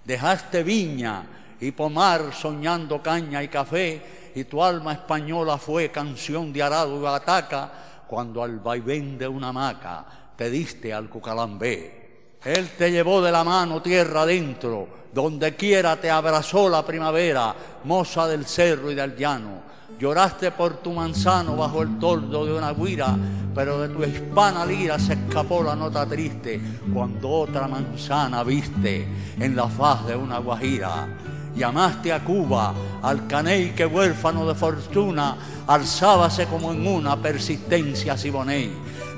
Dejaste 0.05 0.63
viña 0.63 1.25
y 1.59 1.71
pomar 1.71 2.33
soñando 2.33 3.03
caña 3.03 3.43
y 3.43 3.49
café, 3.49 4.31
y 4.33 4.45
tu 4.45 4.63
alma 4.63 4.93
española 4.93 5.57
fue 5.57 5.91
canción 5.91 6.53
de 6.53 6.63
arado 6.63 6.97
y 6.97 7.01
bataca, 7.01 8.05
cuando 8.07 8.41
al 8.41 8.59
vaivén 8.59 9.17
de 9.17 9.27
una 9.27 9.49
hamaca 9.49 10.05
te 10.37 10.49
diste 10.49 10.93
al 10.93 11.09
cucalambé. 11.09 12.37
Él 12.45 12.69
te 12.77 12.89
llevó 12.89 13.21
de 13.21 13.33
la 13.33 13.43
mano 13.43 13.81
tierra 13.81 14.21
adentro, 14.21 15.00
donde 15.13 15.55
quiera 15.55 15.95
te 15.97 16.09
abrazó 16.09 16.69
la 16.69 16.85
primavera, 16.85 17.53
moza 17.83 18.27
del 18.27 18.45
cerro 18.45 18.91
y 18.91 18.95
del 18.95 19.15
llano. 19.15 19.71
Lloraste 19.99 20.51
por 20.51 20.77
tu 20.77 20.93
manzano 20.93 21.55
bajo 21.55 21.83
el 21.83 21.99
toldo 21.99 22.45
de 22.45 22.53
una 22.53 22.73
guira, 22.73 23.15
pero 23.53 23.81
de 23.81 23.89
tu 23.89 24.03
hispana 24.03 24.65
lira 24.65 24.97
se 24.97 25.13
escapó 25.13 25.61
la 25.61 25.75
nota 25.75 26.05
triste 26.05 26.59
cuando 26.93 27.29
otra 27.29 27.67
manzana 27.67 28.43
viste 28.43 29.07
en 29.39 29.55
la 29.55 29.67
faz 29.67 30.07
de 30.07 30.15
una 30.15 30.39
guajira. 30.39 31.07
Llamaste 31.55 32.13
a 32.13 32.23
Cuba, 32.23 32.73
al 33.01 33.27
caney 33.27 33.71
que 33.75 33.85
huérfano 33.85 34.47
de 34.47 34.55
fortuna, 34.55 35.35
alzábase 35.67 36.47
como 36.47 36.71
en 36.71 36.87
una 36.87 37.17
persistencia 37.17 38.17
siboney. 38.17 38.71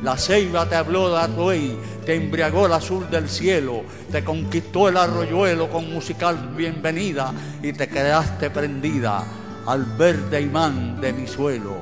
La 0.03 0.17
ceiba 0.17 0.67
te 0.67 0.75
habló 0.75 1.09
de 1.09 1.21
Atuey, 1.21 1.77
te 2.05 2.15
embriagó 2.15 2.65
el 2.65 2.73
azul 2.73 3.09
del 3.09 3.29
cielo, 3.29 3.83
te 4.11 4.21
conquistó 4.21 4.89
el 4.89 4.97
arroyuelo 4.97 5.69
con 5.69 5.89
musical 5.89 6.53
bienvenida 6.57 7.33
y 7.61 7.71
te 7.71 7.87
quedaste 7.87 8.49
prendida 8.49 9.23
al 9.65 9.85
verde 9.97 10.41
imán 10.41 10.99
de 10.99 11.13
mi 11.13 11.25
suelo. 11.25 11.77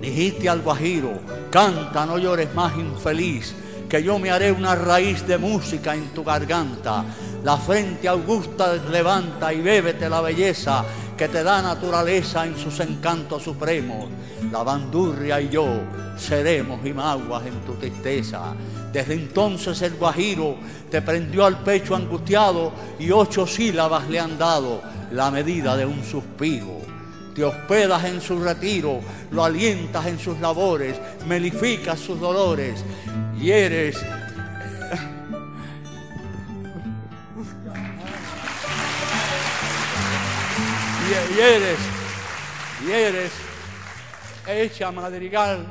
Dijiste 0.00 0.48
al 0.48 0.62
guajiro, 0.62 1.18
canta, 1.50 2.06
no 2.06 2.18
llores 2.18 2.54
más 2.54 2.76
infeliz, 2.76 3.52
que 3.88 4.00
yo 4.00 4.20
me 4.20 4.30
haré 4.30 4.52
una 4.52 4.76
raíz 4.76 5.26
de 5.26 5.38
música 5.38 5.92
en 5.92 6.10
tu 6.10 6.22
garganta. 6.22 7.04
La 7.42 7.56
frente 7.56 8.06
augusta 8.06 8.74
levanta 8.74 9.52
y 9.52 9.60
bébete 9.60 10.08
la 10.08 10.20
belleza 10.20 10.84
que 11.16 11.26
te 11.26 11.42
da 11.42 11.62
naturaleza 11.62 12.46
en 12.46 12.56
sus 12.56 12.78
encantos 12.78 13.42
supremos. 13.42 14.06
La 14.50 14.62
bandurria 14.62 15.40
y 15.40 15.48
yo 15.48 15.66
seremos 16.16 16.84
imaguas 16.86 17.46
en 17.46 17.60
tu 17.60 17.74
tristeza. 17.74 18.54
Desde 18.92 19.14
entonces 19.14 19.82
el 19.82 19.94
guajiro 19.94 20.56
te 20.90 21.02
prendió 21.02 21.44
al 21.44 21.58
pecho 21.58 21.94
angustiado 21.96 22.72
y 22.98 23.10
ocho 23.10 23.46
sílabas 23.46 24.08
le 24.08 24.20
han 24.20 24.38
dado 24.38 24.80
la 25.12 25.30
medida 25.30 25.76
de 25.76 25.84
un 25.84 26.02
suspiro. 26.04 26.80
Te 27.34 27.44
hospedas 27.44 28.04
en 28.04 28.20
su 28.22 28.38
retiro, 28.42 29.00
lo 29.30 29.44
alientas 29.44 30.06
en 30.06 30.18
sus 30.18 30.40
labores, 30.40 30.96
melificas 31.26 32.00
sus 32.00 32.18
dolores 32.18 32.82
y 33.38 33.50
eres 33.50 33.96
y, 41.36 41.40
eres, 41.40 41.78
y 42.86 42.90
eres 42.92 43.45
hecha 44.48 44.92
madrigal 44.92 45.66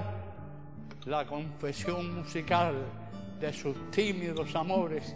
la 1.05 1.26
confesión 1.26 2.15
musical 2.15 2.76
de 3.39 3.53
sus 3.53 3.91
tímidos 3.91 4.55
amores. 4.55 5.15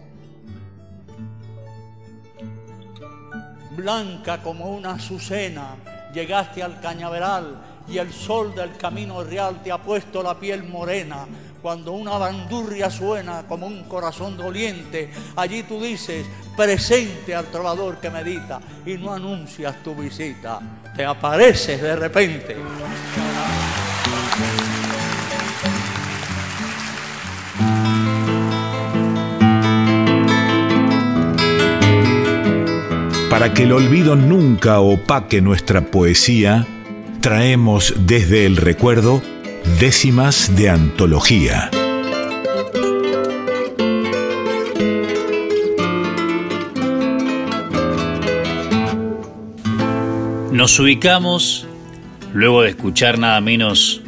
Blanca 3.72 4.42
como 4.42 4.70
una 4.70 4.92
azucena, 4.92 5.76
llegaste 6.14 6.64
al 6.64 6.80
cañaveral 6.80 7.84
y 7.88 7.98
el 7.98 8.12
sol 8.14 8.54
del 8.54 8.78
camino 8.78 9.24
real 9.24 9.62
te 9.64 9.72
ha 9.72 9.82
puesto 9.82 10.22
la 10.22 10.40
piel 10.40 10.64
morena. 10.64 11.26
Cuando 11.62 11.92
una 11.92 12.18
bandurria 12.18 12.90
suena 12.90 13.44
como 13.46 13.68
un 13.68 13.84
corazón 13.84 14.38
doliente, 14.38 15.10
allí 15.36 15.64
tú 15.64 15.82
dices, 15.82 16.26
presente 16.56 17.36
al 17.36 17.48
trovador 17.48 17.98
que 18.00 18.10
medita 18.10 18.62
y 18.86 18.94
no 18.94 19.14
anuncias 19.14 19.84
tu 19.84 19.94
visita, 19.94 20.62
te 20.96 21.04
apareces 21.04 21.82
de 21.82 21.96
repente. 21.98 22.56
Para 33.30 33.54
que 33.54 33.64
el 33.64 33.74
olvido 33.74 34.16
nunca 34.16 34.80
opaque 34.80 35.42
nuestra 35.42 35.82
poesía, 35.82 36.66
traemos 37.20 37.94
desde 38.00 38.46
el 38.46 38.56
recuerdo 38.56 39.22
décimas 39.80 40.56
de 40.56 40.70
antología. 40.70 41.70
Nos 50.52 50.80
ubicamos, 50.80 51.68
luego 52.34 52.64
de 52.64 52.70
escuchar 52.70 53.18
nada 53.18 53.40
menos 53.40 54.02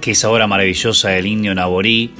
que 0.00 0.12
esa 0.12 0.30
obra 0.30 0.46
maravillosa 0.46 1.10
del 1.10 1.26
indio 1.26 1.54
Naborí, 1.54 2.12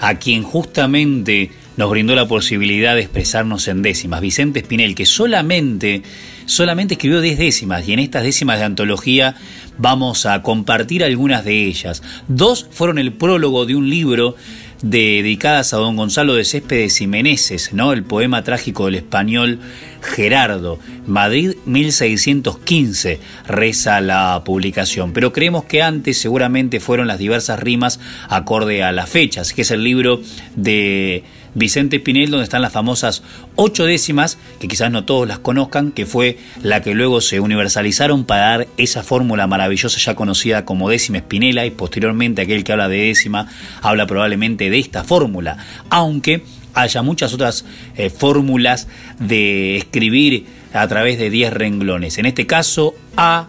a 0.00 0.16
quien 0.16 0.42
justamente 0.42 1.50
nos 1.76 1.90
brindó 1.90 2.14
la 2.14 2.26
posibilidad 2.26 2.94
de 2.94 3.02
expresarnos 3.02 3.68
en 3.68 3.82
décimas. 3.82 4.20
Vicente 4.20 4.60
Espinel, 4.60 4.94
que 4.94 5.06
solamente, 5.06 6.02
solamente 6.46 6.94
escribió 6.94 7.20
10 7.20 7.38
décimas 7.38 7.86
y 7.86 7.92
en 7.92 7.98
estas 7.98 8.22
décimas 8.22 8.58
de 8.58 8.64
antología 8.64 9.36
vamos 9.78 10.26
a 10.26 10.42
compartir 10.42 11.04
algunas 11.04 11.44
de 11.44 11.64
ellas. 11.66 12.02
Dos 12.28 12.66
fueron 12.70 12.98
el 12.98 13.12
prólogo 13.12 13.66
de 13.66 13.76
un 13.76 13.90
libro 13.90 14.36
dedicadas 14.82 15.72
a 15.72 15.78
don 15.78 15.96
Gonzalo 15.96 16.34
de 16.34 16.44
Céspedes 16.44 17.00
y 17.00 17.06
Meneses, 17.06 17.72
¿no? 17.72 17.92
el 17.92 18.04
poema 18.04 18.42
trágico 18.44 18.86
del 18.86 18.96
español 18.96 19.58
Gerardo. 20.02 20.78
Madrid 21.06 21.54
1615 21.64 23.20
reza 23.46 24.00
la 24.00 24.42
publicación, 24.44 25.12
pero 25.12 25.32
creemos 25.32 25.64
que 25.64 25.82
antes 25.82 26.18
seguramente 26.18 26.80
fueron 26.80 27.06
las 27.06 27.18
diversas 27.18 27.58
rimas 27.58 28.00
acorde 28.28 28.82
a 28.82 28.92
las 28.92 29.08
fechas, 29.08 29.52
que 29.52 29.62
es 29.62 29.70
el 29.70 29.82
libro 29.82 30.20
de 30.56 31.24
Vicente 31.56 32.00
Pinel, 32.00 32.30
donde 32.30 32.44
están 32.44 32.60
las 32.60 32.72
famosas 32.72 33.22
ocho 33.54 33.86
décimas, 33.86 34.36
que 34.60 34.68
quizás 34.68 34.90
no 34.90 35.04
todos 35.04 35.26
las 35.26 35.38
conozcan, 35.38 35.90
que 35.90 36.04
fue 36.04 36.38
la 36.62 36.82
que 36.82 36.94
luego 36.94 37.22
se 37.22 37.40
universalizaron 37.40 38.26
para 38.26 38.42
dar 38.42 38.68
esa 38.76 39.02
fórmula 39.02 39.46
maravillosa 39.46 39.98
ya 39.98 40.14
conocida 40.14 40.66
como 40.66 40.90
décima 40.90 41.16
espinela, 41.16 41.64
y 41.64 41.70
posteriormente 41.70 42.42
aquel 42.42 42.62
que 42.62 42.72
habla 42.72 42.90
de 42.90 43.06
décima 43.06 43.48
habla 43.80 44.06
probablemente 44.06 44.68
de 44.68 44.78
esta 44.78 45.02
fórmula, 45.02 45.56
aunque 45.88 46.42
haya 46.74 47.00
muchas 47.00 47.32
otras 47.32 47.64
eh, 47.96 48.10
fórmulas 48.10 48.86
de 49.18 49.78
escribir 49.78 50.44
a 50.74 50.86
través 50.88 51.18
de 51.18 51.30
10 51.30 51.54
renglones. 51.54 52.18
En 52.18 52.26
este 52.26 52.46
caso, 52.46 52.94
A, 53.16 53.48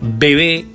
B, 0.00 0.36
B, 0.36 0.66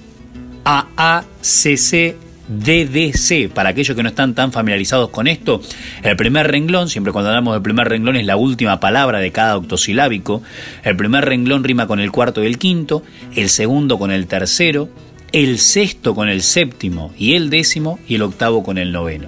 A, 0.65 0.87
A, 0.97 1.23
C, 1.39 1.77
C, 1.77 2.17
DDC. 2.47 3.49
Para 3.53 3.69
aquellos 3.69 3.95
que 3.95 4.03
no 4.03 4.09
están 4.09 4.35
tan 4.35 4.51
familiarizados 4.51 5.09
con 5.09 5.27
esto, 5.27 5.61
el 6.01 6.15
primer 6.15 6.49
renglón, 6.49 6.89
siempre 6.89 7.13
cuando 7.13 7.29
hablamos 7.29 7.53
del 7.53 7.61
primer 7.61 7.87
renglón 7.87 8.15
es 8.15 8.25
la 8.25 8.37
última 8.37 8.79
palabra 8.79 9.19
de 9.19 9.31
cada 9.31 9.57
octosilábico. 9.57 10.41
El 10.83 10.95
primer 10.95 11.25
renglón 11.25 11.63
rima 11.63 11.87
con 11.87 11.99
el 11.99 12.11
cuarto 12.11 12.43
y 12.43 12.47
el 12.47 12.57
quinto, 12.57 13.03
el 13.35 13.49
segundo 13.49 13.97
con 13.97 14.11
el 14.11 14.27
tercero, 14.27 14.89
el 15.31 15.59
sexto 15.59 16.13
con 16.13 16.29
el 16.29 16.41
séptimo 16.43 17.13
y 17.17 17.33
el 17.33 17.49
décimo 17.49 17.99
y 18.07 18.15
el 18.15 18.21
octavo 18.21 18.63
con 18.63 18.77
el 18.77 18.91
noveno. 18.91 19.25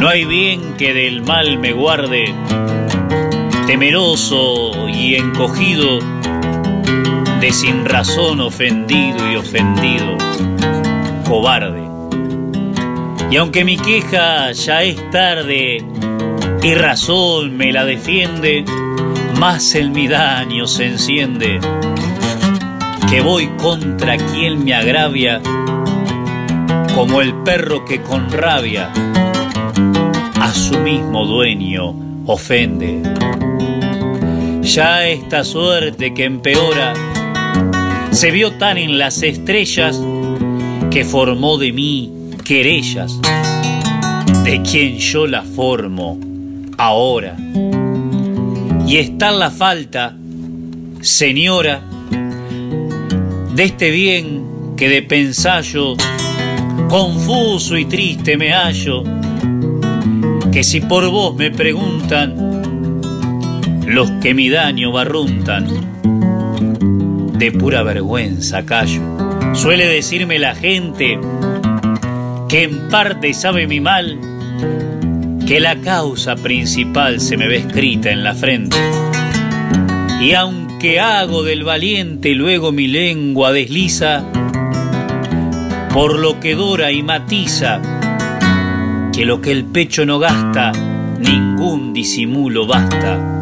No 0.00 0.08
hay 0.08 0.24
bien 0.24 0.74
que 0.78 0.94
del 0.94 1.22
mal 1.22 1.58
me 1.58 1.74
guarde 1.74 2.34
temeroso 3.70 4.88
y 4.88 5.14
encogido, 5.14 6.00
de 7.40 7.52
sin 7.52 7.84
razón 7.84 8.40
ofendido 8.40 9.30
y 9.30 9.36
ofendido, 9.36 10.18
cobarde. 11.24 11.80
Y 13.30 13.36
aunque 13.36 13.64
mi 13.64 13.76
queja 13.76 14.50
ya 14.50 14.82
es 14.82 15.08
tarde 15.12 15.84
y 16.60 16.74
razón 16.74 17.56
me 17.56 17.70
la 17.70 17.84
defiende, 17.84 18.64
más 19.38 19.76
en 19.76 19.92
mi 19.92 20.08
daño 20.08 20.66
se 20.66 20.86
enciende, 20.86 21.60
que 23.08 23.20
voy 23.20 23.46
contra 23.56 24.16
quien 24.16 24.64
me 24.64 24.74
agravia, 24.74 25.40
como 26.96 27.20
el 27.20 27.34
perro 27.44 27.84
que 27.84 28.02
con 28.02 28.32
rabia 28.32 28.90
a 30.40 30.52
su 30.54 30.76
mismo 30.80 31.24
dueño 31.24 31.94
ofende. 32.26 33.00
Ya 34.62 35.08
esta 35.08 35.42
suerte 35.44 36.14
que 36.14 36.24
empeora 36.24 36.92
se 38.10 38.30
vio 38.30 38.52
tan 38.52 38.78
en 38.78 38.98
las 38.98 39.22
estrellas 39.22 40.00
que 40.90 41.04
formó 41.04 41.56
de 41.58 41.72
mí 41.72 42.12
querellas, 42.44 43.20
de 44.44 44.62
quien 44.62 44.98
yo 44.98 45.26
la 45.26 45.42
formo 45.42 46.18
ahora. 46.78 47.36
y 48.86 48.96
está 48.96 49.30
la 49.30 49.50
falta, 49.50 50.16
señora, 51.00 51.82
de 53.54 53.64
este 53.64 53.90
bien 53.90 54.74
que 54.76 54.88
de 54.88 55.02
pensallo 55.02 55.96
confuso 56.88 57.76
y 57.76 57.84
triste 57.84 58.36
me 58.36 58.52
hallo, 58.52 59.04
que 60.50 60.64
si 60.64 60.80
por 60.80 61.08
vos 61.08 61.36
me 61.36 61.50
preguntan, 61.52 62.49
los 63.90 64.08
que 64.22 64.34
mi 64.34 64.48
daño 64.48 64.92
barruntan, 64.92 65.66
de 67.36 67.50
pura 67.50 67.82
vergüenza 67.82 68.64
callo. 68.64 69.02
Suele 69.52 69.88
decirme 69.88 70.38
la 70.38 70.54
gente 70.54 71.18
que 72.48 72.62
en 72.62 72.88
parte 72.88 73.34
sabe 73.34 73.66
mi 73.66 73.80
mal, 73.80 74.16
que 75.44 75.58
la 75.58 75.74
causa 75.80 76.36
principal 76.36 77.20
se 77.20 77.36
me 77.36 77.48
ve 77.48 77.56
escrita 77.56 78.10
en 78.10 78.22
la 78.22 78.34
frente. 78.36 78.76
Y 80.20 80.34
aunque 80.34 81.00
hago 81.00 81.42
del 81.42 81.64
valiente 81.64 82.32
luego 82.36 82.70
mi 82.70 82.86
lengua 82.86 83.50
desliza, 83.50 84.22
por 85.92 86.16
lo 86.16 86.38
que 86.38 86.54
dora 86.54 86.92
y 86.92 87.02
matiza, 87.02 87.80
que 89.12 89.24
lo 89.24 89.40
que 89.40 89.50
el 89.50 89.64
pecho 89.64 90.06
no 90.06 90.20
gasta, 90.20 90.70
ningún 91.18 91.92
disimulo 91.92 92.68
basta 92.68 93.39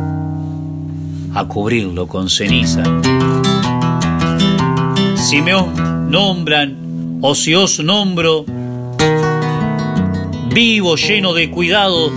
a 1.39 1.45
cubrirlo 1.47 2.09
con 2.09 2.29
ceniza. 2.29 2.83
Si 5.15 5.41
me 5.41 5.55
os 5.55 5.69
nombran 5.77 7.21
o 7.23 7.33
si 7.37 7.55
os 7.55 7.79
nombro, 7.79 8.45
vivo 10.53 10.97
lleno 10.97 11.35
de 11.35 11.49
cuidado, 11.49 12.11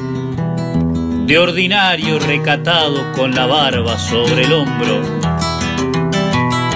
de 1.27 1.37
ordinario 1.37 2.17
recatado 2.17 3.11
con 3.15 3.35
la 3.35 3.45
barba 3.45 3.99
sobre 3.99 4.45
el 4.45 4.53
hombro, 4.53 5.01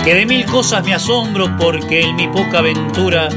que 0.03 0.13
de 0.13 0.27
mil 0.27 0.45
cosas 0.45 0.85
me 0.85 0.93
asombro 0.93 1.57
porque 1.57 2.01
en 2.01 2.15
mi 2.15 2.27
poca 2.27 2.59
aventura 2.59 3.27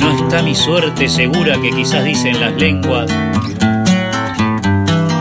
no 0.00 0.10
está 0.10 0.42
mi 0.42 0.56
suerte 0.56 1.08
segura 1.08 1.60
que 1.60 1.70
quizás 1.70 2.04
dicen 2.04 2.40
las 2.40 2.52
lenguas, 2.54 3.08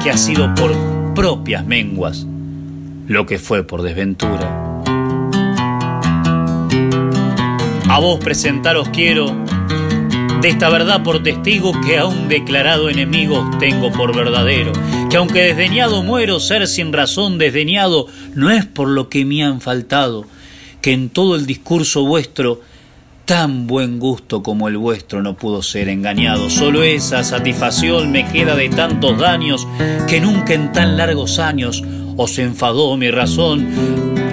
que 0.04 0.10
ha 0.10 0.18
sido 0.18 0.52
por 0.56 0.93
propias 1.16 1.66
menguas 1.66 2.26
lo 3.08 3.26
que 3.26 3.38
fue 3.38 3.64
por 3.64 3.84
desventura. 3.84 4.82
A 7.90 8.00
vos 8.00 8.20
presentaros 8.20 8.90
quiero 8.90 9.28
de 10.42 10.50
esta 10.50 10.70
verdad 10.70 11.04
por 11.04 11.22
testigo 11.22 11.72
que 11.82 12.00
aún 12.00 12.28
declarado 12.28 12.90
enemigos 12.90 13.46
tengo 13.60 13.92
por 13.92 14.16
verdadero, 14.16 14.72
que 15.10 15.18
aunque 15.18 15.44
desdeñado 15.44 16.02
muero, 16.02 16.40
ser 16.40 16.68
sin 16.68 16.92
razón 16.92 17.38
desdeñado 17.38 18.08
no 18.34 18.50
es 18.50 18.66
por 18.66 18.90
lo 18.90 19.10
que 19.10 19.24
me 19.24 19.44
han 19.44 19.62
faltado, 19.62 20.26
que 20.82 20.94
en 20.94 21.10
todo 21.10 21.36
el 21.36 21.46
discurso 21.46 22.06
vuestro 22.06 22.62
tan 23.26 23.68
buen 23.68 24.00
gusto 24.00 24.44
como 24.44 24.68
el 24.68 24.78
vuestro 24.78 25.22
no 25.22 25.36
pudo 25.36 25.62
ser 25.62 25.88
engañado. 25.90 26.50
Solo 26.50 26.84
esa 26.84 27.24
satisfacción 27.24 28.12
me 28.12 28.26
queda 28.28 28.56
de 28.56 28.70
tantos 28.70 29.18
daños 29.18 29.68
que 30.08 30.20
nunca 30.20 30.54
en 30.54 30.72
tan 30.72 30.98
largos 30.98 31.40
años 31.40 31.84
os 32.18 32.38
enfadó 32.38 32.96
mi 32.98 33.10
razón. 33.12 33.68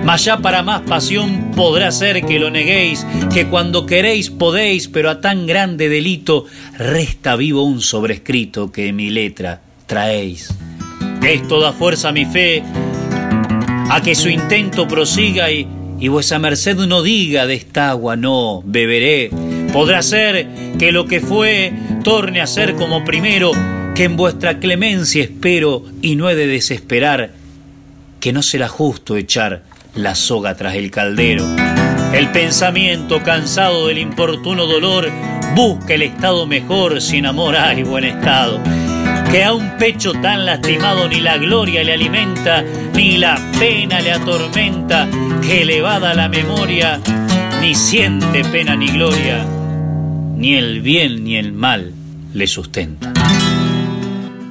Mas 0.04 0.24
ya 0.24 0.38
para 0.38 0.62
más 0.62 0.80
pasión 0.82 1.52
podrá 1.54 1.92
ser 1.92 2.24
que 2.24 2.38
lo 2.38 2.50
neguéis, 2.50 3.06
que 3.32 3.46
cuando 3.46 3.86
queréis 3.86 4.30
podéis, 4.30 4.88
pero 4.88 5.10
a 5.10 5.20
tan 5.20 5.46
grande 5.46 5.88
delito 5.88 6.46
resta 6.78 7.36
vivo 7.36 7.62
un 7.62 7.80
sobrescrito 7.80 8.72
que 8.72 8.92
mi 8.92 9.10
letra 9.10 9.60
traéis. 9.86 10.54
Esto 11.22 11.60
da 11.60 11.72
fuerza 11.72 12.08
a 12.08 12.12
mi 12.12 12.24
fe, 12.24 12.62
a 13.90 14.00
que 14.00 14.14
su 14.14 14.30
intento 14.30 14.88
prosiga 14.88 15.50
y, 15.50 15.68
y 16.00 16.08
vuesa 16.08 16.38
merced 16.38 16.76
no 16.76 17.02
diga 17.02 17.46
de 17.46 17.54
esta 17.54 17.90
agua 17.90 18.16
no 18.16 18.62
beberé. 18.64 19.30
Podrá 19.72 20.02
ser 20.02 20.48
que 20.78 20.90
lo 20.92 21.06
que 21.06 21.20
fue 21.20 21.72
torne 22.02 22.40
a 22.40 22.46
ser 22.46 22.74
como 22.74 23.04
primero, 23.04 23.52
que 23.94 24.04
en 24.04 24.16
vuestra 24.16 24.58
clemencia 24.58 25.22
espero 25.22 25.84
y 26.00 26.16
no 26.16 26.30
he 26.30 26.34
de 26.34 26.46
desesperar, 26.46 27.32
que 28.18 28.32
no 28.32 28.42
será 28.42 28.68
justo 28.68 29.16
echar 29.16 29.62
la 29.94 30.14
soga 30.14 30.54
tras 30.56 30.74
el 30.74 30.90
caldero. 30.90 31.44
El 32.12 32.30
pensamiento 32.32 33.22
cansado 33.22 33.86
del 33.86 33.98
importuno 33.98 34.66
dolor 34.66 35.10
busca 35.54 35.94
el 35.94 36.02
estado 36.02 36.46
mejor, 36.46 37.00
sin 37.00 37.26
amor 37.26 37.56
hay 37.56 37.82
buen 37.82 38.04
estado. 38.04 38.60
Que 39.30 39.44
a 39.44 39.52
un 39.52 39.76
pecho 39.78 40.12
tan 40.12 40.44
lastimado 40.44 41.08
ni 41.08 41.20
la 41.20 41.36
gloria 41.38 41.84
le 41.84 41.92
alimenta, 41.92 42.64
ni 42.94 43.16
la 43.16 43.40
pena 43.60 44.00
le 44.00 44.12
atormenta, 44.12 45.08
que 45.40 45.62
elevada 45.62 46.12
la 46.14 46.28
memoria, 46.28 47.00
ni 47.60 47.74
siente 47.74 48.44
pena 48.44 48.76
ni 48.76 48.86
gloria, 48.88 49.44
ni 50.36 50.54
el 50.54 50.80
bien 50.80 51.24
ni 51.24 51.36
el 51.36 51.52
mal 51.52 51.92
le 52.32 52.46
sustenta. 52.46 53.12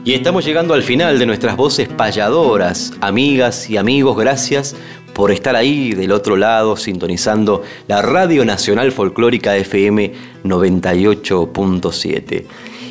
Y 0.03 0.11
estamos 0.13 0.43
llegando 0.45 0.73
al 0.73 0.83
final 0.83 1.17
de 1.19 1.25
nuestras 1.25 1.55
voces 1.55 1.87
payadoras. 1.87 2.91
Amigas 3.01 3.69
y 3.69 3.77
amigos, 3.77 4.17
gracias 4.17 4.75
por 5.13 5.31
estar 5.31 5.55
ahí 5.55 5.91
del 5.91 6.11
otro 6.11 6.35
lado 6.35 6.75
sintonizando 6.77 7.61
la 7.87 8.01
Radio 8.01 8.43
Nacional 8.45 8.91
Folclórica 8.91 9.55
FM 9.57 10.13
98.7. 10.43 12.45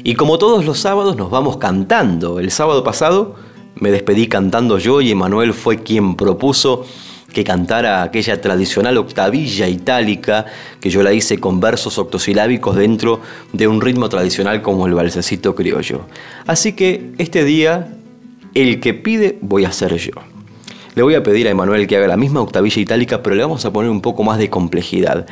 Y 0.05 0.14
como 0.14 0.38
todos 0.38 0.64
los 0.64 0.78
sábados 0.78 1.16
nos 1.16 1.30
vamos 1.30 1.57
cantando. 1.57 2.38
El 2.38 2.53
sábado 2.53 2.84
pasado 2.84 3.34
me 3.74 3.90
despedí 3.90 4.28
cantando 4.28 4.78
yo 4.78 5.01
y 5.01 5.11
Emanuel 5.11 5.55
fue 5.55 5.82
quien 5.82 6.14
propuso 6.14 6.84
que 7.33 7.45
cantara 7.45 8.03
aquella 8.03 8.41
tradicional 8.41 8.97
octavilla 8.97 9.68
itálica 9.68 10.47
que 10.81 10.91
yo 10.91 11.03
la 11.03 11.12
hice 11.12 11.39
con 11.39 11.61
versos 11.61 11.99
octosilábicos 11.99 12.76
dentro 12.76 13.20
de 13.53 13.68
un 13.68 13.81
ritmo 13.81 14.09
tradicional 14.09 14.62
como 14.62 14.87
el 14.87 14.95
balsecito 14.95 15.55
criollo. 15.55 16.07
Así 16.47 16.72
que 16.72 17.12
este 17.18 17.45
día 17.45 17.89
el 18.55 18.81
que 18.81 18.95
pide 18.95 19.39
voy 19.41 19.64
a 19.64 19.72
ser 19.72 19.95
yo. 19.97 20.12
Le 20.95 21.03
voy 21.03 21.14
a 21.14 21.22
pedir 21.22 21.47
a 21.47 21.51
Emanuel 21.51 21.87
que 21.87 21.97
haga 21.97 22.09
la 22.09 22.16
misma 22.16 22.41
octavilla 22.41 22.83
itálica, 22.83 23.22
pero 23.22 23.37
le 23.37 23.43
vamos 23.43 23.64
a 23.64 23.72
poner 23.72 23.91
un 23.91 24.01
poco 24.01 24.24
más 24.24 24.39
de 24.39 24.51
complejidad. 24.51 25.26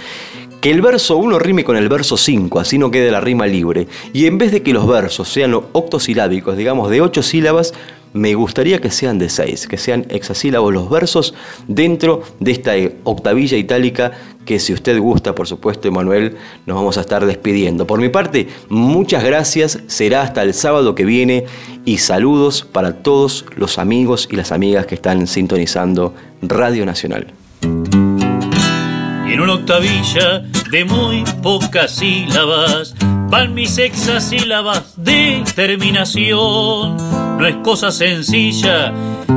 Que 0.60 0.70
el 0.70 0.80
verso 0.80 1.16
1 1.16 1.38
rime 1.38 1.64
con 1.64 1.76
el 1.76 1.88
verso 1.88 2.16
5, 2.16 2.60
así 2.60 2.78
no 2.78 2.90
quede 2.90 3.10
la 3.10 3.20
rima 3.20 3.46
libre. 3.46 3.88
Y 4.12 4.26
en 4.26 4.38
vez 4.38 4.52
de 4.52 4.62
que 4.62 4.72
los 4.72 4.86
versos 4.86 5.28
sean 5.28 5.54
octosilábicos, 5.54 6.56
digamos 6.56 6.90
de 6.90 7.00
8 7.00 7.22
sílabas, 7.22 7.74
me 8.16 8.34
gustaría 8.34 8.80
que 8.80 8.90
sean 8.90 9.18
de 9.18 9.28
6, 9.28 9.68
que 9.68 9.76
sean 9.76 10.06
hexasílabos 10.08 10.72
los 10.72 10.90
versos 10.90 11.34
dentro 11.68 12.22
de 12.40 12.50
esta 12.52 12.72
octavilla 13.04 13.56
itálica 13.56 14.12
que 14.46 14.58
si 14.60 14.72
usted 14.72 14.98
gusta, 14.98 15.34
por 15.34 15.46
supuesto, 15.46 15.88
Emanuel, 15.88 16.36
nos 16.64 16.76
vamos 16.76 16.96
a 16.96 17.02
estar 17.02 17.26
despidiendo. 17.26 17.86
Por 17.86 18.00
mi 18.00 18.08
parte, 18.08 18.48
muchas 18.68 19.22
gracias, 19.22 19.80
será 19.88 20.22
hasta 20.22 20.42
el 20.42 20.54
sábado 20.54 20.94
que 20.94 21.04
viene 21.04 21.44
y 21.84 21.98
saludos 21.98 22.62
para 22.64 23.02
todos 23.02 23.44
los 23.56 23.78
amigos 23.78 24.28
y 24.30 24.36
las 24.36 24.52
amigas 24.52 24.86
que 24.86 24.94
están 24.94 25.26
sintonizando 25.26 26.14
Radio 26.40 26.86
Nacional. 26.86 27.26
Y 27.62 29.32
en 29.32 29.40
una 29.40 29.54
octavilla 29.54 30.44
de 30.70 30.84
muy 30.84 31.24
pocas 31.42 31.96
sílabas 31.96 32.94
van 33.28 33.52
mis 33.54 33.76
hexasílabas 33.76 34.94
de 34.96 35.42
terminación. 35.54 37.25
No 37.38 37.46
es 37.46 37.56
cosa 37.56 37.90
sencilla 37.90 38.92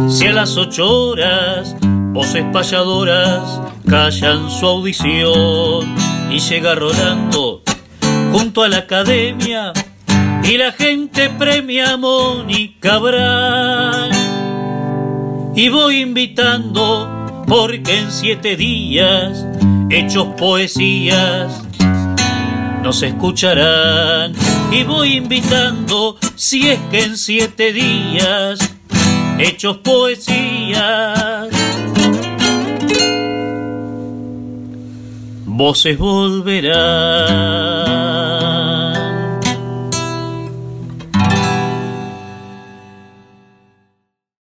si 0.07 0.27
a 0.27 0.33
las 0.33 0.55
ocho 0.57 0.89
horas 0.89 1.75
voces 2.13 2.45
payadoras 2.51 3.61
callan 3.87 4.49
su 4.49 4.65
audición 4.65 5.95
y 6.29 6.39
llega 6.39 6.75
Rolando 6.75 7.61
junto 8.31 8.63
a 8.63 8.69
la 8.69 8.77
academia 8.77 9.73
y 10.43 10.57
la 10.57 10.71
gente 10.71 11.29
premia 11.29 11.93
a 11.93 11.97
Mónica 11.97 12.89
Cabral. 12.89 14.11
Y 15.55 15.69
voy 15.69 16.01
invitando 16.01 17.43
porque 17.47 17.99
en 17.99 18.11
siete 18.11 18.55
días 18.55 19.45
hechos 19.89 20.27
poesías 20.37 21.61
nos 22.81 23.01
escucharán 23.03 24.33
y 24.71 24.83
voy 24.83 25.17
invitando 25.17 26.17
si 26.35 26.69
es 26.69 26.79
que 26.91 27.03
en 27.03 27.17
siete 27.17 27.73
días 27.73 28.59
hechos 29.39 29.77
poesías. 29.77 31.49
Voces 35.45 35.97
volverán 35.97 37.49